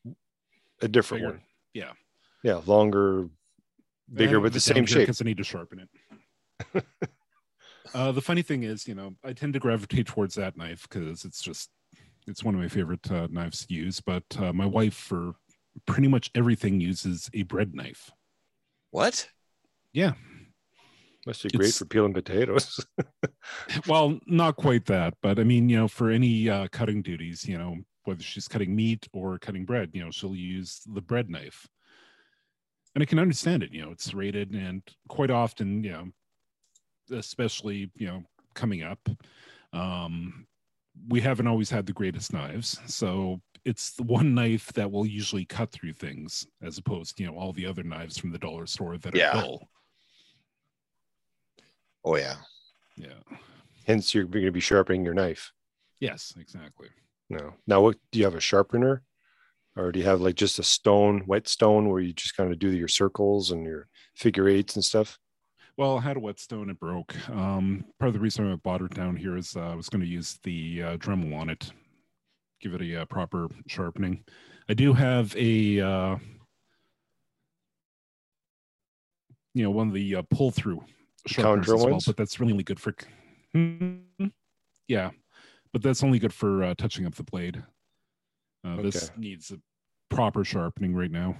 a 0.82 0.88
different 0.88 1.24
Bigger. 1.24 1.34
one. 1.34 1.41
Yeah. 1.74 1.91
Yeah, 2.43 2.61
longer, 2.65 3.28
bigger, 4.13 4.39
but 4.39 4.53
the 4.53 4.59
same 4.59 4.86
shape. 4.86 4.99
Because 5.03 5.22
I 5.22 5.26
need 5.26 5.38
to 5.38 5.43
sharpen 5.43 5.80
it. 6.74 6.84
uh, 7.93 8.11
the 8.11 8.22
funny 8.22 8.41
thing 8.41 8.63
is, 8.63 8.88
you 8.88 8.95
know, 8.95 9.15
I 9.24 9.34
tend 9.34 9.53
to 9.53 9.59
gravitate 9.59 10.07
towards 10.07 10.36
that 10.36 10.57
knife 10.57 10.88
because 10.89 11.26
it's 11.26 11.41
just, 11.41 11.69
it's 12.28 12.43
one 12.43 12.53
of 12.55 12.61
my 12.61 12.67
favorite 12.67 13.09
uh, 13.11 13.28
knives 13.32 13.65
to 13.65 13.74
use. 13.74 13.99
But 13.99 14.24
uh, 14.39 14.53
my 14.53 14.65
wife, 14.65 14.93
for 14.95 15.34
pretty 15.86 16.07
much 16.07 16.32
everything, 16.36 16.80
uses 16.80 17.30
a 17.34 17.43
bread 17.43 17.74
knife. 17.74 18.11
what 18.91 19.30
Yeah. 19.93 20.13
Must 21.28 21.43
be 21.43 21.49
great 21.49 21.67
It's- 21.67 21.78
for 21.78 21.86
peeling 21.86 22.13
potatoes. 22.13 22.84
well, 23.88 24.19
not 24.26 24.55
quite 24.55 24.86
that, 24.88 25.13
but 25.22 25.38
I 25.39 25.43
mean, 25.43 25.69
you 25.69 25.78
know, 25.78 25.88
for 25.88 26.09
any 26.09 26.49
uh, 26.49 26.67
cutting 26.69 27.01
duties, 27.01 27.47
you 27.47 27.57
know, 27.57 27.78
whether 28.05 28.24
she's 28.24 28.47
cutting 28.47 28.76
meat 28.76 29.07
or 29.13 29.38
cutting 29.38 29.63
bread, 29.65 29.91
you 29.93 30.03
know, 30.03 30.09
she'll 30.11 30.36
use 30.36 30.82
the 30.91 31.01
bread 31.01 31.30
knife. 31.30 31.67
And 32.95 33.01
I 33.01 33.05
can 33.05 33.19
understand 33.19 33.61
it, 33.63 33.72
you 33.72 33.82
know, 33.84 33.91
it's 33.91 34.13
rated 34.13 34.51
and 34.53 34.82
quite 35.07 35.30
often, 35.30 35.84
you 35.84 35.91
know, 35.91 36.07
especially, 37.17 37.91
you 37.95 38.07
know, 38.07 38.24
coming 38.55 38.82
up, 38.84 38.99
um, 39.74 40.47
we 41.07 41.22
haven't 41.22 41.47
always 41.47 41.69
had 41.69 41.86
the 41.86 41.93
greatest 41.93 42.34
knives. 42.34 42.80
So 42.88 43.39
it's 43.66 43.91
the 43.91 44.03
one 44.03 44.34
knife 44.34 44.74
that 44.74 44.91
will 44.91 45.05
usually 45.05 45.45
cut 45.45 45.72
through 45.72 45.93
things 45.93 46.47
as 46.62 46.78
opposed 46.78 47.18
to, 47.18 47.24
you 47.24 47.30
know, 47.32 47.38
all 47.38 47.53
the 47.53 47.66
other 47.66 47.84
knives 47.84 48.18
from 48.18 48.32
the 48.32 48.39
dollar 48.39 48.66
store 48.66 48.97
that 48.97 49.14
are 49.16 49.18
dull. 49.41 49.70
oh 52.03 52.16
yeah 52.18 52.36
Yeah. 52.97 53.20
Hence, 53.86 54.14
you're 54.14 54.26
going 54.26 54.45
to 54.45 54.51
be 54.51 54.59
sharpening 54.59 55.03
your 55.03 55.14
knife. 55.14 55.51
Yes, 55.99 56.34
exactly. 56.39 56.88
No. 57.30 57.53
Now, 57.68 57.82
what 57.82 57.97
do 58.12 58.20
you 58.20 58.26
have 58.26 58.36
a 58.36 58.39
sharpener, 58.39 59.03
or 59.76 59.91
do 59.91 59.99
you 59.99 60.05
have 60.05 60.22
like 60.22 60.36
just 60.36 60.59
a 60.59 60.64
stone, 60.64 61.24
wet 61.28 61.47
stone, 61.47 61.89
where 61.89 61.99
you 62.01 62.14
just 62.14 62.36
kind 62.38 62.51
of 62.51 62.59
do 62.59 62.70
your 62.70 62.88
circles 62.88 63.51
and 63.51 63.66
your 63.66 63.88
figure 64.16 64.47
eights 64.47 64.76
and 64.76 64.86
stuff? 64.86 65.18
Well, 65.78 65.97
I 65.97 66.01
had 66.01 66.18
a 66.18 66.20
whetstone, 66.20 66.70
it 66.70 66.80
broke. 66.80 67.16
Um, 67.30 67.86
part 67.99 68.09
of 68.09 68.14
the 68.14 68.20
reason 68.20 68.51
I 68.51 68.55
bought 68.55 68.82
it 68.82 68.93
down 68.93 69.16
here 69.16 69.38
is 69.38 69.55
uh, 69.55 69.62
I 69.62 69.76
was 69.76 69.89
going 69.89 70.01
to 70.01 70.07
use 70.07 70.38
the 70.43 70.84
uh, 70.84 70.97
Dremel 70.97 71.36
on 71.39 71.49
it, 71.49 71.72
give 72.62 72.74
it 72.74 72.82
a 72.82 73.01
uh, 73.01 73.05
proper 73.05 73.47
sharpening. 73.68 74.24
I 74.70 74.74
do 74.74 74.93
have 74.93 75.36
a, 75.36 75.80
uh, 75.80 76.18
you 79.53 79.64
know, 79.64 79.72
one 79.72 79.88
of 79.88 79.93
the 79.93 80.16
uh, 80.16 80.22
pull 80.30 80.51
through 80.51 80.84
sharpeners 81.28 81.68
as 81.68 81.74
well, 81.74 81.91
ones? 81.91 82.05
but 82.05 82.16
that's 82.18 82.39
really 82.39 82.53
only 82.53 82.64
good 82.64 82.80
for, 82.80 82.95
Hmm, 83.53 83.97
yeah, 84.88 85.09
but 85.74 85.82
that's 85.82 86.03
only 86.03 86.20
good 86.20 86.34
for 86.34 86.64
uh, 86.64 86.74
touching 86.76 87.05
up 87.05 87.16
the 87.16 87.24
blade. 87.24 87.62
Uh, 88.64 88.82
This 88.82 89.12
needs 89.18 89.51
a 89.51 89.59
proper 90.09 90.45
sharpening 90.45 90.93
right 90.93 91.12
now. 91.12 91.38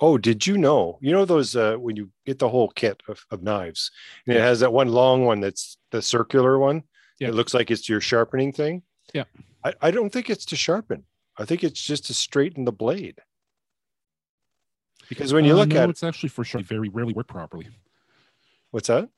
Oh, 0.00 0.18
did 0.18 0.46
you 0.46 0.58
know? 0.58 0.98
You 1.00 1.12
know 1.12 1.24
those 1.24 1.56
uh, 1.56 1.76
when 1.76 1.96
you 1.96 2.10
get 2.26 2.38
the 2.38 2.48
whole 2.48 2.68
kit 2.68 3.02
of, 3.08 3.24
of 3.30 3.42
knives, 3.42 3.90
and 4.26 4.36
it 4.36 4.40
has 4.40 4.60
that 4.60 4.72
one 4.72 4.88
long 4.88 5.24
one 5.24 5.40
that's 5.40 5.78
the 5.90 6.02
circular 6.02 6.58
one. 6.58 6.82
Yeah. 7.18 7.28
It 7.28 7.34
looks 7.34 7.54
like 7.54 7.70
it's 7.70 7.88
your 7.88 8.00
sharpening 8.00 8.52
thing. 8.52 8.82
Yeah. 9.12 9.24
I, 9.64 9.74
I 9.80 9.90
don't 9.90 10.10
think 10.12 10.30
it's 10.30 10.44
to 10.46 10.56
sharpen. 10.56 11.04
I 11.38 11.44
think 11.44 11.64
it's 11.64 11.80
just 11.80 12.06
to 12.06 12.14
straighten 12.14 12.64
the 12.64 12.72
blade. 12.72 13.18
Because 15.08 15.32
when 15.32 15.44
you 15.44 15.52
Uh, 15.52 15.56
look 15.56 15.72
no, 15.72 15.82
at 15.82 15.90
it's 15.90 16.02
actually 16.02 16.30
for 16.30 16.44
sure 16.44 16.60
very 16.62 16.88
rarely 16.88 17.12
work 17.12 17.28
properly. 17.28 17.68
what's 18.70 18.88
that? 18.88 19.08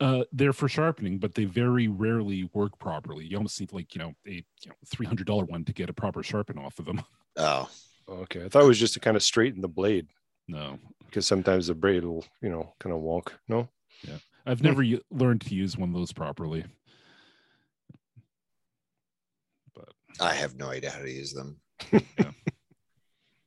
Uh, 0.00 0.24
they're 0.32 0.52
for 0.52 0.68
sharpening, 0.68 1.18
but 1.18 1.34
they 1.34 1.44
very 1.44 1.86
rarely 1.86 2.50
work 2.52 2.76
properly. 2.78 3.24
You 3.24 3.36
almost 3.36 3.60
need 3.60 3.72
like 3.72 3.94
you 3.94 4.00
know 4.00 4.14
a 4.26 4.30
you 4.32 4.42
know, 4.68 4.74
three 4.86 5.06
hundred 5.06 5.26
dollar 5.26 5.44
one 5.44 5.64
to 5.64 5.72
get 5.72 5.90
a 5.90 5.92
proper 5.92 6.22
sharpen 6.22 6.58
off 6.58 6.78
of 6.78 6.86
them. 6.86 7.02
oh 7.36 7.70
Okay, 8.08 8.44
I 8.44 8.48
thought 8.48 8.64
it 8.64 8.66
was 8.68 8.80
just 8.80 8.94
to 8.94 9.00
kind 9.00 9.16
of 9.16 9.22
straighten 9.22 9.60
the 9.62 9.68
blade 9.68 10.08
No, 10.48 10.78
because 11.06 11.24
sometimes 11.26 11.68
the 11.68 11.74
blade 11.74 12.04
will, 12.04 12.24
you 12.40 12.50
know, 12.50 12.74
kind 12.80 12.92
of 12.94 13.00
wonk. 13.00 13.28
No, 13.48 13.68
Yeah, 14.06 14.18
I've 14.44 14.62
never 14.62 14.84
learned 15.10 15.42
to 15.42 15.54
use 15.54 15.76
one 15.78 15.90
of 15.90 15.94
those 15.94 16.12
properly. 16.12 16.64
But 19.74 19.88
I 20.20 20.34
have 20.34 20.56
no 20.56 20.68
idea 20.70 20.90
how 20.90 21.00
to 21.00 21.10
use 21.10 21.32
them. 21.32 21.56
Yeah. 21.92 22.00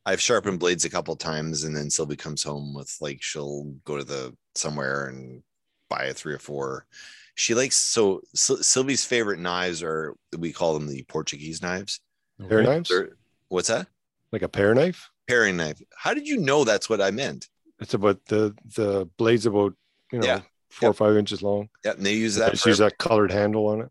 I've 0.06 0.22
sharpened 0.22 0.60
blades 0.60 0.86
a 0.86 0.90
couple 0.90 1.16
times, 1.16 1.64
and 1.64 1.76
then 1.76 1.90
Sylvie 1.90 2.16
comes 2.16 2.44
home 2.44 2.74
with 2.76 2.96
like 3.02 3.22
she'll 3.24 3.64
go 3.86 3.98
to 3.98 4.04
the 4.04 4.36
somewhere 4.54 5.08
and 5.08 5.42
buy 5.90 6.04
a 6.06 6.14
three 6.14 6.34
or 6.34 6.40
four. 6.40 6.86
She 7.34 7.56
likes 7.56 7.76
so 7.76 8.22
Syl- 8.36 8.62
Sylvie's 8.64 9.04
favorite 9.04 9.40
knives 9.40 9.82
are 9.82 10.16
we 10.38 10.52
call 10.54 10.74
them 10.76 10.88
the 10.88 11.04
Portuguese 11.04 11.62
knives. 11.62 12.02
Pear 12.48 12.60
Okay. 12.60 12.70
knives? 12.70 12.90
They're, 12.90 13.10
what's 13.50 13.68
that? 13.70 13.88
Like 14.32 14.44
a 14.44 14.48
pear 14.50 14.76
knife? 14.76 15.10
Paring 15.28 15.58
knife. 15.58 15.82
How 15.98 16.14
did 16.14 16.28
you 16.28 16.38
know 16.38 16.64
that's 16.64 16.88
what 16.90 17.02
I 17.02 17.10
meant? 17.10 17.50
It's 17.80 17.96
about 17.96 18.24
the 18.28 18.54
the 18.76 19.10
blade's 19.18 19.48
about 19.48 19.74
you 20.12 20.20
know 20.20 20.28
Yeah. 20.28 20.42
four 20.70 20.90
Yep. 20.90 20.92
or 20.92 20.94
five 20.94 21.18
inches 21.18 21.42
long. 21.42 21.70
Yep, 21.84 21.98
and 21.98 22.06
they 22.06 22.14
use 22.14 22.36
They 22.36 22.42
that. 22.42 22.52
just 22.52 22.64
for 22.64 22.70
use 22.70 22.78
that 22.78 23.00
colored 23.00 23.32
handle 23.32 23.66
on 23.68 23.82
it. 23.82 23.90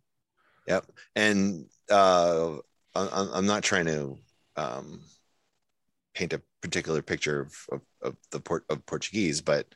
Yep. 0.69 0.87
And 1.17 1.67
uh, 1.91 2.57
I- 2.95 3.31
I'm, 3.35 3.47
not 3.47 3.63
trying 3.63 3.87
to 3.87 4.19
um, 4.57 5.01
paint 6.15 6.33
a 6.33 6.43
particular 6.61 7.03
picture 7.03 7.41
of, 7.41 7.55
of, 7.73 7.81
of 8.03 8.17
the 8.31 8.41
port 8.41 8.65
of 8.69 8.87
Portuguese, 8.87 9.41
but 9.41 9.67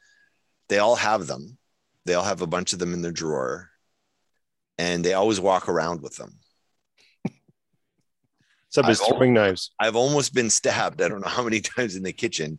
they 0.69 0.79
all 0.79 0.97
have 0.97 1.27
them. 1.27 1.59
They 2.05 2.15
all 2.15 2.25
have 2.25 2.43
a 2.43 2.47
bunch 2.47 2.73
of 2.73 2.79
them 2.79 2.95
in 2.95 3.03
their 3.03 3.13
drawer, 3.13 3.71
and 4.79 5.05
they 5.05 5.15
always 5.15 5.41
walk 5.41 5.69
around 5.69 6.01
with 6.01 6.17
them. 6.17 6.39
Except 8.69 8.89
I've 8.89 8.99
throwing 8.99 9.35
knives. 9.35 9.73
I've 9.79 9.97
almost 9.97 10.35
been 10.35 10.51
stabbed. 10.51 11.03
I 11.03 11.09
don't 11.09 11.21
know 11.21 11.29
how 11.29 11.43
many 11.43 11.61
times 11.77 11.97
in 11.97 12.03
the 12.03 12.13
kitchen, 12.13 12.59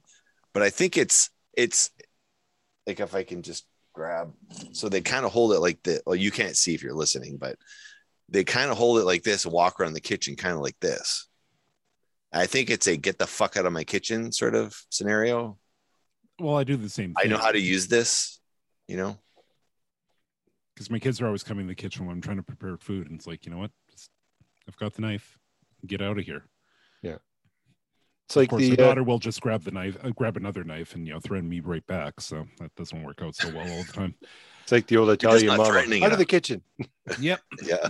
but 0.53 0.61
I 0.61 0.69
think 0.69 0.97
it's 0.97 1.29
it's 1.55 1.91
like 2.85 2.99
if 2.99 3.15
I 3.15 3.23
can 3.23 3.41
just 3.41 3.65
grab. 3.93 4.33
So 4.71 4.89
they 4.89 5.01
kind 5.01 5.25
of 5.25 5.31
hold 5.31 5.53
it 5.53 5.59
like 5.59 5.81
the. 5.83 6.01
Well, 6.05 6.15
you 6.15 6.31
can't 6.31 6.55
see 6.55 6.73
if 6.73 6.83
you're 6.83 6.93
listening, 6.93 7.37
but 7.37 7.57
they 8.29 8.43
kind 8.43 8.71
of 8.71 8.77
hold 8.77 8.99
it 8.99 9.05
like 9.05 9.23
this 9.23 9.45
and 9.45 9.53
walk 9.53 9.79
around 9.79 9.93
the 9.93 10.01
kitchen, 10.01 10.35
kind 10.35 10.55
of 10.55 10.61
like 10.61 10.79
this. 10.79 11.27
I 12.31 12.45
think 12.45 12.69
it's 12.69 12.87
a 12.87 12.95
get 12.97 13.17
the 13.17 13.27
fuck 13.27 13.57
out 13.57 13.65
of 13.65 13.73
my 13.73 13.83
kitchen 13.83 14.31
sort 14.31 14.55
of 14.55 14.79
scenario. 14.89 15.57
Well, 16.39 16.55
I 16.57 16.63
do 16.63 16.77
the 16.77 16.89
same. 16.89 17.13
I 17.17 17.25
know 17.27 17.37
how 17.37 17.51
to 17.51 17.59
use 17.59 17.87
this, 17.87 18.39
you 18.87 18.97
know. 18.97 19.17
because 20.73 20.89
my 20.89 20.99
kids 20.99 21.19
are 21.19 21.25
always 21.25 21.43
coming 21.43 21.65
to 21.65 21.71
the 21.71 21.75
kitchen 21.75 22.05
when 22.05 22.15
I'm 22.15 22.21
trying 22.21 22.37
to 22.37 22.43
prepare 22.43 22.77
food, 22.77 23.07
and 23.07 23.17
it's 23.17 23.27
like, 23.27 23.45
you 23.45 23.51
know 23.51 23.57
what? 23.57 23.71
Just, 23.91 24.11
I've 24.67 24.77
got 24.77 24.93
the 24.93 25.01
knife. 25.01 25.37
Get 25.85 26.01
out 26.01 26.17
of 26.17 26.25
here. 26.25 26.45
It's 28.29 28.35
like 28.35 28.49
of 28.49 28.49
course, 28.51 28.61
the 28.61 28.75
the 28.75 28.83
uh, 28.83 28.87
daughter 28.89 29.01
will 29.03 29.17
just 29.17 29.41
grab 29.41 29.63
the 29.63 29.71
knife, 29.71 29.97
uh, 30.03 30.11
grab 30.11 30.37
another 30.37 30.63
knife, 30.63 30.93
and 30.93 31.07
you 31.07 31.13
know, 31.13 31.19
threaten 31.19 31.49
me 31.49 31.61
right 31.61 31.85
back. 31.87 32.21
So 32.21 32.45
that 32.59 32.75
doesn't 32.75 33.01
work 33.01 33.23
out 33.23 33.33
so 33.35 33.49
well 33.49 33.67
all 33.67 33.81
the 33.83 33.91
time. 33.91 34.13
it's 34.61 34.71
like 34.71 34.85
the 34.85 34.97
old 34.97 35.09
Italian 35.09 35.47
not 35.47 35.57
mama. 35.57 35.69
threatening 35.71 36.03
Out 36.03 36.07
enough. 36.09 36.13
of 36.13 36.19
the 36.19 36.25
kitchen. 36.25 36.61
yep. 37.19 37.39
Yeah. 37.63 37.89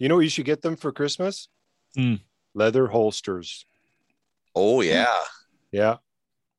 You 0.00 0.08
know 0.08 0.16
what 0.16 0.22
you 0.22 0.30
should 0.30 0.46
get 0.46 0.62
them 0.62 0.74
for 0.74 0.90
Christmas? 0.90 1.48
Hmm. 1.94 2.14
Leather 2.54 2.88
holsters. 2.88 3.64
Oh 4.52 4.80
yeah. 4.80 5.06
Yeah. 5.70 5.98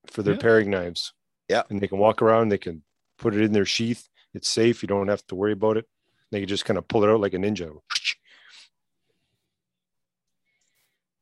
For 0.06 0.24
their 0.24 0.36
Yeah. 0.36 0.40
paring 0.40 0.70
knives. 0.70 1.12
Yeah. 1.50 1.64
And 1.70 1.82
they 1.82 1.90
can 1.90 1.98
walk 1.98 2.22
around, 2.22 2.50
they 2.50 2.58
can 2.58 2.84
put 3.18 3.36
it 3.36 3.42
in 3.42 3.52
their 3.52 3.66
sheath. 3.66 4.08
It's 4.34 4.48
safe. 4.48 4.82
You 4.82 4.88
don't 4.88 5.10
have 5.10 5.28
to 5.28 5.36
worry 5.36 5.52
about 5.52 5.76
it. 5.76 5.86
They 6.32 6.40
can 6.40 6.48
just 6.48 6.64
kind 6.64 6.78
of 6.78 6.88
pull 6.88 7.04
it 7.04 7.10
out 7.10 7.20
like 7.20 7.34
a 7.34 7.38
ninja. 7.38 7.78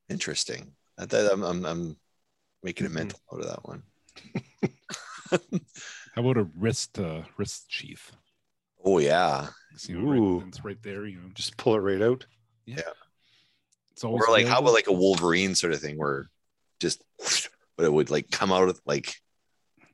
Interesting. 0.09 0.73
I 0.97 1.05
thought 1.05 1.31
I'm, 1.31 1.43
I'm 1.43 1.65
I'm 1.65 1.97
making 2.63 2.87
a 2.87 2.89
Mhm. 2.89 2.93
mental 2.93 3.19
note 3.31 3.41
of 3.41 3.47
that 3.47 3.65
one. 3.67 3.83
How 6.15 6.21
about 6.21 6.37
a 6.37 6.47
wrist 6.57 6.97
uh, 6.99 7.23
wrist 7.37 7.65
sheath? 7.69 8.11
Oh 8.83 8.99
yeah. 8.99 9.47
So, 9.77 9.91
you 9.93 10.01
know, 10.01 10.11
Ooh. 10.13 10.39
right, 10.39 10.47
it's 10.47 10.63
right 10.63 10.81
there. 10.83 11.05
You 11.05 11.17
know, 11.17 11.27
just 11.33 11.49
Just 11.49 11.57
pull 11.57 11.75
it 11.75 11.79
right 11.79 12.01
out. 12.01 12.25
Yeah. 12.65 12.81
It's 13.91 14.03
always 14.03 14.23
Or 14.25 14.31
like 14.31 14.45
how 14.45 14.59
available. 14.59 14.67
about 14.69 14.73
like 14.75 14.87
a 14.87 14.93
Wolverine 14.93 15.55
sort 15.55 15.73
of 15.73 15.81
thing 15.81 15.97
where 15.97 16.29
just 16.79 17.03
but 17.77 17.85
it 17.85 17.91
would 17.93 18.09
like 18.09 18.29
come 18.31 18.51
out 18.53 18.69
of 18.69 18.79
like 18.85 19.15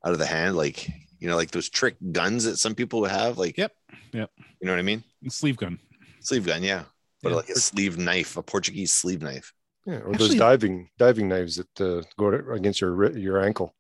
out 0.06 0.14
of 0.14 0.20
the 0.20 0.26
hand, 0.26 0.56
like 0.56 0.88
you 1.20 1.28
know, 1.28 1.36
like 1.36 1.52
those 1.52 1.70
trick 1.70 1.95
guns 2.12 2.43
that 2.45 2.58
some 2.58 2.76
people 2.76 3.06
have, 3.06 3.38
like 3.38 3.58
Yep, 3.58 3.72
yep. 4.14 4.32
You 4.38 4.66
know 4.68 4.72
what 4.74 4.80
I 4.80 4.84
mean? 4.84 5.04
sleeve 5.30 5.58
gun. 5.58 5.80
Sleeve 6.20 6.45
gun, 6.45 6.62
yeah. 6.64 6.84
But 7.24 7.30
Yeah. 7.30 7.36
like 7.38 7.49
a 7.49 7.56
sleeve 7.56 7.97
knife, 7.97 8.38
a 8.38 8.43
Portuguese 8.43 8.93
sleeve 8.93 9.22
knife. 9.22 9.54
Yeah. 9.86 9.96
Or 9.96 10.10
Actually- 10.12 10.28
those 10.30 10.36
diving 10.38 10.90
diving 10.98 11.28
knives 11.28 11.56
that 11.56 11.82
uh, 11.82 12.04
go 12.18 12.28
against 12.54 12.82
your 12.82 13.12
your 13.18 13.42
ankle, 13.42 13.74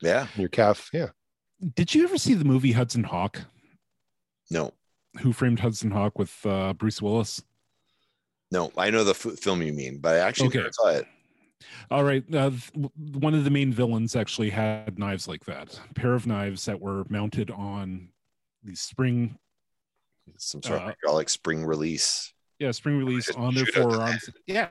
Yeah. 0.00 0.28
your 0.36 0.48
calf. 0.48 0.90
Yeah. 0.92 1.08
Did 1.74 1.94
you 1.94 2.04
ever 2.04 2.18
see 2.18 2.34
the 2.34 2.44
movie 2.44 2.72
Hudson 2.72 3.02
Hawk? 3.04 3.40
No, 4.50 4.72
Who 5.20 5.32
framed 5.32 5.60
Hudson 5.60 5.90
Hawk 5.90 6.18
with 6.18 6.34
uh, 6.46 6.72
Bruce 6.74 7.02
Willis? 7.02 7.42
no. 8.50 8.72
I 8.78 8.90
know 8.90 9.04
the 9.04 9.10
f- 9.10 9.38
film 9.38 9.60
you 9.62 9.72
mean, 9.72 9.98
but 9.98 10.14
I 10.14 10.18
actually 10.20 10.48
Okay. 10.48 10.58
never 10.58 10.72
saw 10.72 10.88
it. 10.90 11.06
All 11.90 12.04
right. 12.04 12.24
Uh, 12.34 12.50
th- 12.50 12.90
one 12.96 13.34
of 13.34 13.42
the 13.44 13.50
main 13.50 13.72
villains 13.72 14.14
actually 14.16 14.50
had 14.50 14.98
knives 14.98 15.26
like 15.28 15.44
that. 15.46 15.78
A 15.90 15.94
pair 15.94 16.14
of 16.14 16.26
knives 16.26 16.64
that 16.66 16.80
were 16.80 17.04
mounted 17.10 17.50
on 17.50 18.10
these 18.62 18.80
spring, 18.80 19.36
some 20.38 20.62
sort 20.62 20.74
Uh, 20.80 20.84
of 20.84 20.88
hydraulic 20.94 21.28
spring 21.28 21.66
release. 21.66 22.32
yeah, 22.60 22.70
spring 22.70 22.96
release 22.98 23.28
on 23.30 23.54
their 23.54 23.66
shoot 23.66 23.76
out 23.78 23.90
the 23.90 23.96
forearms. 23.96 24.30
Yeah, 24.46 24.70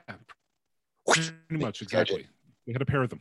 pretty 1.08 1.64
much 1.64 1.82
exactly. 1.82 2.26
We 2.66 2.72
had 2.72 2.82
a 2.82 2.86
pair 2.86 3.02
of 3.02 3.10
them. 3.10 3.20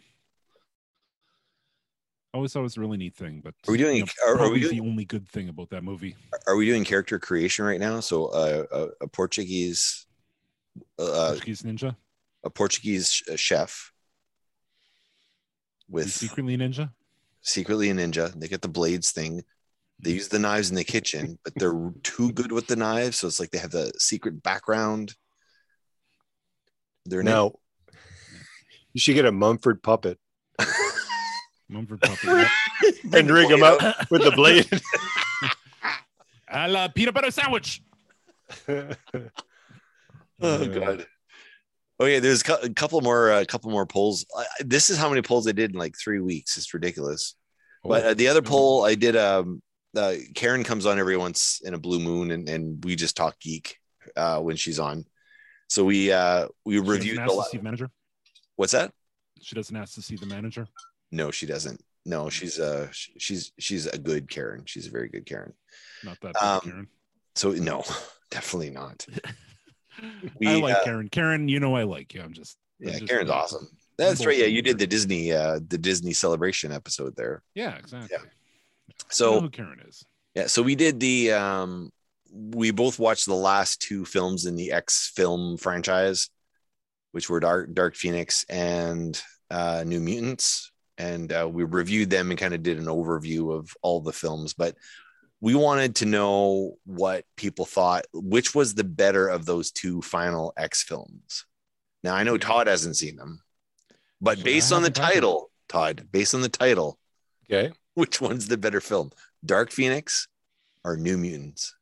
I 2.34 2.38
always 2.38 2.52
thought 2.54 2.60
it 2.60 2.64
was 2.64 2.78
a 2.78 2.82
really 2.82 2.98
neat 2.98 3.16
thing, 3.16 3.42
but 3.44 3.54
Are 3.68 3.72
we 3.72 3.78
doing- 3.78 3.98
you 3.98 4.04
know, 4.06 4.10
are- 4.34 4.40
are 4.42 4.50
we 4.52 4.60
doing- 4.60 4.76
the 4.76 4.82
only 4.90 5.06
good 5.06 5.28
thing 5.28 5.50
about 5.50 5.70
that 5.72 5.84
movie? 5.84 6.16
Are 6.46 6.56
we 6.56 6.66
doing 6.66 6.84
character 6.84 7.20
creation 7.20 7.66
right 7.66 7.80
now? 7.80 8.00
So 8.02 8.26
uh, 8.28 8.66
a, 8.72 9.06
a 9.06 9.08
Portuguese, 9.08 10.06
uh, 11.00 11.30
Portuguese 11.30 11.62
Ninja, 11.64 11.96
a 12.44 12.50
Portuguese 12.50 13.12
sh- 13.12 13.24
chef 13.38 13.92
He's 15.88 15.94
with 15.94 16.12
secretly 16.12 16.54
a 16.56 16.58
ninja. 16.58 16.92
secretly 17.42 17.90
a 17.90 17.94
ninja. 17.94 18.38
They 18.40 18.48
get 18.50 18.62
the 18.62 18.68
blades 18.68 19.12
thing. 19.12 19.44
They 20.00 20.12
use 20.12 20.28
the 20.28 20.38
knives 20.38 20.70
in 20.70 20.76
the 20.76 20.84
kitchen, 20.84 21.40
but 21.44 21.54
they're 21.56 21.92
too 22.04 22.32
good 22.34 22.52
with 22.52 22.68
the 22.68 22.76
knives. 22.76 23.18
So 23.18 23.28
it's 23.28 23.40
like 23.40 23.50
they 23.52 23.58
have 23.58 23.72
the 23.72 23.92
secret 23.98 24.44
background. 24.44 25.16
They're 27.06 27.24
now 27.24 27.32
Now, 27.46 27.60
you 28.98 29.00
should 29.00 29.14
get 29.14 29.26
a 29.26 29.32
Mumford 29.32 29.84
puppet 29.84 30.18
Mumford 31.70 32.02
puppet. 32.02 32.48
and 33.14 33.30
rig 33.30 33.52
him 33.52 33.62
up 33.62 33.80
with 34.10 34.24
the 34.24 34.32
blade. 34.32 34.68
A 36.50 36.68
la 36.68 36.88
peanut 36.88 37.14
butter 37.14 37.30
sandwich. 37.30 37.84
Oh 38.68 38.88
god. 40.42 41.06
Oh 42.00 42.06
yeah, 42.06 42.20
there's 42.20 42.42
a 42.42 42.70
couple 42.74 43.02
more, 43.02 43.32
a 43.32 43.46
couple 43.46 43.70
more 43.70 43.86
polls. 43.86 44.26
I, 44.36 44.42
I- 44.42 44.46
this 44.66 44.90
is 44.90 44.98
how 44.98 45.10
many 45.10 45.22
polls 45.22 45.48
I 45.48 45.52
did 45.52 45.74
in 45.74 45.78
like 45.78 45.96
three 45.96 46.20
weeks. 46.20 46.58
It's 46.58 46.74
ridiculous. 46.74 47.36
But 47.84 48.04
uh, 48.04 48.14
the 48.16 48.30
other 48.30 48.42
poll 48.42 48.84
I 48.84 48.96
did, 48.96 49.16
um, 49.16 49.62
uh, 49.96 50.16
Karen 50.34 50.64
comes 50.64 50.88
on 50.88 50.98
every 50.98 51.18
once 51.18 51.62
in 51.64 51.76
a 51.76 51.78
blue 51.78 52.00
moon, 52.00 52.32
and, 52.32 52.50
and 52.50 52.84
we 52.84 52.96
just 52.96 53.16
talk 53.16 53.40
geek 53.40 53.78
uh, 54.16 54.40
when 54.40 54.56
she's 54.56 54.80
on. 54.80 55.06
So 55.70 55.84
we 55.86 56.12
uh, 56.12 56.48
we 56.66 56.80
reviewed 56.80 57.18
the 57.18 57.22
ask 57.22 57.34
la- 57.34 57.44
to 57.44 57.50
see 57.52 57.58
the 57.58 57.64
manager. 57.64 57.92
What's 58.58 58.74
that? 58.74 58.92
She 59.42 59.56
doesn't 59.56 59.76
ask 59.76 59.94
to 59.96 60.02
see 60.02 60.18
the 60.18 60.26
manager. 60.26 60.68
No, 61.12 61.32
she 61.32 61.46
doesn't. 61.46 61.82
No, 62.06 62.30
she's 62.30 62.60
a 62.60 62.90
she's 62.92 63.52
she's 63.60 63.86
a 63.88 63.98
good 63.98 64.30
Karen. 64.30 64.64
She's 64.66 64.88
a 64.88 64.92
very 64.92 65.10
good 65.10 65.26
Karen. 65.26 65.54
Not 66.04 66.20
that 66.22 66.34
bad, 66.34 66.44
Um, 66.44 66.60
Karen. 66.64 66.88
So 67.36 67.52
no, 67.52 67.84
definitely 68.32 68.72
not. 68.72 69.06
We, 70.40 70.48
I 70.48 70.56
like 70.56 70.76
uh, 70.76 70.84
Karen. 70.84 71.10
Karen, 71.10 71.50
you 71.50 71.60
know 71.60 71.76
I 71.76 71.84
like 71.84 72.14
you. 72.14 72.22
I'm 72.22 72.34
just 72.34 72.58
I'm 72.86 72.94
Yeah, 72.94 73.00
just, 73.00 73.10
Karen's 73.10 73.30
uh, 73.30 73.34
awesome. 73.34 73.68
That's 73.98 74.26
right. 74.26 74.38
Yeah, 74.38 74.46
you 74.46 74.62
did 74.62 74.78
the 74.78 74.88
Disney 74.88 75.32
uh 75.32 75.60
the 75.68 75.78
Disney 75.78 76.14
celebration 76.14 76.72
episode 76.72 77.16
there. 77.16 77.42
Yeah, 77.56 77.76
exactly. 77.78 78.18
Know 78.20 79.06
So 79.10 79.40
who 79.40 79.50
Karen 79.50 79.80
is. 79.88 80.06
yeah, 80.36 80.48
so 80.48 80.62
we 80.62 80.76
did 80.76 81.00
the 81.00 81.32
um 81.34 81.92
we 82.32 82.72
both 82.72 83.00
watched 83.00 83.26
the 83.26 83.34
last 83.34 83.82
two 83.82 84.06
films 84.06 84.46
in 84.46 84.56
the 84.56 84.72
X 84.72 85.12
film 85.16 85.58
franchise, 85.58 86.30
which 87.18 87.32
were 87.32 87.40
Dark 87.40 87.74
Dark 87.74 87.96
Phoenix 87.96 88.46
and 88.48 89.20
uh 89.50 89.84
New 89.84 90.00
Mutants. 90.00 90.72
And 91.00 91.34
uh, 91.34 91.50
we 91.52 91.64
reviewed 91.64 92.12
them 92.12 92.30
and 92.30 92.40
kind 92.40 92.54
of 92.54 92.62
did 92.62 92.78
an 92.78 92.86
overview 92.86 93.58
of 93.58 93.72
all 93.82 94.02
the 94.02 94.14
films, 94.14 94.54
but 94.54 94.76
we 95.42 95.56
wanted 95.56 95.96
to 95.96 96.06
know 96.06 96.78
what 96.86 97.26
people 97.36 97.66
thought, 97.66 98.06
which 98.14 98.54
was 98.54 98.76
the 98.76 98.84
better 98.84 99.28
of 99.28 99.46
those 99.46 99.72
two 99.72 100.04
final 100.04 100.54
X 100.58 100.84
films. 100.84 101.46
Now 102.04 102.14
I 102.14 102.22
know 102.24 102.38
Todd 102.38 102.68
hasn't 102.68 102.98
seen 102.98 103.16
them, 103.16 103.42
but 104.22 104.38
I 104.40 104.44
based 104.44 104.72
on 104.72 104.84
the 104.84 104.92
title, 104.92 105.50
Todd, 105.68 106.08
based 106.12 106.36
on 106.36 106.42
the 106.42 106.50
title, 106.50 107.00
okay. 107.50 107.74
which 107.96 108.22
one's 108.22 108.48
the 108.48 108.58
better 108.58 108.82
film? 108.82 109.10
Dark 109.44 109.72
Phoenix 109.72 110.28
or 110.84 110.98
New 110.98 111.18
Mutants? 111.18 111.74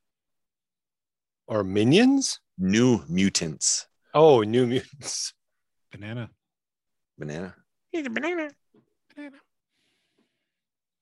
Or 1.48 1.62
minions? 1.64 2.40
New 2.58 3.04
Mutants. 3.10 3.88
Oh, 4.16 4.44
New 4.44 4.66
Mutants. 4.66 5.34
Banana. 5.92 6.30
Banana. 7.18 7.54
He's 7.92 8.06
a 8.06 8.10
banana. 8.10 8.50
Banana. 9.14 9.36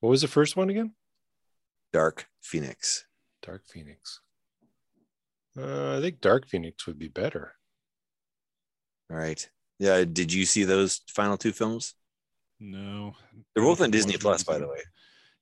What 0.00 0.10
was 0.10 0.20
the 0.20 0.28
first 0.28 0.56
one 0.56 0.68
again? 0.68 0.94
Dark 1.92 2.26
Phoenix. 2.42 3.06
Dark 3.40 3.62
Phoenix. 3.68 4.20
Uh, 5.56 5.96
I 5.96 6.00
think 6.00 6.20
Dark 6.20 6.48
Phoenix 6.48 6.88
would 6.88 6.98
be 6.98 7.06
better. 7.06 7.52
All 9.08 9.16
right. 9.16 9.48
Yeah. 9.78 10.04
Did 10.04 10.32
you 10.32 10.44
see 10.44 10.64
those 10.64 11.02
final 11.08 11.36
two 11.36 11.52
films? 11.52 11.94
No. 12.58 13.14
They're 13.54 13.64
both 13.64 13.80
on 13.80 13.92
Disney 13.92 14.16
Plus, 14.16 14.42
by 14.42 14.58
the 14.58 14.66
way. 14.66 14.80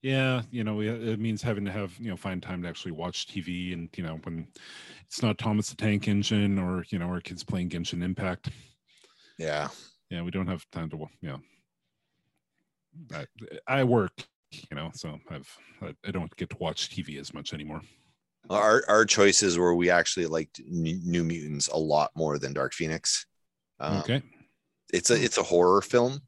Yeah, 0.03 0.43
you 0.51 0.65
know, 0.65 0.81
it 0.81 1.09
it 1.09 1.21
means 1.21 1.43
having 1.43 1.65
to 1.65 1.73
have 1.73 1.97
you 1.99 2.11
know 2.11 2.17
find 2.17 2.43
time 2.43 2.63
to 2.63 2.69
actually 2.69 2.93
watch 2.93 3.29
TV, 3.29 3.73
and 3.73 3.89
you 3.97 4.03
know 4.03 4.19
when 4.25 4.49
it's 5.07 5.23
not 5.23 5.39
Thomas 5.39 5.71
the 5.71 5.77
Tank 5.77 6.09
Engine 6.09 6.59
or 6.59 6.85
you 6.89 6.99
know 6.99 7.07
our 7.07 7.21
kids 7.21 7.45
playing 7.45 7.71
Genshin 7.71 8.03
Impact. 8.03 8.51
Yeah. 9.39 9.69
Yeah, 10.11 10.23
we 10.23 10.31
don't 10.31 10.49
have 10.49 10.67
time 10.73 10.91
to. 10.91 10.99
You 11.21 11.29
know, 11.29 11.41
I, 13.15 13.27
I 13.67 13.85
work, 13.85 14.13
you 14.51 14.77
know, 14.77 14.91
so 14.95 15.19
I've 15.31 15.57
I, 15.81 15.95
I 16.07 16.11
don't 16.11 16.35
get 16.37 16.51
to 16.51 16.57
watch 16.59 16.91
TV 16.91 17.19
as 17.19 17.33
much 17.33 17.55
anymore. 17.55 17.81
Our 18.51 18.83
our 18.89 19.05
choices 19.05 19.57
were 19.57 19.75
we 19.75 19.89
actually 19.89 20.27
liked 20.27 20.61
New 20.67 21.25
Mutants 21.25 21.69
a 21.69 21.79
lot 21.79 22.11
more 22.15 22.39
than 22.39 22.53
Dark 22.53 22.75
Phoenix. 22.75 23.25
Um, 23.81 23.99
okay, 23.99 24.23
it's 24.93 25.11
a 25.11 25.23
it's 25.23 25.39
a 25.39 25.43
horror 25.43 25.81
film. 25.81 26.21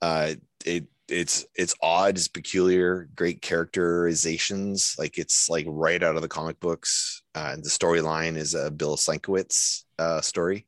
Uh, 0.00 0.34
it 0.64 0.86
it's 1.10 1.46
it's 1.54 1.74
odd, 1.82 2.16
it's 2.16 2.28
peculiar, 2.28 3.08
great 3.14 3.42
characterizations. 3.42 4.94
Like 4.98 5.18
it's 5.18 5.48
like 5.50 5.66
right 5.68 6.02
out 6.02 6.16
of 6.16 6.22
the 6.22 6.28
comic 6.28 6.60
books. 6.60 7.22
Uh, 7.34 7.50
and 7.54 7.64
the 7.64 7.68
storyline 7.70 8.36
is 8.36 8.54
a 8.54 8.70
Bill 8.70 8.96
Sienkiewicz 8.96 9.84
uh, 9.98 10.20
story. 10.20 10.66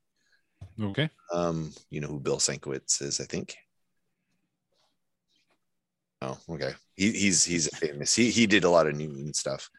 okay, 0.81 1.11
Um, 1.33 1.73
you 1.91 2.01
know 2.01 2.09
who 2.09 2.21
Bill 2.21 2.39
Sienkiewicz 2.39 3.03
is, 3.03 3.21
I 3.21 3.25
think. 3.25 3.57
Oh, 6.21 6.39
okay. 6.51 6.75
He, 6.95 7.11
he's 7.13 7.45
he's 7.45 7.69
famous. 7.79 8.15
He 8.15 8.31
he 8.31 8.47
did 8.47 8.65
a 8.65 8.71
lot 8.71 8.87
of 8.87 8.95
New 8.97 9.09
Mutant 9.09 9.37
stuff, 9.37 9.71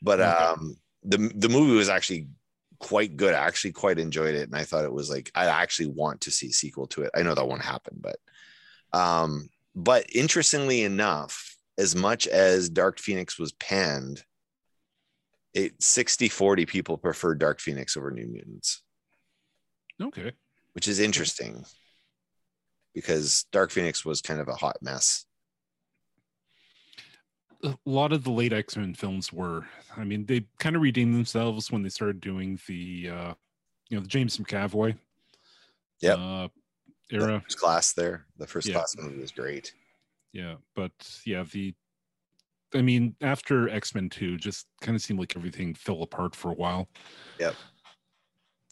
but 0.00 0.20
Okay. 0.22 0.48
um, 0.52 0.76
the 1.04 1.18
the 1.34 1.48
movie 1.48 1.74
was 1.76 1.88
actually 1.88 2.28
quite 2.80 3.16
good. 3.16 3.34
I 3.34 3.46
actually 3.46 3.72
quite 3.72 3.98
enjoyed 3.98 4.34
it, 4.34 4.44
and 4.48 4.56
I 4.56 4.64
thought 4.64 4.84
it 4.84 4.92
was 4.92 5.10
like 5.10 5.30
I 5.34 5.46
actually 5.46 5.88
want 5.88 6.22
to 6.22 6.30
see 6.30 6.48
a 6.48 6.52
sequel 6.52 6.86
to 6.88 7.02
it. 7.02 7.10
I 7.14 7.22
know 7.22 7.34
that 7.34 7.46
won't 7.46 7.62
happen, 7.62 8.00
but 8.00 8.16
um, 8.98 9.48
but 9.74 10.06
interestingly 10.14 10.82
enough, 10.82 11.56
as 11.78 11.94
much 11.94 12.26
as 12.26 12.68
Dark 12.68 12.98
Phoenix 12.98 13.38
was 13.38 13.52
panned, 13.52 14.24
it 15.54 15.82
60 15.82 16.28
40 16.28 16.66
people 16.66 16.96
preferred 16.96 17.38
Dark 17.38 17.60
Phoenix 17.60 17.96
over 17.96 18.10
New 18.10 18.26
Mutants 18.26 18.82
okay. 20.00 20.32
which 20.72 20.88
is 20.88 20.98
interesting 20.98 21.64
because 22.94 23.46
Dark 23.52 23.70
Phoenix 23.70 24.04
was 24.04 24.20
kind 24.20 24.40
of 24.40 24.48
a 24.48 24.54
hot 24.54 24.76
mess. 24.82 25.24
a 27.64 27.76
lot 27.86 28.12
of 28.12 28.24
the 28.24 28.30
late 28.30 28.52
X 28.52 28.76
Men 28.76 28.94
films 28.94 29.32
were. 29.32 29.66
I 29.96 30.04
mean, 30.04 30.26
they 30.26 30.46
kind 30.58 30.76
of 30.76 30.82
redeemed 30.82 31.14
themselves 31.14 31.70
when 31.70 31.82
they 31.82 31.88
started 31.88 32.20
doing 32.20 32.58
the, 32.66 33.10
uh, 33.10 33.34
you 33.88 33.96
know, 33.96 34.02
the 34.02 34.08
James 34.08 34.36
McAvoy, 34.38 34.96
yeah, 36.00 36.14
uh, 36.14 36.48
era. 37.12 37.40
first 37.44 37.58
class 37.58 37.92
there, 37.92 38.26
the 38.38 38.46
first 38.46 38.68
Yeah. 38.68 38.74
class 38.74 38.96
movie 38.96 39.20
was 39.20 39.32
great. 39.32 39.72
Yeah, 40.32 40.56
but 40.74 40.92
yeah, 41.26 41.42
the, 41.44 41.74
I 42.74 42.80
mean, 42.82 43.14
after 43.20 43.68
X 43.68 43.94
Men 43.94 44.08
Two, 44.08 44.36
just 44.38 44.66
kind 44.80 44.96
of 44.96 45.02
seemed 45.02 45.20
like 45.20 45.36
everything 45.36 45.74
fell 45.74 46.02
apart 46.02 46.34
for 46.34 46.50
a 46.50 46.54
while. 46.54 46.88
Yep. 47.38 47.54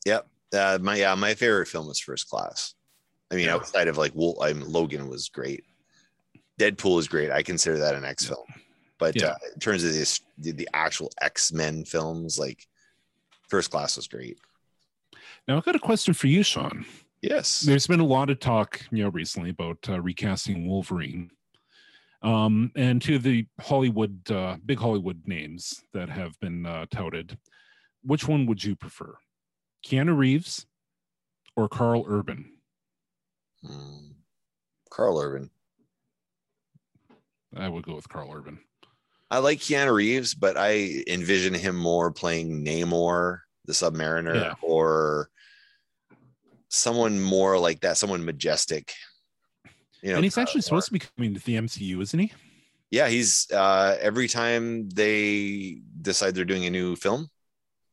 Yep 0.07 0.27
uh, 0.53 0.79
my 0.81 0.97
yeah, 0.97 1.15
my 1.15 1.35
favorite 1.35 1.69
film 1.69 1.87
was 1.87 2.01
First 2.01 2.29
Class. 2.29 2.75
I 3.31 3.37
mean, 3.37 3.47
Yeah. 3.47 3.55
outside 3.55 3.89
of 3.89 3.97
like 3.99 4.15
Wolf, 4.15 4.39
I'm 4.41 4.61
Logan 4.61 5.09
was 5.09 5.29
great. 5.29 5.65
Deadpool 6.59 6.99
is 6.99 7.09
great. 7.09 7.31
I 7.31 7.43
consider 7.43 7.79
that 7.79 7.95
an 7.95 8.05
X 8.05 8.27
film. 8.27 8.47
But 8.99 9.17
Yeah. 9.17 9.29
uh, 9.29 9.37
in 9.55 9.61
terms 9.61 9.85
of 9.85 9.93
this, 9.93 10.21
the, 10.39 10.53
the 10.53 10.69
actual 10.75 11.11
X 11.21 11.53
Men 11.53 11.85
films, 11.85 12.39
like 12.39 12.67
First 13.49 13.71
Class 13.71 13.97
was 13.97 14.09
great. 14.09 14.39
Now, 15.47 15.57
I've 15.57 15.65
got 15.65 15.77
a 15.77 15.81
question 15.81 16.15
for 16.15 16.27
you, 16.27 16.43
Sean. 16.43 16.85
Yes. 17.23 17.61
There's 17.61 17.87
been 17.87 18.01
a 18.01 18.05
lot 18.07 18.31
of 18.31 18.41
talk, 18.41 18.81
you 18.91 19.03
know, 19.03 19.11
recently 19.11 19.51
about 19.51 19.79
uh, 19.89 20.01
recasting 20.01 20.67
Wolverine. 20.67 21.31
Um, 22.23 22.71
and 22.77 23.01
to 23.03 23.19
the 23.19 23.47
Hollywood, 23.61 24.31
uh, 24.31 24.57
big 24.65 24.79
Hollywood 24.79 25.23
names 25.27 25.83
that 25.93 26.09
have 26.11 26.39
been 26.41 26.67
uh, 26.67 26.87
touted, 26.91 27.39
which 28.03 28.27
one 28.29 28.47
would 28.47 28.63
you 28.63 28.77
prefer? 28.77 29.15
Keanu 29.87 30.17
Reeves 30.17 30.67
or 31.57 31.69
Karl 31.69 32.05
Urban? 32.07 32.53
Mm. 33.65 34.15
Karl 34.91 35.19
Urban. 35.19 35.51
I 37.57 37.69
would 37.69 37.85
go 37.85 37.97
with 37.97 38.09
Karl 38.09 38.33
Urban. 38.33 38.61
I 39.31 39.39
like 39.39 39.59
Keanu 39.59 39.95
Reeves, 39.95 40.35
but 40.35 40.57
I 40.57 41.03
envision 41.07 41.55
him 41.55 41.77
more 41.77 42.11
playing 42.11 42.65
Namor, 42.65 43.41
the 43.67 43.73
Submariner, 43.73 44.35
Yeah. 44.35 44.55
or 44.63 45.31
someone 46.71 47.21
more 47.21 47.59
like 47.59 47.81
that, 47.81 47.99
someone 47.99 48.25
majestic. 48.25 48.93
You 50.03 50.11
know, 50.11 50.15
and 50.17 50.25
he's 50.25 50.39
actually 50.39 50.63
supposed 50.63 50.87
to 50.87 50.93
be 50.95 51.01
coming 51.01 51.35
to 51.35 51.41
the 51.45 51.57
MCU, 51.57 52.01
isn't 52.01 52.19
he? 52.19 52.33
yeah, 52.93 53.09
he's 53.09 53.49
uh 53.53 53.97
every 54.01 54.27
time 54.27 54.89
they 54.89 55.81
decide 56.03 56.35
they're 56.35 56.45
doing 56.45 56.65
a 56.67 56.71
new 56.71 56.97
film, 56.97 57.29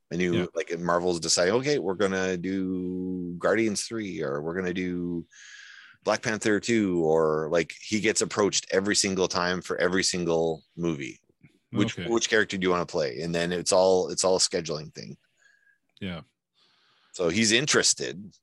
a 0.09 0.15
new 0.17 0.33
Yeah. 0.33 0.45
like 0.55 0.71
Marvel's 0.79 1.19
decide, 1.19 1.49
okay, 1.49 1.77
we're 1.79 1.93
gonna 1.95 2.37
do 2.37 3.35
Guardians 3.37 3.83
3 3.83 4.23
or 4.23 4.41
we're 4.41 4.55
gonna 4.55 4.73
do 4.73 5.25
Black 6.03 6.21
Panther 6.23 6.59
2, 6.61 7.03
or 7.03 7.49
like 7.51 7.73
he 7.81 7.99
gets 7.99 8.21
approached 8.21 8.65
every 8.71 8.95
single 8.95 9.27
time 9.27 9.61
for 9.61 9.77
every 9.77 10.03
single 10.03 10.63
movie. 10.77 11.19
Which 11.71 11.99
Okay. 11.99 12.09
which 12.09 12.29
character 12.29 12.57
do 12.57 12.63
you 12.65 12.71
want 12.71 12.87
to 12.87 12.91
play? 12.91 13.19
And 13.19 13.35
then 13.35 13.51
it's 13.51 13.73
all 13.73 14.07
it's 14.09 14.23
all 14.23 14.37
a 14.37 14.39
scheduling 14.39 14.93
thing. 14.95 15.17
Yeah. 15.99 16.21
So 17.11 17.27
he's 17.29 17.51
interested, 17.51 18.33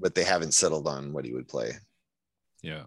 but 0.00 0.14
they 0.14 0.24
haven't 0.24 0.54
settled 0.54 0.88
on 0.88 1.12
what 1.12 1.24
he 1.24 1.32
would 1.32 1.48
play. 1.48 1.72
Yeah. 2.62 2.84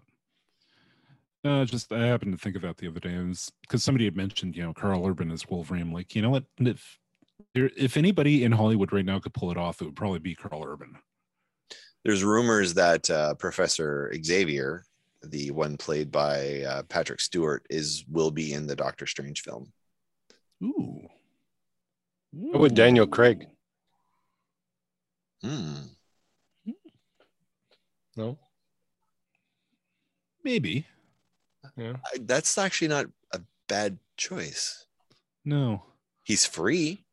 Uh, 1.44 1.64
just 1.64 1.92
I 1.92 2.06
happened 2.06 2.32
to 2.32 2.38
think 2.38 2.56
of 2.56 2.62
that 2.62 2.78
the 2.78 2.88
other 2.88 3.00
day. 3.00 3.16
because 3.62 3.84
somebody 3.84 4.06
had 4.06 4.16
mentioned, 4.16 4.56
you 4.56 4.62
know, 4.62 4.72
Karl 4.72 5.06
Urban 5.06 5.30
as 5.30 5.48
Wolverine. 5.48 5.92
Like, 5.92 6.14
you 6.14 6.22
know 6.22 6.30
what? 6.30 6.44
If 6.58 6.98
there, 7.54 7.70
if 7.76 7.96
anybody 7.96 8.44
in 8.44 8.52
Hollywood 8.52 8.92
right 8.92 9.04
now 9.04 9.18
could 9.18 9.34
pull 9.34 9.50
it 9.50 9.58
off, 9.58 9.80
it 9.80 9.84
would 9.84 9.96
probably 9.96 10.20
be 10.20 10.34
Karl 10.34 10.64
Urban. 10.64 10.96
There's 12.04 12.24
rumors 12.24 12.74
that 12.74 13.08
uh, 13.10 13.34
Professor 13.34 14.12
Xavier, 14.22 14.84
the 15.22 15.50
one 15.50 15.76
played 15.76 16.10
by 16.10 16.62
uh, 16.62 16.82
Patrick 16.84 17.20
Stewart, 17.20 17.66
is 17.68 18.04
will 18.10 18.30
be 18.30 18.52
in 18.52 18.66
the 18.66 18.76
Doctor 18.76 19.06
Strange 19.06 19.42
film. 19.42 19.72
Ooh. 20.62 21.00
How 22.52 22.58
about 22.58 22.74
Daniel 22.74 23.06
Craig? 23.06 23.46
Hmm. 25.42 25.74
No. 28.16 28.38
Maybe. 30.42 30.86
Yeah. 31.76 31.94
I- 32.12 32.18
That's 32.20 32.56
actually 32.58 32.88
not 32.88 33.06
a 33.32 33.40
bad 33.68 33.98
choice. 34.16 34.86
No. 35.44 35.84
He's 36.22 36.46
free. 36.46 37.04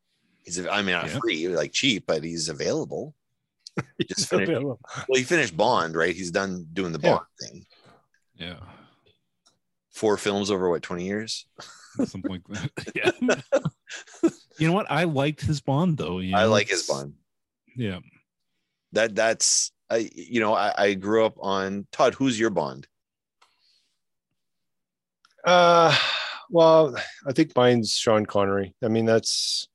He's 0.43 0.60
I 0.66 0.82
mean 0.82 0.93
not 0.95 1.08
Yeah. 1.08 1.20
free, 1.20 1.47
like 1.49 1.72
cheap, 1.72 2.06
but 2.08 2.24
he's 2.24 2.49
available. 2.49 3.16
He 3.97 4.04
just 4.06 4.28
finished, 4.30 4.49
available. 4.52 4.80
well, 5.08 5.18
he 5.18 5.24
finished 5.24 5.56
Bond, 5.56 5.95
right? 5.95 6.16
He's 6.16 6.32
done 6.32 6.68
doing 6.74 6.91
the 6.91 6.99
Yeah. 6.99 7.16
Bond 7.16 7.26
thing. 7.39 7.66
Yeah. 8.36 8.60
Four 9.93 10.18
films 10.18 10.49
over 10.52 10.70
what, 10.70 10.82
20 10.82 11.06
years? 11.06 11.45
Something 12.06 12.24
like 12.30 12.47
that. 12.49 12.72
Yeah. 12.95 14.30
you 14.58 14.68
know 14.68 14.74
what? 14.74 14.89
I 14.91 15.04
liked 15.06 15.41
his 15.41 15.62
Bond 15.62 15.97
though. 15.97 16.20
you 16.20 16.36
I 16.36 16.45
like 16.45 16.70
his 16.70 16.84
Bond. 16.88 17.14
Yeah. 17.76 17.99
That 18.93 19.16
that's 19.16 19.72
I 19.92 20.10
you 20.16 20.39
know, 20.39 20.54
I, 20.54 20.74
I 20.78 20.94
grew 20.94 21.26
up 21.26 21.36
on 21.39 21.86
Todd, 21.92 22.14
who's 22.14 22.39
your 22.39 22.50
Bond? 22.50 22.88
Uh, 25.44 25.96
well, 26.50 26.96
I 27.28 27.34
think 27.34 27.56
mine's 27.56 27.92
Sean 27.92 28.26
Connery. 28.26 28.74
I 28.84 28.88
mean, 28.88 29.06
that's 29.06 29.68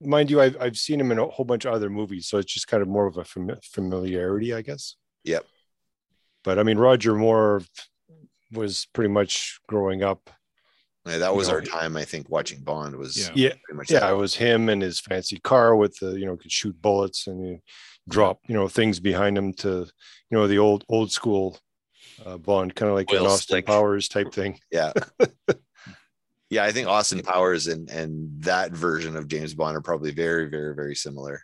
mind 0.00 0.30
you, 0.30 0.40
I've 0.40 0.56
I've 0.60 0.76
seen 0.76 1.00
him 1.00 1.12
in 1.12 1.18
a 1.18 1.26
whole 1.26 1.44
bunch 1.44 1.64
of 1.64 1.74
other 1.74 1.90
movies, 1.90 2.26
so 2.26 2.38
it's 2.38 2.52
just 2.52 2.68
kind 2.68 2.82
of 2.82 2.88
more 2.88 3.06
of 3.06 3.18
a 3.18 3.24
fam- 3.24 3.58
familiarity, 3.62 4.54
I 4.54 4.62
guess. 4.62 4.96
Yep. 5.24 5.44
But 6.42 6.58
I 6.58 6.62
mean, 6.62 6.78
Roger 6.78 7.14
Moore 7.14 7.62
was 8.52 8.86
pretty 8.92 9.08
much 9.10 9.60
growing 9.66 10.02
up. 10.02 10.30
Yeah, 11.06 11.18
that 11.18 11.34
was 11.36 11.48
No. 11.48 11.54
our 11.54 11.60
time, 11.60 11.96
I 11.96 12.04
think, 12.04 12.30
watching 12.30 12.62
Bond 12.62 12.96
was 12.96 13.16
Yeah. 13.16 13.32
Yeah, 13.34 13.48
pretty 13.64 13.76
much 13.76 13.90
yeah, 13.90 14.00
that. 14.00 14.12
it 14.12 14.16
was 14.16 14.34
him 14.34 14.68
and 14.68 14.80
his 14.80 15.00
fancy 15.00 15.38
car 15.38 15.76
with 15.76 15.98
the 15.98 16.18
you 16.18 16.24
know 16.26 16.36
could 16.36 16.50
shoot 16.52 16.80
bullets 16.80 17.26
and 17.26 17.46
you 17.46 17.60
drop 18.08 18.40
you 18.48 18.54
know 18.54 18.68
things 18.68 19.00
behind 19.00 19.36
him 19.36 19.52
to 19.54 19.68
you 20.30 20.38
know 20.38 20.46
the 20.46 20.58
old 20.58 20.84
old 20.88 21.12
school 21.12 21.58
uh, 22.24 22.38
Bond, 22.38 22.74
kind 22.74 22.88
of 22.90 22.96
like 22.96 23.10
an 23.10 23.18
Austin 23.26 23.54
slick. 23.54 23.66
Powers 23.66 24.08
type 24.08 24.32
thing. 24.32 24.58
Yeah. 24.70 24.92
yeah, 26.50 26.64
I 26.64 26.72
think 26.72 26.86
Austin 26.88 27.22
Powers 27.22 27.66
and 27.66 27.90
and 27.90 28.42
that 28.42 28.72
version 28.72 29.16
of 29.16 29.28
James 29.28 29.54
Bond 29.54 29.76
are 29.76 29.80
probably 29.82 30.12
very, 30.12 30.48
very, 30.48 30.74
very 30.74 30.94
similar. 30.94 31.42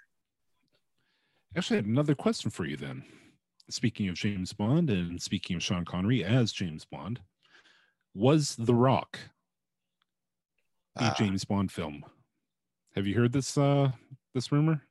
Actually, 1.56 1.78
I 1.78 1.82
had 1.82 1.86
another 1.86 2.14
question 2.14 2.50
for 2.50 2.64
you 2.64 2.76
then. 2.76 3.02
Speaking 3.68 4.08
of 4.08 4.14
James 4.14 4.52
Bond 4.52 4.90
and 4.90 5.20
speaking 5.20 5.56
of 5.56 5.62
Sean 5.62 5.84
Connery 5.84 6.24
as 6.24 6.52
James 6.52 6.84
Bond, 6.84 7.20
was 8.14 8.54
The 8.56 8.74
Rock 8.74 9.18
a 11.00 11.04
Ah. 11.04 11.14
James 11.18 11.44
Bond 11.44 11.70
film? 11.72 12.04
Have 12.96 13.06
you 13.06 13.14
heard 13.14 13.32
this 13.32 13.56
uh 13.58 13.90
this 14.34 14.50
rumor? 14.52 14.82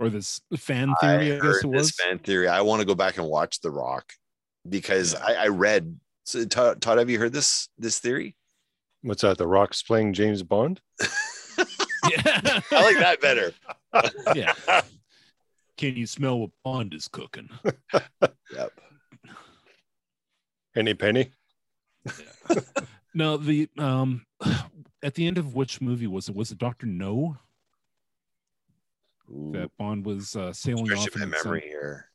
or 0.00 0.08
this 0.08 0.40
fan 0.56 0.94
theory, 1.00 1.32
I, 1.32 1.36
I 1.36 1.38
guess 1.40 1.42
heard 1.42 1.64
it 1.64 1.72
this 1.72 1.86
was. 1.86 1.90
fan 1.96 2.18
theory. 2.20 2.46
I 2.46 2.60
want 2.60 2.78
to 2.80 2.86
go 2.86 2.94
back 2.94 3.16
and 3.18 3.26
watch 3.26 3.60
The 3.60 3.70
Rock 3.72 4.12
because 4.68 5.12
Yeah. 5.12 5.24
I, 5.26 5.34
I 5.34 5.48
read. 5.48 5.98
So 6.24 6.44
Todd, 6.44 6.80
Todd, 6.80 6.98
have 6.98 7.10
you 7.10 7.18
heard 7.18 7.32
this 7.32 7.68
this 7.78 7.98
theory? 7.98 8.36
What's 9.02 9.22
that? 9.22 9.38
The 9.38 9.46
Rock's 9.48 9.82
playing 9.82 10.12
James 10.14 10.42
Bond? 10.42 10.80
Yeah. 12.10 12.60
I 12.72 12.82
like 12.84 12.98
that 13.00 13.20
better. 13.20 13.52
yeah. 14.34 14.54
Can 15.76 15.94
you 15.96 16.06
smell 16.06 16.38
what 16.38 16.50
Bond 16.64 16.94
is 16.94 17.06
cooking? 17.08 17.50
Yep. 18.54 18.72
Any 20.76 20.94
penny? 20.94 21.32
No, 23.14 23.36
the 23.36 23.68
um 23.76 24.24
at 25.02 25.14
the 25.14 25.26
end 25.26 25.38
of 25.38 25.54
which 25.54 25.80
movie 25.80 26.06
was 26.06 26.28
it? 26.28 26.34
Was 26.34 26.50
it 26.50 26.58
Doctor 26.58 26.86
No 26.86 27.36
Ooh, 29.30 29.52
that 29.52 29.70
Bond 29.78 30.04
was 30.04 30.34
uh, 30.36 30.52
sailing 30.52 30.90
off 30.92 30.98
my 30.98 31.04
in 31.04 31.10
some- 31.10 31.30
memory 31.30 31.60
here. 31.66 32.06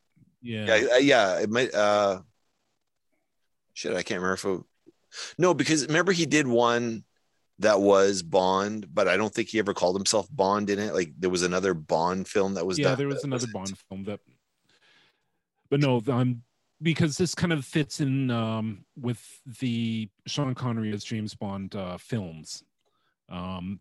Yeah. 0.41 0.75
Yeah, 0.75 0.87
uh, 0.93 0.97
yeah. 0.97 1.39
It 1.39 1.49
might. 1.49 1.73
uh 1.73 2.21
Shit, 3.73 3.93
I 3.93 4.03
can't 4.03 4.21
remember 4.21 4.33
if. 4.33 4.45
It, 4.45 4.61
no, 5.37 5.53
because 5.53 5.87
remember 5.87 6.11
he 6.11 6.25
did 6.25 6.47
one 6.47 7.03
that 7.59 7.79
was 7.79 8.21
Bond, 8.21 8.93
but 8.93 9.07
I 9.07 9.15
don't 9.17 9.33
think 9.33 9.49
he 9.49 9.59
ever 9.59 9.73
called 9.73 9.95
himself 9.95 10.27
Bond 10.31 10.69
in 10.69 10.79
it. 10.79 10.93
Like 10.93 11.13
there 11.17 11.29
was 11.29 11.43
another 11.43 11.73
Bond 11.73 12.27
film 12.27 12.55
that 12.55 12.65
was. 12.65 12.77
yeah, 12.77 12.89
done 12.89 12.97
there 12.97 13.07
was 13.07 13.23
another 13.23 13.47
Bond 13.53 13.77
film 13.89 14.03
that, 14.05 14.19
but 15.69 15.79
no, 15.79 16.01
I'm 16.07 16.43
because 16.81 17.17
this 17.17 17.33
kind 17.33 17.53
of 17.53 17.63
fits 17.63 18.01
in 18.01 18.29
um, 18.29 18.85
with 18.99 19.41
the 19.59 20.09
Sean 20.27 20.53
Connery 20.53 20.91
as 20.93 21.03
James 21.03 21.33
Bond 21.33 21.75
uh, 21.75 21.97
films. 21.97 22.63
Um, 23.33 23.79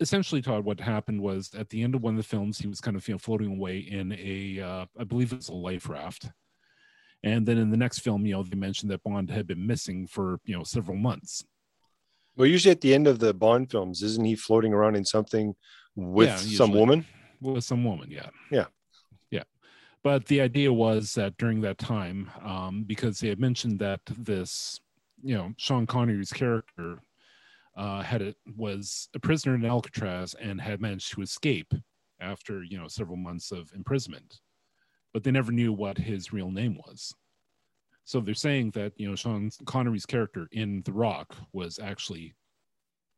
essentially, 0.00 0.42
Todd, 0.42 0.64
what 0.64 0.80
happened 0.80 1.20
was 1.20 1.50
at 1.54 1.68
the 1.68 1.82
end 1.82 1.94
of 1.94 2.02
one 2.02 2.14
of 2.14 2.16
the 2.16 2.28
films, 2.28 2.58
he 2.58 2.66
was 2.66 2.80
kind 2.80 2.96
of 2.96 3.06
you 3.06 3.14
know 3.14 3.18
floating 3.18 3.52
away 3.56 3.78
in 3.78 4.12
a, 4.12 4.60
uh, 4.60 4.86
I 4.98 5.04
believe 5.04 5.32
it's 5.32 5.48
a 5.48 5.54
life 5.54 5.88
raft, 5.88 6.30
and 7.22 7.46
then 7.46 7.58
in 7.58 7.70
the 7.70 7.76
next 7.76 8.00
film, 8.00 8.24
you 8.26 8.32
know, 8.34 8.42
they 8.42 8.56
mentioned 8.56 8.90
that 8.90 9.02
Bond 9.02 9.30
had 9.30 9.46
been 9.46 9.66
missing 9.66 10.06
for 10.06 10.40
you 10.44 10.56
know 10.56 10.64
several 10.64 10.96
months. 10.96 11.44
Well, 12.36 12.46
usually 12.46 12.72
at 12.72 12.80
the 12.80 12.94
end 12.94 13.06
of 13.06 13.20
the 13.20 13.32
Bond 13.34 13.70
films, 13.70 14.02
isn't 14.02 14.24
he 14.24 14.34
floating 14.34 14.72
around 14.72 14.96
in 14.96 15.04
something 15.04 15.54
with 15.94 16.28
Yeah, 16.28 16.36
some 16.36 16.72
woman? 16.72 17.04
with 17.40 17.62
some 17.62 17.84
woman 17.84 18.10
yeah 18.10 18.30
Yeah. 18.50 18.64
yeah 19.30 19.42
but 20.02 20.24
the 20.26 20.40
idea 20.40 20.72
was 20.72 21.12
that 21.12 21.36
during 21.36 21.60
that 21.60 21.76
time 21.76 22.30
um, 22.42 22.84
because 22.86 23.18
they 23.18 23.28
had 23.28 23.38
mentioned 23.38 23.78
that 23.80 24.00
this 24.16 24.80
you 25.22 25.36
know 25.36 25.52
sean 25.58 25.86
connery's 25.86 26.32
character 26.32 27.00
uh, 27.76 28.02
had 28.02 28.22
it 28.22 28.36
was 28.56 29.08
a 29.14 29.18
prisoner 29.18 29.54
in 29.54 29.64
alcatraz 29.64 30.34
and 30.34 30.60
had 30.60 30.80
managed 30.80 31.12
to 31.12 31.22
escape 31.22 31.72
after 32.20 32.62
you 32.62 32.78
know 32.78 32.88
several 32.88 33.16
months 33.16 33.50
of 33.50 33.72
imprisonment 33.74 34.40
but 35.12 35.22
they 35.22 35.30
never 35.30 35.52
knew 35.52 35.72
what 35.72 35.98
his 35.98 36.32
real 36.32 36.50
name 36.50 36.78
was 36.86 37.12
so 38.04 38.20
they're 38.20 38.34
saying 38.34 38.70
that 38.70 38.92
you 38.96 39.08
know 39.08 39.16
sean 39.16 39.50
connery's 39.66 40.06
character 40.06 40.48
in 40.52 40.82
the 40.84 40.92
rock 40.92 41.34
was 41.52 41.78
actually 41.78 42.34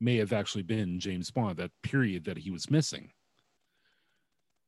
may 0.01 0.17
have 0.17 0.33
actually 0.33 0.63
been 0.63 0.99
james 0.99 1.31
bond 1.31 1.57
that 1.57 1.71
period 1.83 2.25
that 2.25 2.39
he 2.39 2.51
was 2.51 2.71
missing 2.71 3.11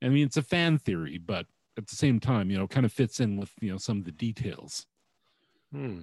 I 0.03 0.09
mean, 0.09 0.27
it's 0.27 0.37
a 0.37 0.43
fan 0.43 0.79
theory, 0.79 1.19
but 1.19 1.47
at 1.77 1.87
the 1.87 1.97
same 1.97 2.21
time, 2.21 2.51
you 2.51 2.59
know, 2.59 2.67
kind 2.67 2.87
of 2.87 2.93
fits 2.93 3.21
in 3.21 3.37
with 3.37 3.53
you 3.61 3.71
know 3.71 3.79
some 3.79 3.99
of 3.99 4.05
the 4.05 4.13
details. 4.13 4.87
Hmm. 5.73 6.03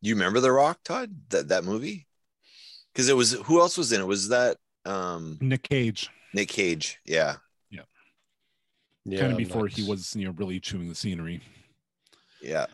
You 0.00 0.14
remember 0.14 0.40
The 0.40 0.52
Rock, 0.52 0.80
Todd? 0.84 1.10
That 1.30 1.48
that 1.48 1.64
movie? 1.64 2.06
Because 2.92 3.08
it 3.08 3.16
was 3.16 3.32
who 3.32 3.60
else 3.60 3.76
was 3.78 3.92
in 3.92 4.00
it? 4.00 4.06
Was 4.06 4.28
that 4.28 4.56
um 4.84 5.38
Nick 5.40 5.62
Cage, 5.62 6.10
Nick 6.34 6.48
Cage? 6.48 6.98
Yeah. 7.04 7.36
Yeah, 9.04 9.18
kind 9.18 9.32
of 9.32 9.38
before 9.38 9.62
not- 9.62 9.72
he 9.72 9.82
was 9.88 10.14
you 10.14 10.26
know 10.26 10.30
really 10.36 10.60
chewing 10.60 10.88
the 10.88 10.94
scenery, 10.94 11.42
Yeah. 12.40 12.66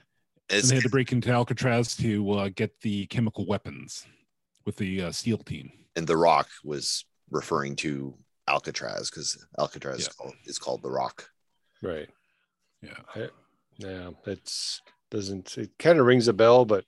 and 0.50 0.62
they 0.62 0.74
had 0.74 0.84
to 0.84 0.90
break 0.90 1.10
into 1.10 1.30
Alcatraz 1.30 1.96
to 1.96 2.30
uh, 2.32 2.48
get 2.54 2.78
the 2.82 3.06
chemical 3.06 3.46
weapons 3.46 4.04
with 4.66 4.76
the 4.76 5.04
uh, 5.04 5.10
SEAL 5.12 5.38
team. 5.38 5.72
and 5.96 6.06
The 6.06 6.18
Rock 6.18 6.48
was 6.62 7.06
referring 7.30 7.76
to 7.76 8.14
Alcatraz 8.46 9.08
because 9.08 9.42
Alcatraz 9.58 10.00
is, 10.00 10.08
called, 10.08 10.34
is 10.44 10.58
called 10.58 10.82
The 10.82 10.90
Rock. 10.90 11.30
right. 11.82 12.10
Yeah, 12.82 13.28
Yeah, 13.78 14.10
that's 14.26 14.82
doesn't 15.10 15.56
it 15.56 15.70
kind 15.78 15.98
of 15.98 16.04
rings 16.04 16.28
a 16.28 16.34
bell, 16.34 16.66
but 16.66 16.84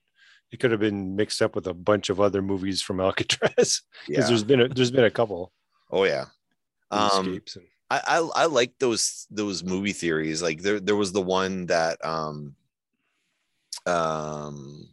it 0.53 0.59
could 0.61 0.71
have 0.73 0.81
been 0.81 1.15
mixed 1.17 1.41
up 1.43 1.55
with 1.55 1.67
a 1.67 1.75
bunch 1.75 2.11
of 2.11 2.21
other 2.21 2.43
movies 2.43 2.83
from 2.83 3.01
Alcatraz 3.07 3.83
because 4.07 4.09
Yeah. 4.09 4.27
there's 4.27 4.45
been 4.45 4.61
a 4.63 4.69
there's 4.69 4.91
been 4.91 5.05
a 5.05 5.11
couple 5.11 5.53
Oh 5.91 6.05
yeah. 6.05 6.27
Um, 6.91 7.27
escapes 7.29 7.57
and 7.57 7.67
I, 7.91 8.01
I 8.07 8.19
I 8.43 8.45
like 8.47 8.79
those 8.79 9.27
those 9.31 9.63
movie 9.65 9.93
theories. 9.93 10.43
Like 10.43 10.61
there 10.63 10.79
there 10.81 10.97
was 10.97 11.13
the 11.13 11.23
one 11.23 11.67
that 11.67 12.05
um 12.05 12.55
um 13.87 14.89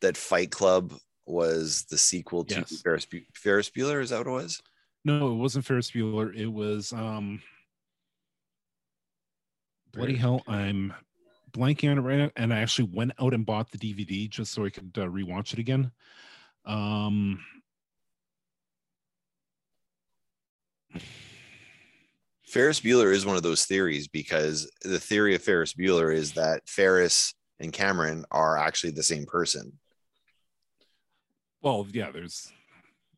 that 0.00 0.16
Fight 0.16 0.50
Club 0.50 0.94
was 1.26 1.84
the 1.90 1.98
sequel 1.98 2.44
to 2.46 2.56
Yes. 2.56 2.80
Ferris, 2.80 3.04
Bu- 3.06 3.20
Ferris 3.34 3.68
Bueller. 3.70 4.02
Is 4.02 4.10
that 4.10 4.18
what 4.18 4.26
it 4.28 4.30
was? 4.30 4.62
no, 5.04 5.32
it 5.32 5.36
wasn't 5.36 5.64
Ferris 5.64 5.90
Bueller. 5.90 6.34
It 6.34 6.46
was 6.46 6.92
um, 6.92 7.40
bloody 9.92 10.16
hell, 10.16 10.42
I'm 10.46 10.92
blanking 11.52 11.90
on 11.90 11.98
it 11.98 12.02
right 12.02 12.18
now, 12.18 12.30
and 12.36 12.52
I 12.52 12.60
actually 12.60 12.88
went 12.92 13.12
out 13.20 13.34
and 13.34 13.46
bought 13.46 13.70
the 13.70 13.78
DVD 13.78 14.28
just 14.28 14.52
so 14.52 14.64
I 14.64 14.70
could 14.70 14.92
uh, 14.96 15.06
rewatch 15.06 15.52
it 15.52 15.58
again. 15.58 15.92
Um, 16.64 17.40
Ferris 22.46 22.80
Bueller 22.80 23.12
is 23.12 23.24
one 23.24 23.36
of 23.36 23.42
those 23.42 23.64
theories 23.64 24.08
because 24.08 24.70
the 24.82 24.98
theory 24.98 25.34
of 25.34 25.42
Ferris 25.42 25.72
Bueller 25.72 26.12
is 26.14 26.32
that 26.32 26.68
Ferris 26.68 27.34
and 27.60 27.72
Cameron 27.72 28.24
are 28.30 28.58
actually 28.58 28.90
the 28.90 29.02
same 29.02 29.24
person. 29.24 29.78
well, 31.62 31.86
yeah, 31.92 32.10
there's, 32.10 32.52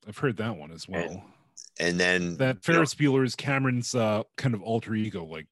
I've 0.07 0.19
heard 0.19 0.37
that 0.37 0.57
one 0.57 0.71
as 0.71 0.89
well. 0.89 1.25
And 1.81 1.99
then 1.99 2.37
that 2.37 2.47
you 2.69 2.75
know, 2.75 2.79
Ferris 2.79 2.95
Bueller 2.95 3.25
is 3.25 3.35
Cameron's 3.35 3.95
uh, 3.95 4.25
kind 4.37 4.55
of 4.55 4.63
alter 4.63 4.95
ego. 4.95 5.25
Like, 5.25 5.47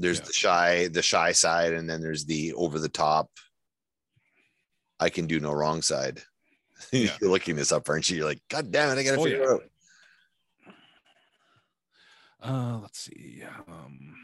there's 0.00 0.18
yeah. 0.18 0.24
the 0.24 0.32
shy, 0.32 0.88
the 0.88 1.02
shy 1.02 1.32
side, 1.32 1.72
and 1.72 1.88
then 1.88 2.00
there's 2.00 2.24
the 2.24 2.52
over 2.54 2.78
the 2.78 2.88
top. 2.88 3.30
I 4.98 5.08
can 5.10 5.26
do 5.26 5.40
no 5.40 5.52
wrong 5.52 5.82
side. 5.82 6.20
Yeah. 6.92 7.14
You're 7.20 7.30
looking 7.30 7.56
this 7.56 7.72
up, 7.72 7.86
aren't 7.90 8.08
you? 8.08 8.16
You're 8.16 8.24
like, 8.24 8.40
God 8.48 8.70
damn 8.72 8.96
it, 8.96 8.98
I 8.98 9.04
gotta 9.04 9.20
Oh, 9.20 9.24
figure 9.24 9.38
yeah. 9.38 9.54
it 9.56 9.70
out. 12.42 12.50
uh, 12.50 12.78
let's 12.78 12.98
see. 13.00 13.42
Um, 13.68 14.14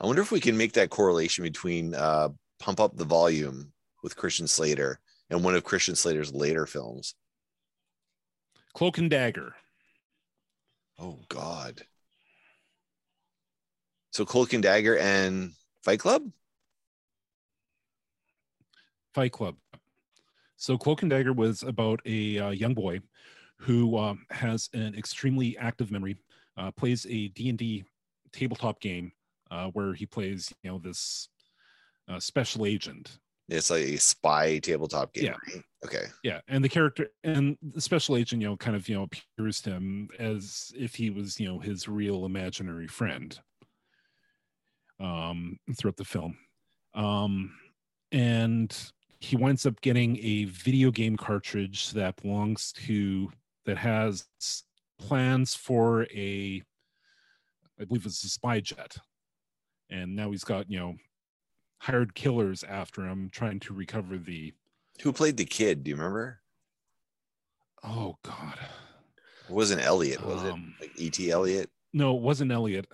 I 0.00 0.06
wonder 0.06 0.22
if 0.22 0.32
we 0.32 0.40
can 0.40 0.56
make 0.56 0.72
that 0.72 0.88
correlation 0.90 1.44
between 1.44 1.94
uh, 1.94 2.30
Pump 2.58 2.80
Up 2.80 2.96
the 2.96 3.04
Volume 3.04 3.72
with 4.02 4.16
Christian 4.16 4.46
Slater 4.48 4.98
and 5.28 5.44
one 5.44 5.54
of 5.54 5.64
Christian 5.64 5.94
Slater's 5.94 6.32
later 6.32 6.64
films. 6.66 7.14
Cloak 8.74 8.98
and 8.98 9.10
Dagger. 9.10 9.54
Oh 10.98 11.18
God. 11.28 11.82
So 14.12 14.24
Cloak 14.24 14.52
and 14.52 14.62
Dagger 14.62 14.96
and 14.98 15.52
Fight 15.82 15.98
Club? 15.98 16.30
Fight 19.12 19.32
Club. 19.32 19.56
So 20.56 20.78
Cloak 20.78 21.02
and 21.02 21.10
Dagger 21.10 21.32
was 21.32 21.62
about 21.62 22.00
a 22.06 22.38
uh, 22.38 22.50
young 22.50 22.74
boy 22.74 23.00
who 23.58 23.98
um, 23.98 24.24
has 24.30 24.68
an 24.72 24.94
extremely 24.94 25.56
active 25.58 25.90
memory, 25.90 26.16
uh, 26.56 26.70
plays 26.70 27.06
a 27.06 27.28
D&D 27.28 27.84
tabletop 28.32 28.80
game 28.80 29.12
uh, 29.50 29.68
where 29.68 29.94
he 29.94 30.06
plays, 30.06 30.52
you 30.62 30.70
know, 30.70 30.78
this 30.78 31.28
uh, 32.08 32.20
special 32.20 32.66
agent. 32.66 33.18
It's 33.48 33.70
like 33.70 33.82
a 33.84 33.96
spy 33.98 34.58
tabletop 34.58 35.12
game, 35.12 35.24
Yeah. 35.24 35.36
right? 35.54 35.62
Okay. 35.84 36.06
Yeah, 36.22 36.40
and 36.48 36.64
the 36.64 36.68
character 36.68 37.08
and 37.24 37.58
the 37.62 37.80
special 37.80 38.16
agent, 38.16 38.40
you 38.40 38.48
know, 38.48 38.56
kind 38.56 38.74
of, 38.74 38.88
you 38.88 38.94
know, 38.96 39.02
appears 39.02 39.60
to 39.62 39.70
him 39.72 40.08
as 40.18 40.72
if 40.76 40.94
he 40.94 41.10
was, 41.10 41.38
you 41.38 41.46
know, 41.46 41.58
his 41.58 41.86
real 41.88 42.24
imaginary 42.24 42.86
friend 42.88 43.38
um 45.00 45.58
throughout 45.76 45.96
the 45.96 46.04
film. 46.04 46.38
Um 46.94 47.58
and 48.12 48.92
he 49.20 49.36
winds 49.36 49.66
up 49.66 49.80
getting 49.80 50.18
a 50.22 50.44
video 50.44 50.90
game 50.90 51.16
cartridge 51.16 51.90
that 51.90 52.20
belongs 52.22 52.72
to 52.72 53.30
that 53.66 53.76
has 53.78 54.26
plans 54.98 55.54
for 55.54 56.04
a 56.04 56.62
I 57.80 57.84
believe 57.84 58.06
it's 58.06 58.22
a 58.24 58.28
spy 58.28 58.60
jet. 58.60 58.96
And 59.90 60.14
now 60.14 60.30
he's 60.30 60.44
got, 60.44 60.70
you 60.70 60.78
know, 60.78 60.94
hired 61.84 62.14
killers 62.14 62.64
after 62.64 63.06
him 63.06 63.28
trying 63.30 63.60
to 63.60 63.74
recover 63.74 64.16
the 64.16 64.52
Who 65.02 65.12
played 65.12 65.36
the 65.36 65.44
kid? 65.44 65.84
Do 65.84 65.90
you 65.90 65.96
remember? 65.96 66.40
oh 67.82 68.16
god. 68.22 68.58
It 69.48 69.52
wasn't 69.52 69.82
Elliot, 69.82 70.24
was 70.24 70.42
Um, 70.42 70.74
it? 70.80 70.84
Like 70.88 70.98
E.T. 70.98 71.30
Elliot? 71.30 71.68
No, 71.92 72.16
it 72.16 72.22
wasn't 72.22 72.50
Elliot. 72.52 72.86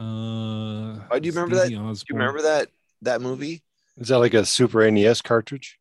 Uh, 0.00 0.98
Oh, 1.08 1.18
do 1.20 1.26
you 1.26 1.32
remember 1.32 1.54
that? 1.56 1.68
Do 1.68 1.74
you 1.74 1.94
remember 2.10 2.42
that 2.42 2.68
that 3.02 3.20
movie? 3.20 3.62
is 3.96 4.08
that 4.08 4.18
like 4.18 4.34
a 4.34 4.44
Super 4.44 4.90
NES 4.90 5.22
cartridge? 5.22 5.78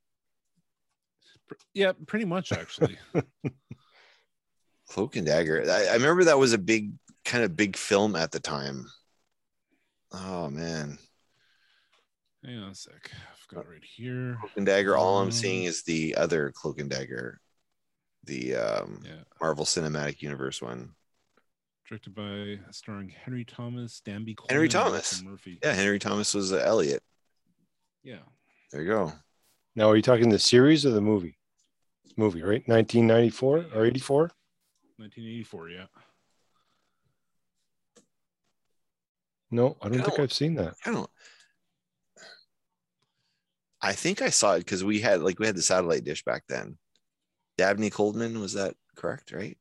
Yeah, 1.73 1.93
pretty 2.05 2.25
much 2.25 2.51
actually. 2.51 2.97
Cloak 4.89 5.15
and 5.15 5.25
Dagger. 5.25 5.65
I, 5.69 5.87
I 5.87 5.93
remember 5.93 6.25
that 6.25 6.37
was 6.37 6.53
a 6.53 6.57
big 6.59 6.91
kind 7.25 7.43
of 7.43 7.55
big 7.57 7.75
film 7.75 8.15
at 8.15 8.31
the 8.31 8.39
time. 8.39 8.85
Oh 10.13 10.49
man, 10.49 10.97
Hang 12.45 12.59
on 12.59 12.69
a 12.71 12.75
sec. 12.75 13.11
I've 13.11 13.47
got 13.55 13.67
right 13.67 13.83
here. 13.83 14.37
Cloak 14.39 14.51
and 14.57 14.65
Dagger. 14.65 14.95
All 14.95 15.19
I'm 15.19 15.25
Um, 15.27 15.31
seeing 15.31 15.63
is 15.63 15.81
the 15.83 16.15
other 16.15 16.51
Cloak 16.51 16.79
and 16.79 16.89
Dagger, 16.89 17.39
the 18.23 18.55
um, 18.55 19.01
Yeah. 19.03 19.23
Marvel 19.41 19.65
Cinematic 19.65 20.21
Universe 20.21 20.61
one. 20.61 20.93
Directed 21.89 22.13
by 22.15 22.59
starring 22.71 23.09
Henry 23.09 23.45
Thomas, 23.45 23.99
Dabney 24.01 24.35
Coleman, 24.35 24.53
Henry 24.55 24.69
Thomas. 24.69 25.13
Walter 25.21 25.29
Murphy. 25.31 25.59
Yeah, 25.63 25.73
Henry 25.73 25.99
Thomas 25.99 26.33
was 26.33 26.51
uh, 26.53 26.57
Elliot. 26.57 27.01
Yeah. 28.03 28.19
There 28.71 28.81
you 28.81 28.87
go. 28.87 29.13
Now, 29.75 29.89
are 29.89 29.95
you 29.95 30.01
talking 30.01 30.29
the 30.29 30.39
series 30.39 30.85
or 30.85 30.91
the 30.91 31.01
movie? 31.01 31.37
Movie, 32.17 32.41
right? 32.43 32.67
1994 32.67 33.65
or 33.73 33.85
84? 33.85 34.21
1984, 34.97 35.69
yeah. 35.69 35.85
No, 39.51 39.77
I 39.81 39.89
don't 39.89 40.03
think 40.03 40.19
I've 40.19 40.33
seen 40.33 40.55
that. 40.55 40.75
I 40.85 40.91
don't. 40.91 41.09
I 43.85 43.93
think 43.93 44.21
I 44.21 44.29
saw 44.29 44.53
it 44.55 44.59
because 44.59 44.83
we 44.83 44.99
had 44.99 45.21
like 45.21 45.39
we 45.39 45.45
had 45.45 45.55
the 45.55 45.61
satellite 45.61 46.03
dish 46.03 46.23
back 46.23 46.43
then. 46.49 46.77
Dabney 47.57 47.89
Coleman 47.89 48.39
was 48.39 48.53
that 48.53 48.75
correct? 48.95 49.31
Right? 49.31 49.57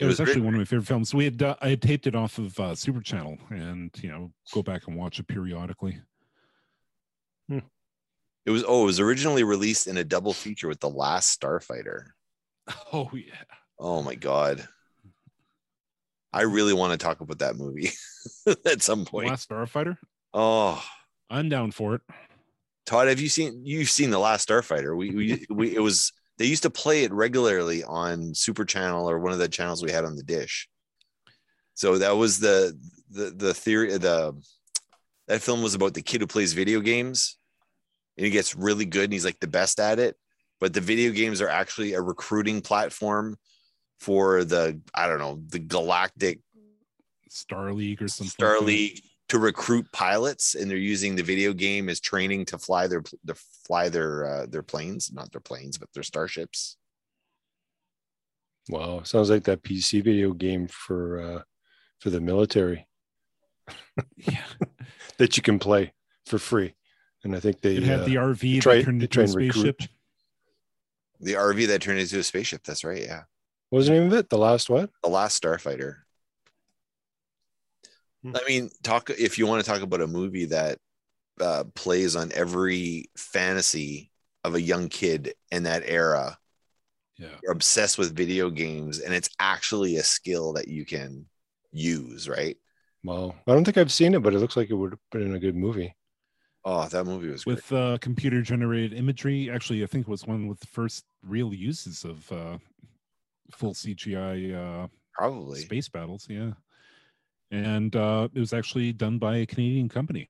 It, 0.00 0.04
It 0.04 0.06
was, 0.06 0.18
was 0.18 0.20
actually 0.20 0.40
great. 0.40 0.44
one 0.46 0.54
of 0.54 0.60
my 0.60 0.64
favorite 0.64 0.86
films. 0.86 1.12
We 1.12 1.24
had 1.24 1.42
uh, 1.42 1.56
I 1.60 1.68
had 1.68 1.82
taped 1.82 2.06
it 2.06 2.14
off 2.14 2.38
of 2.38 2.58
uh, 2.58 2.74
Super 2.74 3.02
Channel, 3.02 3.36
and 3.50 3.90
you 4.00 4.10
know, 4.10 4.32
go 4.54 4.62
back 4.62 4.88
and 4.88 4.96
watch 4.96 5.18
it 5.20 5.28
periodically. 5.28 6.00
It 7.50 8.50
was. 8.50 8.64
Oh, 8.66 8.82
it 8.82 8.86
was 8.86 8.98
originally 8.98 9.44
released 9.44 9.86
in 9.86 9.98
a 9.98 10.04
double 10.04 10.32
feature 10.32 10.68
with 10.68 10.80
the 10.80 10.88
Last 10.88 11.38
Starfighter. 11.38 12.06
Oh 12.92 13.10
yeah, 13.12 13.42
Oh 13.78 14.02
my 14.02 14.14
god. 14.14 14.66
I 16.32 16.42
really 16.42 16.72
want 16.72 16.92
to 16.92 17.04
talk 17.04 17.20
about 17.20 17.38
that 17.40 17.56
movie 17.56 17.90
at 18.66 18.82
some 18.82 19.04
point. 19.04 19.28
Last 19.28 19.48
Starfighter. 19.48 19.96
Oh, 20.32 20.82
I'm 21.28 21.48
down 21.48 21.70
for 21.72 21.94
it. 21.96 22.02
Todd, 22.86 23.08
have 23.08 23.20
you 23.20 23.28
seen 23.28 23.62
you've 23.64 23.90
seen 23.90 24.10
the 24.10 24.18
Last 24.18 24.48
Starfighter? 24.48 24.96
We 24.96 25.10
we 25.10 25.46
we 25.50 25.74
it 25.74 25.80
was 25.80 26.12
they 26.38 26.46
used 26.46 26.62
to 26.62 26.70
play 26.70 27.04
it 27.04 27.12
regularly 27.12 27.84
on 27.84 28.34
Super 28.34 28.64
Channel 28.64 29.08
or 29.08 29.18
one 29.18 29.32
of 29.32 29.38
the 29.38 29.48
channels 29.48 29.82
we 29.82 29.90
had 29.90 30.04
on 30.04 30.16
the 30.16 30.22
dish. 30.22 30.68
So 31.74 31.98
that 31.98 32.16
was 32.16 32.38
the 32.38 32.78
the 33.10 33.30
the 33.30 33.54
theory 33.54 33.96
the 33.98 34.40
that 35.28 35.42
film 35.42 35.62
was 35.62 35.74
about 35.74 35.94
the 35.94 36.02
kid 36.02 36.20
who 36.20 36.26
plays 36.26 36.52
video 36.52 36.80
games 36.80 37.36
and 38.16 38.24
he 38.24 38.30
gets 38.30 38.56
really 38.56 38.84
good 38.84 39.04
and 39.04 39.12
he's 39.12 39.24
like 39.24 39.40
the 39.40 39.46
best 39.46 39.78
at 39.80 39.98
it. 39.98 40.16
But 40.58 40.74
the 40.74 40.80
video 40.80 41.12
games 41.12 41.40
are 41.40 41.48
actually 41.48 41.94
a 41.94 42.02
recruiting 42.02 42.60
platform 42.60 43.36
for 44.00 44.44
the 44.44 44.80
I 44.94 45.06
don't 45.06 45.18
know 45.18 45.40
the 45.48 45.58
galactic 45.58 46.40
Star 47.28 47.72
League 47.72 48.02
or 48.02 48.08
something. 48.08 48.30
Star. 48.30 48.60
League 48.60 49.00
to 49.28 49.38
recruit 49.38 49.86
pilots, 49.92 50.56
and 50.56 50.68
they're 50.68 50.76
using 50.76 51.14
the 51.14 51.22
video 51.22 51.52
game 51.52 51.88
as 51.88 52.00
training 52.00 52.44
to 52.46 52.58
fly 52.58 52.88
their 52.88 53.02
to 53.02 53.34
fly 53.64 53.88
their 53.88 54.24
uh, 54.24 54.46
their 54.46 54.62
planes, 54.62 55.12
not 55.12 55.30
their 55.30 55.40
planes, 55.40 55.78
but 55.78 55.88
their 55.94 56.02
starships. 56.02 56.76
Wow, 58.68 59.02
sounds 59.04 59.30
like 59.30 59.44
that 59.44 59.62
PC 59.62 60.02
video 60.02 60.32
game 60.32 60.66
for 60.66 61.20
uh, 61.20 61.42
for 62.00 62.10
the 62.10 62.20
military 62.20 62.86
Yeah, 64.16 64.42
that 65.18 65.36
you 65.36 65.42
can 65.42 65.58
play 65.58 65.92
for 66.26 66.38
free. 66.38 66.74
And 67.22 67.36
I 67.36 67.40
think 67.40 67.60
they 67.60 67.76
it 67.76 67.82
had 67.82 68.00
uh, 68.00 68.04
the 68.04 68.14
RV 68.16 68.62
try- 68.62 68.76
that 68.76 68.84
turned 68.84 69.02
into 69.02 69.20
a 69.20 69.24
and 69.24 69.34
recruit. 69.34 69.52
spaceship. 69.52 69.82
The 71.20 71.34
RV 71.34 71.66
that 71.68 71.82
turned 71.82 72.00
into 72.00 72.18
a 72.18 72.22
spaceship. 72.22 72.62
That's 72.64 72.82
right. 72.82 73.02
Yeah, 73.02 73.22
what 73.70 73.78
was 73.78 73.86
the 73.86 73.92
name 73.92 74.06
of 74.06 74.12
it? 74.12 74.28
The 74.28 74.38
last 74.38 74.68
what? 74.68 74.90
the 75.02 75.08
last 75.08 75.40
Starfighter. 75.42 75.96
Hmm. 78.22 78.36
I 78.36 78.40
mean, 78.46 78.70
talk 78.82 79.10
if 79.10 79.38
you 79.38 79.46
want 79.46 79.64
to 79.64 79.70
talk 79.70 79.82
about 79.82 80.02
a 80.02 80.06
movie 80.06 80.46
that 80.46 80.78
uh, 81.40 81.64
plays 81.74 82.16
on 82.16 82.30
every 82.34 83.10
fantasy 83.16 84.10
of 84.44 84.54
a 84.54 84.60
young 84.60 84.88
kid 84.88 85.34
in 85.50 85.64
that 85.64 85.82
era. 85.86 86.36
Yeah, 87.18 87.28
You're 87.42 87.52
obsessed 87.52 87.98
with 87.98 88.16
video 88.16 88.50
games, 88.50 88.98
and 88.98 89.12
it's 89.12 89.28
actually 89.38 89.96
a 89.96 90.02
skill 90.02 90.54
that 90.54 90.68
you 90.68 90.86
can 90.86 91.26
use, 91.70 92.28
right? 92.28 92.56
Wow, 93.04 93.34
I 93.46 93.52
don't 93.52 93.64
think 93.64 93.78
I've 93.78 93.92
seen 93.92 94.14
it, 94.14 94.22
but 94.22 94.34
it 94.34 94.38
looks 94.38 94.56
like 94.56 94.70
it 94.70 94.74
would 94.74 94.92
have 94.92 95.00
been 95.10 95.34
a 95.34 95.38
good 95.38 95.56
movie. 95.56 95.94
Oh, 96.64 96.86
that 96.88 97.04
movie 97.04 97.28
was 97.28 97.44
great. 97.44 97.56
with 97.56 97.72
uh, 97.72 97.98
computer 98.00 98.42
generated 98.42 98.92
imagery. 98.92 99.50
Actually, 99.50 99.82
I 99.82 99.86
think 99.86 100.06
it 100.06 100.10
was 100.10 100.26
one 100.26 100.46
with 100.46 100.60
the 100.60 100.66
first 100.66 101.04
real 101.22 101.54
uses 101.54 102.04
of 102.04 102.30
uh, 102.32 102.58
full 103.52 103.74
CGI 103.74 104.54
uh, 104.54 104.88
probably. 105.14 105.60
space 105.60 105.88
battles. 105.88 106.26
Yeah, 106.28 106.52
and 107.50 107.94
uh, 107.96 108.28
it 108.34 108.38
was 108.40 108.52
actually 108.52 108.92
done 108.92 109.18
by 109.18 109.36
a 109.38 109.46
Canadian 109.46 109.88
company, 109.88 110.28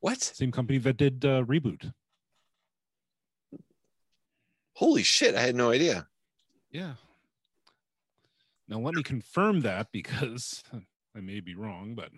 What? 0.00 0.22
same 0.22 0.52
company 0.52 0.78
that 0.78 0.96
did 0.96 1.24
uh, 1.24 1.42
Reboot. 1.44 1.92
Holy 4.74 5.02
shit! 5.02 5.34
I 5.34 5.40
had 5.40 5.54
no 5.56 5.70
idea. 5.70 6.06
Yeah. 6.70 6.94
Now 8.68 8.80
let 8.80 8.94
me 8.94 9.02
confirm 9.02 9.60
that 9.60 9.92
because 9.92 10.64
I 11.16 11.20
may 11.20 11.40
be 11.40 11.54
wrong, 11.54 11.94
but 11.94 12.10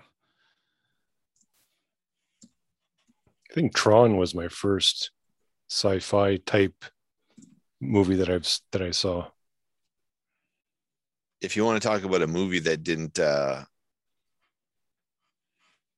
I 3.50 3.54
think 3.54 3.74
Tron 3.74 4.16
was 4.16 4.34
my 4.34 4.48
first 4.48 5.10
sci-fi 5.68 6.36
type 6.38 6.84
movie 7.80 8.16
that 8.16 8.28
I've 8.28 8.48
that 8.72 8.82
I 8.82 8.90
saw. 8.90 9.28
If 11.40 11.56
you 11.56 11.64
want 11.64 11.80
to 11.80 11.88
talk 11.88 12.02
about 12.04 12.22
a 12.22 12.26
movie 12.26 12.58
that 12.60 12.82
didn't, 12.82 13.18
uh, 13.18 13.64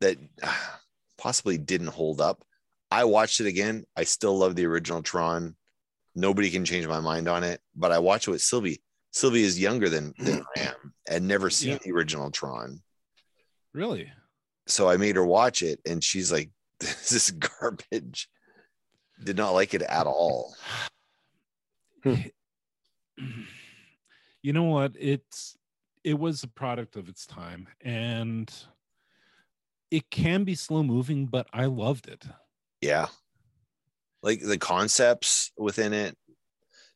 that 0.00 0.18
possibly 1.18 1.58
didn't 1.58 1.88
hold 1.88 2.20
up, 2.20 2.44
I 2.90 3.04
watched 3.04 3.40
it 3.40 3.46
again. 3.46 3.84
I 3.96 4.04
still 4.04 4.36
love 4.36 4.56
the 4.56 4.66
original 4.66 5.02
Tron. 5.02 5.56
Nobody 6.14 6.50
can 6.50 6.64
change 6.64 6.86
my 6.86 7.00
mind 7.00 7.28
on 7.28 7.44
it. 7.44 7.60
But 7.74 7.92
I 7.92 7.98
watched 8.00 8.28
it 8.28 8.32
with 8.32 8.42
Sylvie. 8.42 8.82
Sylvie 9.12 9.44
is 9.44 9.58
younger 9.60 9.88
than, 9.88 10.12
than 10.18 10.44
I 10.56 10.60
am 10.62 10.94
and 11.08 11.26
never 11.28 11.50
seen 11.50 11.70
Yeah. 11.72 11.78
the 11.84 11.92
original 11.92 12.30
Tron. 12.30 12.82
really, 13.72 14.10
So 14.66 14.88
I 14.88 14.96
made 14.96 15.16
her 15.16 15.24
watch 15.24 15.62
it, 15.62 15.80
and 15.86 16.02
she's 16.02 16.30
like, 16.32 16.50
"This 16.80 17.12
is 17.12 17.30
garbage." 17.30 18.28
Did 19.22 19.36
not 19.36 19.50
like 19.50 19.74
it 19.74 19.82
at 19.82 20.06
all. 20.06 20.54
You 24.42 24.52
know 24.52 24.64
what? 24.64 24.92
It's 24.98 25.56
it 26.02 26.18
was 26.18 26.42
a 26.42 26.48
product 26.48 26.96
of 26.96 27.08
its 27.08 27.26
time 27.26 27.68
and 27.82 28.50
it 29.90 30.08
can 30.10 30.44
be 30.44 30.54
slow 30.54 30.82
moving, 30.82 31.26
but 31.26 31.46
I 31.52 31.66
loved 31.66 32.08
it. 32.08 32.24
Yeah. 32.80 33.08
Like 34.22 34.40
the 34.40 34.56
concepts 34.58 35.52
within 35.58 35.92
it. 35.92 36.16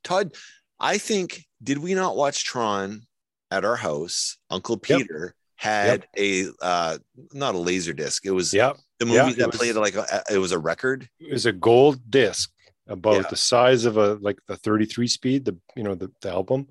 Todd, 0.05 0.35
I 0.81 0.99
think, 0.99 1.45
did 1.63 1.79
we 1.79 1.95
not 1.95 2.17
watch 2.17 2.45
Tron 2.45 3.03
at 3.51 3.65
our 3.65 3.77
house? 3.77 4.39
Uncle 4.51 4.81
Yep. 4.89 4.99
Peter 5.01 5.35
had 5.57 6.07
a, 6.17 6.47
uh, 6.63 6.99
not 7.33 7.55
a 7.55 7.59
laser 7.59 7.93
disc. 7.93 8.25
It 8.25 8.31
was 8.31 8.53
Yeah, 8.55 8.73
the 8.99 9.07
movie 9.07 9.17
yeah, 9.19 9.29
it 9.31 9.37
that 9.39 9.47
was- 9.49 9.57
played 9.57 9.75
like, 9.75 9.97
a, 9.97 10.23
it 10.31 10.39
was 10.39 10.53
a 10.53 10.59
record. 10.59 11.09
it 11.21 11.33
was 11.33 11.47
a 11.47 11.53
gold 11.53 12.01
disc 12.11 12.51
about 12.87 13.17
Yeah. 13.17 13.29
the 13.31 13.37
size 13.37 13.85
of 13.87 13.97
a 13.97 14.15
like 14.21 14.39
the 14.47 14.57
33 14.57 15.09
speed, 15.09 15.45
the 15.47 15.57
you 15.77 15.83
know 15.83 15.95
the, 15.95 16.11
the 16.21 16.31
album. 16.31 16.69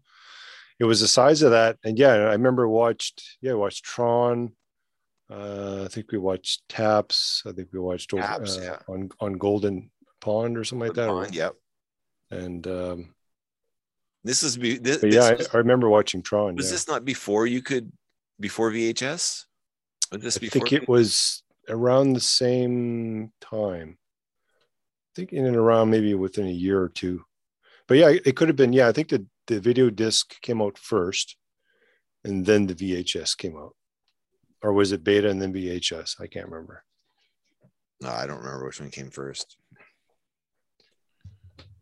It 0.79 0.85
was 0.85 1.01
the 1.01 1.07
size 1.07 1.41
of 1.41 1.51
that, 1.51 1.77
and 1.83 1.97
yeah, 1.97 2.13
I 2.13 2.33
remember 2.33 2.67
watched 2.67 3.37
yeah, 3.41 3.51
I 3.51 3.55
watched 3.55 3.85
Tron. 3.85 4.53
Uh, 5.29 5.83
I 5.85 5.87
think 5.87 6.11
we 6.11 6.17
watched 6.17 6.67
Taps. 6.67 7.43
I 7.45 7.51
think 7.51 7.69
we 7.71 7.79
watched 7.79 8.13
over, 8.13 8.21
Taps, 8.23 8.57
uh, 8.57 8.61
yeah. 8.61 8.93
on 8.93 9.09
on 9.19 9.33
Golden 9.33 9.89
Pond 10.19 10.57
or 10.57 10.63
something 10.63 10.87
like 10.87 10.95
that. 10.95 11.09
or- 11.09 11.27
Yep. 11.27 11.55
And 12.31 12.65
um, 12.67 13.13
This 14.23 14.41
is, 14.41 14.57
be, 14.57 14.77
this, 14.77 15.03
yeah, 15.03 15.09
this 15.09 15.37
was, 15.37 15.47
I, 15.49 15.53
I 15.53 15.57
remember 15.59 15.87
watching 15.89 16.21
Tron. 16.23 16.55
was 16.55 16.65
yeah. 16.67 16.71
this 16.71 16.87
not 16.87 17.05
before 17.05 17.45
you 17.45 17.61
could, 17.61 17.91
before 18.39 18.71
VHS? 18.71 19.45
Was 20.11 20.21
this 20.21 20.37
I 20.37 20.39
before? 20.39 20.61
think 20.61 20.73
it 20.73 20.89
was 20.89 21.43
around 21.69 22.13
the 22.13 22.19
same 22.19 23.31
time. 23.41 23.97
I 23.99 25.11
think 25.15 25.31
in 25.33 25.45
and 25.45 25.55
around 25.55 25.91
maybe 25.91 26.13
within 26.15 26.47
a 26.47 26.51
year 26.51 26.81
or 26.81 26.89
two. 26.89 27.23
But 27.87 27.97
yeah, 27.97 28.09
it 28.09 28.35
could 28.35 28.47
have 28.47 28.57
been. 28.57 28.73
Yeah, 28.73 28.87
I 28.87 28.93
think 28.93 29.09
the, 29.09 29.25
the 29.47 29.59
video 29.59 29.89
disc 29.89 30.39
came 30.41 30.61
out 30.61 30.77
first 30.77 31.35
and 32.23 32.45
then 32.45 32.67
the 32.67 32.75
VHS 32.75 33.37
came 33.37 33.57
out. 33.57 33.75
Or 34.61 34.71
was 34.71 34.91
it 34.91 35.03
beta 35.03 35.29
and 35.29 35.41
then 35.41 35.53
VHS? 35.53 36.21
I 36.21 36.27
can't 36.27 36.47
remember. 36.47 36.83
no, 38.01 38.09
I 38.09 38.25
don't 38.25 38.39
remember 38.39 38.65
which 38.65 38.79
one 38.79 38.91
came 38.91 39.09
first. 39.09 39.57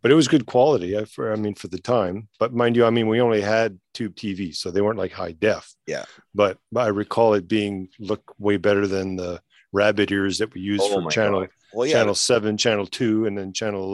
But 0.02 0.10
it 0.10 0.16
was 0.16 0.28
good 0.28 0.48
quality 0.48 0.96
uh, 0.96 1.06
for 1.06 1.32
I 1.32 1.36
mean 1.36 1.54
for 1.54 1.68
the 1.68 1.78
time. 1.78 2.28
But 2.40 2.54
mind 2.54 2.76
you, 2.76 2.86
I 2.86 2.90
mean 2.90 3.08
we 3.08 3.22
only 3.22 3.42
had 3.42 3.80
tube 3.94 4.16
TVs, 4.16 4.56
so 4.56 4.72
they 4.72 4.82
weren't 4.82 4.98
like 4.98 5.12
high 5.12 5.34
def. 5.34 5.76
Yeah. 5.86 6.06
But, 6.34 6.58
but 6.72 6.86
I 6.86 6.88
recall 6.88 7.36
it 7.36 7.48
being 7.48 7.90
look 8.00 8.34
way 8.40 8.58
better 8.58 8.88
than 8.88 9.16
the 9.16 9.42
rabbit 9.72 10.12
ears 10.12 10.40
that 10.40 10.54
we 10.54 10.62
used 10.62 10.84
Oh 10.86 11.04
for 11.04 11.12
channel 11.12 11.48
Well, 11.74 11.88
yeah, 11.88 11.94
channel 11.94 12.16
7 12.16 12.58
channel 12.58 12.88
2 12.88 13.28
and 13.28 13.38
then 13.38 13.54
channel 13.54 13.90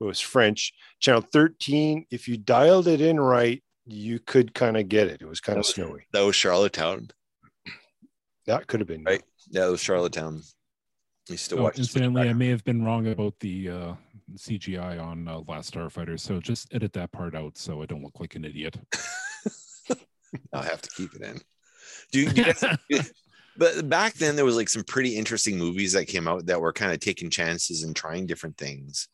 11 0.00 0.08
was 0.08 0.20
french 0.20 0.72
channel 1.00 1.20
13 1.20 2.06
if 2.10 2.28
you 2.28 2.36
dialed 2.36 2.86
it 2.88 3.00
in 3.00 3.18
right 3.20 3.62
you 3.86 4.18
could 4.18 4.52
kind 4.54 4.76
of 4.76 4.88
get 4.88 5.06
it 5.08 5.22
it 5.22 5.26
was 5.28 5.40
kind 5.40 5.58
of 5.58 5.66
snowy 5.66 6.06
that 6.12 6.22
was 6.22 6.34
Charlottetown. 6.36 7.08
that 8.46 8.66
could 8.66 8.80
have 8.80 8.88
been 8.88 9.04
Right. 9.04 9.22
Yeah, 9.48 9.66
it 9.68 9.70
was 9.70 9.80
Charlottetown. 9.80 10.42
I 11.28 11.32
used 11.32 11.50
to 11.50 11.56
Oh, 11.58 11.62
watch. 11.64 11.78
incidentally, 11.78 12.28
I 12.28 12.32
may 12.32 12.48
have 12.48 12.64
been 12.64 12.84
wrong 12.84 13.06
about 13.06 13.34
the 13.40 13.70
uh, 13.70 13.94
CGI 14.36 15.00
on 15.00 15.28
uh, 15.28 15.40
Last 15.46 15.72
Starfighter, 15.72 16.18
so 16.18 16.40
just 16.40 16.72
edit 16.74 16.92
that 16.94 17.12
part 17.12 17.36
out 17.36 17.56
so 17.58 17.80
I 17.82 17.86
don't 17.86 18.02
look 18.02 18.18
like 18.18 18.34
an 18.34 18.44
idiot. 18.44 18.76
I'll 20.52 20.62
have 20.62 20.82
to 20.82 20.90
keep 20.90 21.14
it 21.14 21.22
in. 21.22 21.40
Do 22.12 22.20
you, 22.20 22.26
you 22.30 22.44
guys- 22.44 22.64
but 23.56 23.88
back 23.88 24.14
then 24.14 24.34
there 24.36 24.44
was 24.44 24.56
like 24.56 24.68
some 24.68 24.82
pretty 24.84 25.16
interesting 25.16 25.56
movies 25.58 25.92
that 25.92 26.06
came 26.06 26.26
out 26.26 26.46
that 26.46 26.60
were 26.60 26.72
kind 26.72 26.92
of 26.92 26.98
taking 27.00 27.30
chances 27.30 27.84
and 27.84 27.94
trying 27.94 28.26
different 28.26 28.56
things. 28.56 29.08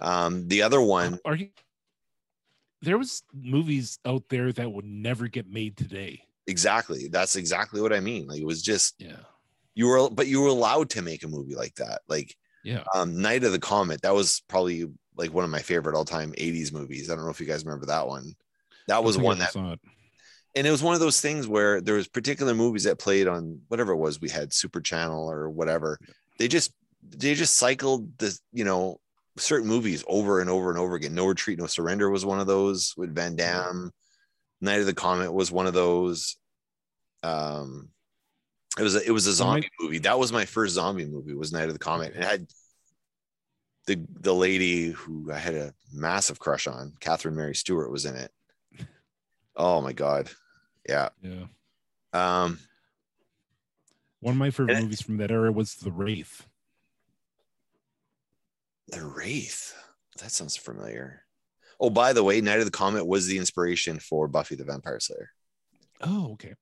Um, 0.00 0.48
the 0.48 0.62
other 0.62 0.80
one, 0.80 1.18
Are 1.24 1.34
you? 1.36 1.48
There 2.82 2.96
was 2.98 3.22
movies 3.34 3.98
out 4.06 4.24
there 4.30 4.52
that 4.52 4.70
would 4.72 4.86
never 4.86 5.28
get 5.28 5.46
made 5.48 5.76
today. 5.76 6.22
exactly. 6.46 7.08
That's 7.08 7.36
exactly 7.36 7.80
what 7.82 7.92
I 7.92 8.00
mean. 8.00 8.26
Like 8.26 8.40
it 8.40 8.46
was 8.46 8.62
just 8.62 8.94
Yeah, 8.98 9.16
you 9.74 9.86
were, 9.86 10.08
but 10.10 10.26
you 10.26 10.40
were 10.40 10.48
allowed 10.48 10.90
to 10.90 11.02
make 11.02 11.22
a 11.22 11.28
movie 11.28 11.54
like 11.54 11.74
that. 11.76 12.00
Like 12.08 12.34
yeah. 12.64 12.82
um, 12.94 13.20
Night 13.20 13.44
of 13.44 13.52
the 13.52 13.58
Comet. 13.58 14.02
That 14.02 14.14
was 14.14 14.42
probably 14.48 14.86
like 15.16 15.32
one 15.34 15.44
of 15.44 15.50
my 15.50 15.60
favorite 15.60 15.94
all 15.94 16.06
time 16.06 16.32
'80s 16.32 16.72
movies. 16.72 17.10
I 17.10 17.14
don't 17.14 17.24
know 17.24 17.30
if 17.30 17.40
you 17.40 17.46
guys 17.46 17.64
remember 17.64 17.86
that 17.86 18.06
one. 18.08 18.34
That 18.88 19.04
was 19.04 19.16
I 19.16 19.20
think 19.20 19.24
I 19.24 19.28
one 19.28 19.38
that 19.38 19.72
it. 19.74 19.80
and 20.56 20.66
it 20.66 20.70
was 20.70 20.82
one 20.82 20.94
of 20.94 21.00
those 21.00 21.20
things 21.20 21.46
where 21.46 21.80
there 21.82 21.94
was 21.96 22.08
particular 22.08 22.54
movies 22.54 22.84
that 22.84 22.98
played 22.98 23.28
on 23.28 23.60
whatever 23.68 23.92
it 23.92 23.96
was 23.98 24.20
we 24.20 24.30
had 24.30 24.52
super 24.52 24.80
channel 24.80 25.30
or 25.30 25.48
whatever 25.48 25.98
they 26.38 26.48
just 26.48 26.72
they 27.02 27.34
just 27.34 27.56
cycled 27.56 28.18
the 28.18 28.36
you 28.52 28.64
know 28.64 28.98
certain 29.36 29.68
movies 29.68 30.04
over 30.06 30.40
and 30.40 30.50
over 30.50 30.70
and 30.70 30.78
over 30.78 30.94
again. 30.94 31.14
No 31.14 31.26
retreat 31.26 31.58
no 31.58 31.66
surrender 31.66 32.10
was 32.10 32.24
one 32.26 32.40
of 32.40 32.46
those 32.46 32.94
with 32.96 33.14
van 33.14 33.36
damme. 33.36 33.92
Night 34.60 34.80
of 34.80 34.86
the 34.86 34.94
comet 34.94 35.32
was 35.32 35.50
one 35.52 35.66
of 35.66 35.74
those. 35.74 36.36
Um 37.22 37.88
it 38.78 38.82
was 38.82 38.94
a, 38.94 39.04
it 39.06 39.10
was 39.10 39.26
a 39.26 39.32
zombie 39.32 39.68
movie. 39.80 39.98
That 39.98 40.18
was 40.18 40.32
my 40.32 40.44
first 40.44 40.74
zombie 40.74 41.06
movie 41.06 41.34
was 41.34 41.52
night 41.52 41.68
of 41.68 41.72
the 41.72 41.78
comet. 41.78 42.14
It 42.14 42.22
had 42.22 42.46
the 43.86 44.04
the 44.20 44.34
lady 44.34 44.90
who 44.90 45.32
i 45.32 45.38
had 45.38 45.54
a 45.54 45.74
massive 45.92 46.38
crush 46.38 46.66
on 46.66 46.92
catherine 47.00 47.34
mary 47.34 47.54
stewart 47.54 47.90
was 47.90 48.04
in 48.04 48.14
it. 48.16 48.30
Oh 49.56 49.80
my 49.80 49.92
god. 49.92 50.30
Yeah. 50.88 51.08
Yeah. 51.22 51.44
um 52.12 52.58
One 54.20 54.34
of 54.34 54.38
my 54.38 54.50
favorite 54.50 54.70
And 54.70 54.78
it- 54.78 54.82
movies 54.82 55.00
from 55.02 55.16
that 55.18 55.30
era 55.30 55.50
was 55.52 55.74
The 55.76 55.90
Wraith. 55.90 56.46
The 58.90 59.04
Wraith. 59.06 59.74
That 60.20 60.32
sounds 60.32 60.56
familiar. 60.56 61.22
Oh, 61.78 61.90
by 61.90 62.12
the 62.12 62.24
way, 62.24 62.40
Night 62.40 62.58
of 62.58 62.64
the 62.64 62.70
Comet 62.70 63.06
was 63.06 63.26
the 63.26 63.38
inspiration 63.38 63.98
for 63.98 64.28
Buffy 64.28 64.54
the 64.54 64.64
Vampire 64.64 65.00
Slayer. 65.00 65.30
Oh, 66.02 66.32
okay. 66.32 66.54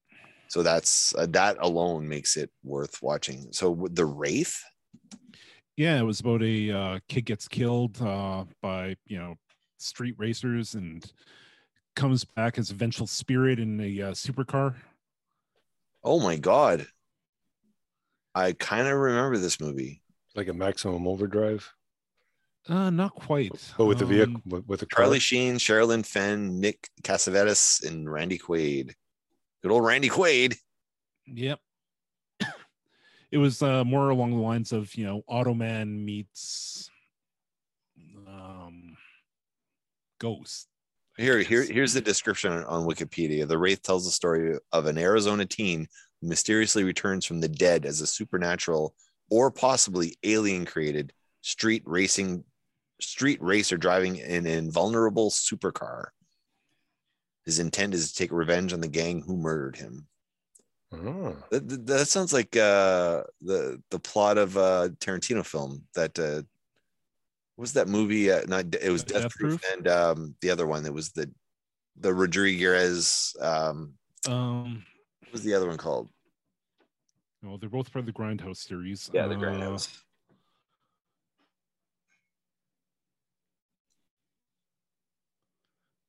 So 0.48 0.62
that's 0.62 1.14
uh, 1.14 1.26
that 1.30 1.56
alone 1.60 2.08
makes 2.08 2.36
it 2.36 2.50
worth 2.62 3.02
watching. 3.02 3.48
So 3.52 3.86
the 3.90 4.06
Wraith. 4.06 4.62
Yeah, 5.76 5.98
it 5.98 6.04
was 6.04 6.20
about 6.20 6.42
a 6.42 6.70
uh, 6.70 6.98
kid 7.08 7.26
gets 7.26 7.46
killed 7.48 8.00
uh, 8.02 8.44
by 8.62 8.96
you 9.06 9.18
know 9.18 9.34
street 9.78 10.14
racers 10.18 10.74
and 10.74 11.04
comes 11.96 12.24
back 12.24 12.58
as 12.58 12.70
a 12.70 12.74
vengeful 12.74 13.06
spirit 13.06 13.58
in 13.58 13.80
a 13.80 14.02
uh, 14.02 14.12
supercar. 14.12 14.74
Oh 16.04 16.20
my 16.20 16.36
god. 16.36 16.86
I 18.34 18.52
kind 18.52 18.86
of 18.86 18.96
remember 18.96 19.36
this 19.38 19.60
movie. 19.60 20.02
like 20.36 20.48
a 20.48 20.52
maximum 20.52 21.08
overdrive 21.08 21.72
Uh, 22.66 22.90
not 22.90 23.14
quite. 23.14 23.52
but 23.78 23.86
with 23.86 23.98
the 23.98 24.04
vehicle 24.06 24.36
Um, 24.36 24.42
with, 24.46 24.66
with 24.66 24.82
a 24.82 24.86
car. 24.86 25.04
Charlie 25.04 25.18
Sheen, 25.18 25.56
Sherilyn 25.56 26.04
Fenn, 26.04 26.60
Nick 26.60 26.88
Cassavetes, 27.02 27.86
and 27.86 28.10
Randy 28.10 28.38
Quaid. 28.38 28.94
Good 29.62 29.70
old 29.72 29.84
Randy 29.84 30.08
Quaid. 30.08 30.56
Yep. 31.26 31.60
it 33.30 33.38
was 33.38 33.62
uh, 33.62 33.84
more 33.84 34.10
along 34.10 34.30
the 34.32 34.42
lines 34.42 34.72
of 34.72 34.94
you 34.94 35.04
know 35.04 35.22
Automan 35.30 36.04
meets 36.04 36.90
um, 38.26 38.96
Ghost. 40.18 40.68
I 41.18 41.22
Here, 41.22 41.38
here, 41.40 41.64
here's 41.64 41.92
the 41.94 42.00
description 42.00 42.52
on- 42.52 42.64
on 42.64 42.86
Wikipedia. 42.86 43.46
The 43.48 43.58
Wraith 43.58 43.82
tells 43.82 44.04
the 44.04 44.10
story 44.10 44.56
of 44.72 44.86
an 44.86 44.98
Arizona 44.98 45.46
teen 45.46 45.88
who 46.20 46.28
mysteriously 46.28 46.84
returns 46.84 47.24
from 47.24 47.40
the 47.40 47.48
dead 47.48 47.84
as 47.86 48.00
a 48.00 48.06
supernatural 48.06 48.94
or 49.30 49.50
possibly 49.50 50.16
alien 50.22 50.64
created 50.64 51.12
street 51.40 51.82
racing 51.86 52.44
street 53.00 53.40
racer 53.42 53.76
driving 53.76 54.20
an 54.20 54.46
invulnerable 54.46 55.30
supercar. 55.30 56.06
His 57.44 57.58
intent 57.60 57.94
is 57.94 58.10
to 58.12 58.18
take 58.18 58.32
revenge 58.32 58.72
on 58.72 58.80
the 58.80 58.88
gang 58.88 59.22
who 59.22 59.36
murdered 59.36 59.76
him. 59.76 60.06
Oh. 60.92 61.36
That, 61.50 61.68
that- 61.68 61.86
that 61.86 62.08
sounds 62.08 62.32
like 62.32 62.56
uh, 62.56 63.22
the 63.40 63.80
the 63.90 63.98
plot 63.98 64.38
of 64.38 64.56
a 64.56 64.90
Tarantino 65.00 65.44
film. 65.44 65.84
That 65.94 66.18
uh, 66.18 66.42
what 67.56 67.62
was 67.62 67.72
that 67.74 67.88
movie? 67.88 68.30
Uh, 68.32 68.42
not 68.46 68.74
it 68.74 68.90
was 68.90 69.04
Death 69.04 69.22
Death, 69.22 69.32
Proof, 69.34 69.60
Proof? 69.62 69.72
and 69.72 69.88
um, 69.88 70.34
the 70.40 70.50
other 70.50 70.66
one 70.66 70.82
that 70.84 70.92
was 70.92 71.10
the 71.12 71.30
the 72.00 72.12
Rodriguez. 72.12 73.34
Um, 73.40 73.94
Um, 74.26 74.84
what 75.20 75.32
was 75.32 75.42
the 75.42 75.54
other 75.54 75.68
one 75.68 75.76
called? 75.78 76.08
well, 77.42 77.56
they're 77.58 77.68
both 77.68 77.92
part 77.92 78.00
of 78.00 78.06
the 78.06 78.12
Grindhouse 78.12 78.56
series. 78.58 79.08
Yeah, 79.12 79.26
the 79.28 79.34
Uh, 79.34 79.38
Grindhouse. 79.38 79.88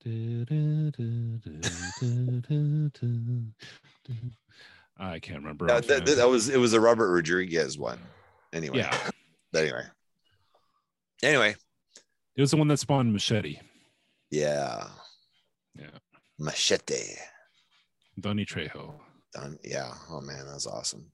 I 4.97 5.19
can't 5.19 5.39
remember. 5.39 5.67
That, 5.67 5.87
that, 5.87 6.05
that 6.05 6.29
was 6.29 6.49
it 6.49 6.57
was 6.57 6.73
a 6.73 6.79
Robert 6.81 7.11
Rodriguez 7.13 7.77
one. 7.77 7.99
Anyway, 8.53 8.79
yeah, 8.79 8.97
Anyway. 9.55 9.83
Anyway, 11.21 11.55
it 12.35 12.41
was 12.41 12.51
the 12.51 12.57
one 12.57 12.67
that 12.69 12.77
spawned 12.77 13.11
Machete. 13.13 13.59
yeah. 14.31 14.87
Yeah. 15.77 15.87
Machete. 16.39 17.15
Danny 18.19 18.45
Trejo. 18.45 18.93
Done. 19.33 19.57
Yeah. 19.63 19.93
Oh 20.09 20.21
man, 20.21 20.45
that 20.45 20.53
was 20.53 20.67
awesome. 20.67 21.11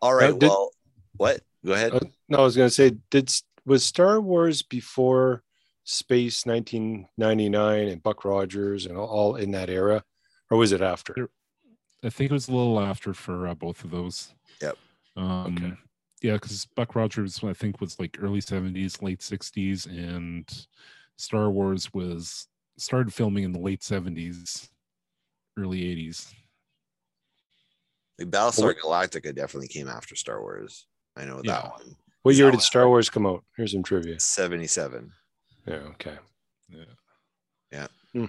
All 0.00 0.14
right. 0.14 0.38
did- 0.38 0.48
well, 0.48 0.70
what? 1.16 1.40
Go 1.64 1.72
ahead. 1.72 1.92
Uh, 1.92 2.00
no, 2.28 2.38
I 2.38 2.42
was 2.42 2.56
going 2.56 2.68
to 2.68 2.74
say, 2.74 2.92
did 3.10 3.30
was 3.66 3.84
Star 3.84 4.20
Wars 4.20 4.62
before 4.62 5.42
Space 5.90 6.44
1999 6.44 7.88
and 7.88 8.02
Buck 8.02 8.22
Rogers 8.26 8.84
and 8.84 8.94
all, 8.98 9.06
all 9.08 9.36
in 9.36 9.52
that 9.52 9.70
era, 9.70 10.04
or 10.50 10.58
was 10.58 10.70
it 10.72 10.82
after? 10.82 11.30
I 12.04 12.10
think 12.10 12.30
it 12.30 12.34
was 12.34 12.46
a 12.48 12.52
little 12.54 12.78
after 12.78 13.14
for 13.14 13.48
uh, 13.48 13.54
both 13.54 13.82
of 13.84 13.90
those. 13.90 14.34
Yep. 14.60 14.76
Um, 15.16 15.56
Okay. 15.56 15.72
Yeah, 16.20 16.32
because 16.34 16.66
Buck 16.76 16.94
Rogers, 16.94 17.42
I 17.42 17.54
think, 17.54 17.80
was 17.80 17.98
like 17.98 18.18
early 18.20 18.40
70s, 18.42 19.00
late 19.02 19.20
60s, 19.20 19.86
and 19.86 20.46
Star 21.16 21.48
Wars 21.48 21.94
was 21.94 22.48
started 22.76 23.14
filming 23.14 23.44
in 23.44 23.52
the 23.52 23.58
late 23.60 23.80
70s, 23.80 24.68
early 25.56 25.80
80s. 25.80 26.34
Like 28.18 28.28
Battlestar 28.30 28.74
Galactica 28.74 29.34
definitely 29.34 29.68
came 29.68 29.88
after 29.88 30.16
Star 30.16 30.42
Wars. 30.42 30.86
I 31.16 31.24
know 31.24 31.40
Yeah. 31.42 31.52
that 31.62 31.70
one. 31.70 31.96
What 32.24 32.34
year 32.34 32.50
did 32.50 32.60
Star 32.60 32.88
Wars 32.88 33.08
come 33.08 33.24
out? 33.24 33.42
Here's 33.56 33.72
some 33.72 33.82
trivia. 33.84 34.20
77. 34.20 35.12
Yeah, 35.68 35.74
okay. 35.92 36.16
Yeah. 36.68 36.84
yeah. 38.14 38.26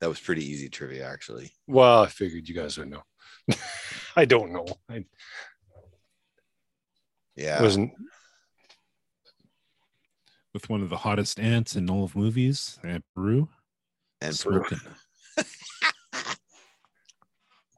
That 0.00 0.08
was 0.08 0.18
pretty 0.18 0.44
easy 0.44 0.68
trivia, 0.68 1.08
actually. 1.08 1.52
Well, 1.68 2.02
I 2.02 2.08
figured 2.08 2.48
you 2.48 2.54
guys 2.54 2.76
would 2.78 2.90
know. 2.90 3.02
I 4.16 4.24
don't 4.24 4.52
know. 4.52 4.66
I 4.90 5.04
Yeah. 7.36 7.62
wasn't. 7.62 7.92
With 10.52 10.68
one 10.68 10.82
of 10.82 10.90
the 10.90 10.96
hottest 10.98 11.38
ants 11.40 11.76
in 11.76 11.88
all 11.88 12.04
of 12.04 12.14
movies, 12.16 12.78
Aunt 12.82 13.04
Beru. 13.14 13.48
and 14.20 14.38
Beru. 14.44 14.64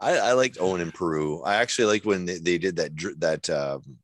I, 0.01 0.19
I 0.19 0.33
liked 0.33 0.59
Owen 0.61 0.81
in 0.81 0.91
Beru. 0.91 1.43
I 1.43 1.57
actually 1.57 1.87
like 1.87 2.05
when 2.05 2.27
they, 2.27 2.39
they 2.39 2.59
did 2.59 2.77
that 2.77 2.91
that 3.19 3.49
um, 3.51 3.99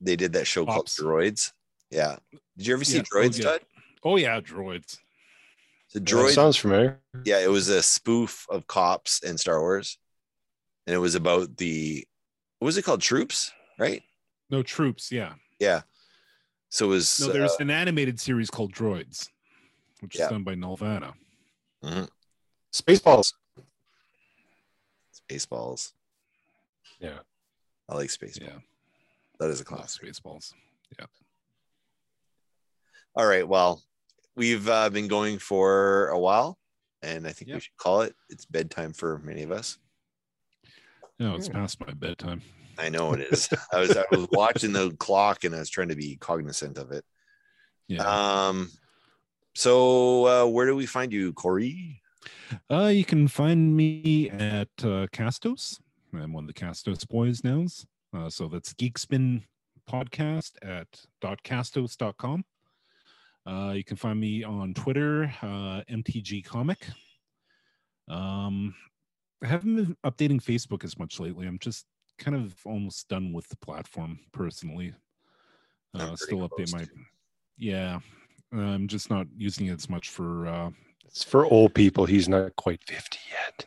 they 0.00 0.14
did 0.16 0.32
that 0.34 0.46
show 0.46 0.64
Pops. 0.64 0.96
called 0.98 1.08
Droids. 1.10 1.52
Yeah. 1.90 2.16
Did 2.56 2.66
you 2.66 2.74
ever 2.74 2.84
see 2.84 2.98
Yeah, 2.98 3.02
oh, 3.12 3.16
Droids, 3.16 3.38
yeah. 3.42 3.56
Todd? 4.02 4.10
Oh, 4.12 4.16
yeah, 4.16 4.40
droids. 4.40 4.98
The 5.94 6.00
Yeah, 6.00 6.04
Droid, 6.04 6.34
sounds 6.34 6.56
familiar. 6.56 7.00
yeah, 7.24 7.40
it 7.40 7.50
was 7.50 7.68
a 7.68 7.82
spoof 7.82 8.46
of 8.50 8.66
cops 8.66 9.22
and 9.22 9.38
Star 9.40 9.60
Wars, 9.60 9.98
and 10.86 10.94
it 10.94 10.98
was 10.98 11.14
about 11.14 11.56
the 11.56 12.06
what 12.58 12.66
was 12.66 12.76
it 12.76 12.82
called? 12.82 13.00
Troops, 13.00 13.52
right? 13.78 14.02
No 14.50 14.62
troops, 14.62 15.10
yeah. 15.12 15.34
Yeah. 15.60 15.82
So 16.70 16.86
it 16.86 16.88
was 16.88 17.20
No, 17.20 17.32
there's 17.32 17.52
uh, 17.52 17.56
an 17.60 17.70
animated 17.70 18.20
series 18.20 18.50
called 18.50 18.72
Droids, 18.74 19.28
which 20.00 20.16
Yeah. 20.18 20.24
is 20.24 20.30
done 20.30 20.42
by 20.44 20.54
Nelvana. 20.54 21.14
Spaceballs. 22.74 23.32
Spaceballs. 25.30 25.92
Yeah. 27.00 27.18
I 27.88 27.94
like 27.94 28.10
Spaceballs. 28.10 28.42
Yeah. 28.42 28.58
That 29.38 29.50
is 29.50 29.60
a 29.60 29.64
classic. 29.64 30.02
Spaceballs. 30.04 30.52
All 33.18 33.26
right. 33.26 33.46
Well, 33.46 33.82
we've 34.36 34.68
uh, 34.68 34.90
been 34.90 35.08
going 35.08 35.40
for 35.40 36.06
a 36.10 36.18
while, 36.20 36.56
and 37.02 37.26
I 37.26 37.32
think 37.32 37.52
we 37.52 37.58
should 37.58 37.76
call 37.76 38.02
it. 38.02 38.14
It's 38.30 38.46
bedtime 38.46 38.92
for 38.92 39.18
many 39.24 39.42
of 39.42 39.50
us. 39.50 39.76
No, 41.18 41.34
it's 41.34 41.48
past 41.48 41.80
my 41.84 41.92
bedtime. 41.94 42.42
I 42.78 42.90
know 42.90 43.14
it 43.14 43.22
is. 43.32 43.48
I 43.72 43.80
was 43.80 43.96
I 43.96 44.04
was 44.12 44.28
watching 44.30 44.72
the 44.72 44.92
clock 44.92 45.42
and 45.42 45.52
I 45.52 45.58
was 45.58 45.68
trying 45.68 45.88
to 45.88 45.96
be 45.96 46.16
cognizant 46.20 46.78
of 46.78 46.92
it. 46.92 47.04
Yeah. 47.88 48.04
Um. 48.04 48.70
So 49.56 50.26
uh, 50.26 50.46
where 50.46 50.66
do 50.66 50.76
we 50.76 50.86
find 50.86 51.12
you, 51.12 51.32
Corey? 51.32 52.00
Uh, 52.70 52.92
you 52.94 53.04
can 53.04 53.26
find 53.26 53.76
me 53.76 54.30
at 54.30 54.68
uh, 54.78 55.08
Castos. 55.12 55.80
I'm 56.14 56.32
one 56.32 56.44
of 56.44 56.54
the 56.54 56.54
Castos 56.54 57.04
boys 57.08 57.42
now. 57.42 57.66
Uh, 58.14 58.30
so 58.30 58.46
that's 58.46 58.72
Geekspin 58.74 59.42
podcast 59.90 60.52
at 60.62 60.86
.castos.com. 61.20 62.44
Uh, 63.48 63.72
you 63.72 63.82
can 63.82 63.96
find 63.96 64.20
me 64.20 64.44
on 64.44 64.74
Twitter, 64.74 65.32
uh, 65.40 65.80
MTG 65.90 66.44
Comic. 66.44 66.86
Um, 68.06 68.74
I 69.42 69.46
haven't 69.46 69.76
been 69.76 69.96
updating 70.04 70.42
Facebook 70.42 70.84
as 70.84 70.98
much 70.98 71.18
lately. 71.18 71.46
I'm 71.46 71.58
just 71.58 71.86
kind 72.18 72.36
of 72.36 72.54
almost 72.66 73.08
done 73.08 73.32
with 73.32 73.48
the 73.48 73.56
platform 73.56 74.18
personally. 74.32 74.92
Uh, 75.94 76.14
still 76.16 76.46
update 76.46 76.72
my, 76.72 76.80
to. 76.80 76.90
yeah. 77.56 78.00
I'm 78.52 78.86
just 78.86 79.08
not 79.08 79.26
using 79.36 79.66
it 79.66 79.78
as 79.78 79.88
much 79.88 80.10
for 80.10 80.46
uh, 80.46 80.70
It's 81.06 81.24
for 81.24 81.46
old 81.46 81.74
people. 81.74 82.04
He's 82.04 82.28
not 82.28 82.54
quite 82.56 82.82
50 82.84 83.18
yet. 83.30 83.66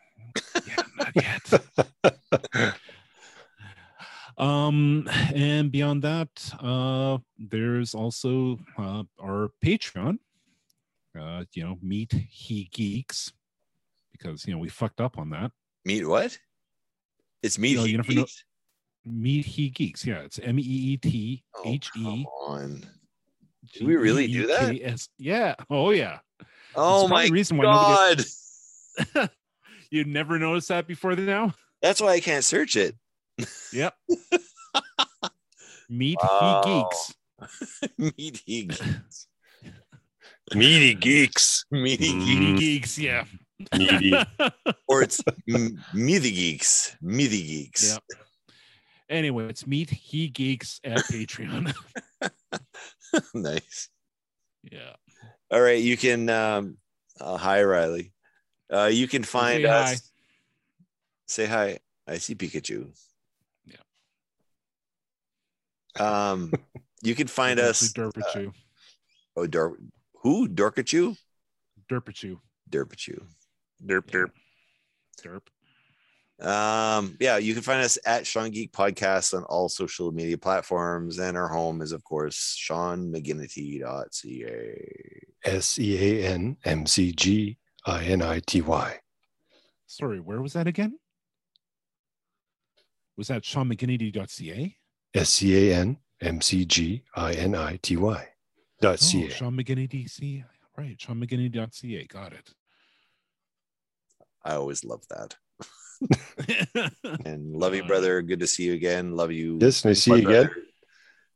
yeah, 0.68 0.84
not 0.96 1.16
yet. 1.16 2.76
um 4.42 5.08
and 5.36 5.72
beyond 5.72 6.02
that 6.02 6.30
uh 6.60 7.18
there's 7.38 7.94
also 7.94 8.58
uh 8.78 9.04
our 9.22 9.52
patreon 9.64 10.18
uh 11.18 11.44
you 11.54 11.64
know 11.64 11.78
meet 11.82 12.12
he 12.30 12.68
geeks 12.74 13.32
because 14.12 14.46
you 14.48 14.54
know 14.54 14.60
we 14.60 14.68
fucked 14.70 15.00
up 15.00 15.18
on 15.18 15.30
that 15.30 15.52
Meet 15.84 16.06
what? 16.08 16.38
It's 17.42 17.58
meet. 17.58 17.76
No, 17.76 17.84
He 17.86 17.92
you 17.92 17.98
never 17.98 18.14
know- 18.14 18.22
Geeks? 18.22 18.44
meet 19.06 19.46
he 19.46 19.70
geeks 19.70 20.06
yeah 20.06 20.20
it's 20.20 20.38
m-e-e-t 20.40 21.44
Oh, 21.56 21.78
come 21.94 22.26
on. 22.46 22.86
Did 23.74 23.88
we 23.88 23.96
really 23.96 24.28
do 24.28 24.46
that? 24.48 25.08
Yeah 25.18 25.56
oh 25.70 25.90
yeah 25.92 26.20
Oh 26.76 27.08
my 27.08 27.28
reason 27.28 27.58
why 27.58 27.64
god! 27.64 29.30
you 29.92 30.04
never 30.06 30.38
noticed 30.40 30.68
that 30.70 30.86
before 30.88 31.16
now 31.16 31.54
That's 31.82 32.00
why 32.02 32.14
I 32.14 32.20
can't 32.20 32.46
search 32.46 32.76
it. 32.76 32.96
Yep 33.74 33.94
meet 35.90 36.18
Wow. 36.22 36.62
he 36.64 36.70
geeks 36.72 37.14
meet 38.18 38.42
he 38.46 38.64
geeks. 38.66 39.28
Meaty 40.56 40.94
geeks. 40.96 41.66
Meet 41.72 42.00
he 42.00 42.14
Mm. 42.14 42.26
geeks. 42.26 42.28
Meaty 42.28 42.60
geeks, 42.60 43.00
yeah. 43.00 43.24
Meaty. 43.78 44.14
or 44.88 45.02
it's 45.02 45.22
m- 45.50 45.84
me 45.94 46.18
the 46.18 46.32
geeks. 46.32 46.96
Me 47.02 47.28
the 47.28 47.42
geeks. 47.42 47.88
Yeah. 47.88 47.98
Anyway, 49.10 49.48
it's 49.50 49.66
meet 49.66 49.90
he 49.90 50.28
geeks 50.28 50.80
at 50.84 51.00
Patreon. 51.06 51.74
nice. 53.34 53.90
yeah. 54.64 54.94
All 55.52 55.62
right, 55.62 55.82
you 55.82 55.96
can. 55.98 56.30
Um, 56.30 56.78
uh, 57.20 57.38
hi, 57.38 57.64
Riley. 57.64 58.12
Uh, 58.72 58.90
you 58.92 59.08
can 59.08 59.24
find 59.24 59.64
Say 59.64 59.70
us. 59.70 59.90
hi. 59.90 59.96
Say 61.28 61.46
hi. 61.46 61.80
I 62.08 62.18
see 62.18 62.36
Pikachu. 62.36 62.92
Yeah. 65.98 66.32
Um, 66.32 66.52
you 67.02 67.16
can 67.16 67.28
find 67.28 67.60
It's 67.60 67.82
us. 67.84 67.90
actually 67.90 68.12
Derpachu. 68.12 68.54
Oh, 69.36 69.48
Dor- 69.48 69.78
who? 70.22 70.48
Dorkachu? 70.48 71.18
Derpachu. 71.90 72.38
Derpachu. 72.70 73.24
Derp 73.86 74.06
derp. 74.12 74.32
Derp. 75.22 75.42
Um, 76.46 77.18
yeah, 77.20 77.38
you 77.38 77.54
can 77.54 77.62
find 77.64 77.82
us 77.84 77.98
at 78.06 78.26
Sean 78.26 78.50
Geek 78.50 78.72
Podcast 78.72 79.36
on 79.38 79.44
all 79.44 79.70
social 79.70 80.12
media 80.12 80.38
platforms, 80.38 81.20
and 81.20 81.38
our 81.38 81.48
home 81.48 81.82
is, 81.82 81.92
of 81.92 82.04
course, 82.04 82.60
SeanMcGinnity.ca. 82.68 85.22
S 85.44 85.80
E 85.80 86.22
A 86.22 86.26
N 86.28 86.58
M 86.66 86.86
C 86.88 87.12
G 87.12 87.58
I 87.86 88.04
N 88.06 88.22
I 88.22 88.40
T 88.46 88.62
Y. 88.62 89.00
Sorry, 89.88 90.20
where 90.20 90.42
was 90.42 90.54
that 90.54 90.68
again? 90.68 90.98
Was 93.18 93.28
that 93.28 93.44
SeanMcGinnity.ca? 93.44 94.78
S 95.14 95.42
E 95.44 95.70
A 95.72 95.76
N 95.76 95.98
M 96.22 96.42
C 96.42 96.66
G 96.66 97.04
I 97.16 97.34
N 97.34 97.56
I 97.56 97.78
T 97.82 97.98
Y. 97.98 98.28
Dot 98.80 98.94
Oh, 98.94 98.96
C 98.96 99.26
A. 99.28 99.30
Sean 99.30 99.56
McGinnity 99.56 100.06
DC. 100.06 100.44
Right, 100.78 100.98
SeanMcGinnity.ca. 100.98 102.06
Got 102.08 102.34
it. 102.34 102.50
I 104.44 104.54
always 104.56 104.84
love 104.84 105.04
that. 105.10 105.36
And 107.26 107.56
love 107.56 107.76
you, 107.76 107.84
brother. 107.84 108.22
Good 108.24 108.40
to 108.40 108.48
see 108.48 108.64
you 108.64 108.74
again. 108.74 109.16
Love 109.16 109.32
you. 109.32 109.60
Yes, 109.62 109.84
and 109.84 109.92
I 109.92 109.94
see 109.94 110.12
my 110.12 110.18
you 110.18 110.30
again. 110.30 110.50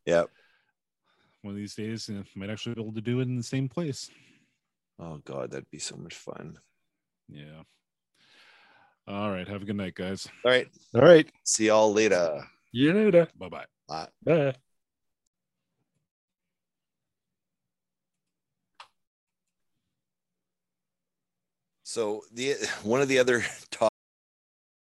Yep. 0.08 0.30
One 1.44 1.54
of 1.54 1.58
these 1.58 1.76
days, 1.76 2.10
uh, 2.10 2.24
might 2.36 2.50
actually 2.50 2.74
be 2.74 2.82
able 2.82 2.94
to 2.94 3.02
do 3.02 3.20
it 3.20 3.24
in 3.28 3.36
the 3.38 3.44
same 3.44 3.70
place. 3.70 4.10
Oh 4.98 5.18
God, 5.24 5.52
that'd 5.52 5.70
be 5.70 5.78
so 5.78 5.96
much 5.98 6.16
fun. 6.16 6.58
Yeah. 7.30 7.62
All 9.08 9.30
right. 9.30 9.48
Have 9.48 9.62
a 9.62 9.66
good 9.66 9.76
night, 9.76 9.94
guys. 9.94 10.28
All 10.44 10.50
right. 10.52 10.68
All 10.96 11.02
right. 11.02 11.30
See 11.44 11.68
y'all 11.68 11.94
later. 11.94 12.44
You 12.76 12.92
later. 12.94 13.30
Bye 13.38 13.48
bye. 13.48 13.66
Bye. 13.88 14.10
Bye. 14.22 14.56
So 21.84 22.24
the 22.34 22.56
one 22.84 23.02
of 23.02 23.08
the 23.08 23.20
other 23.20 23.46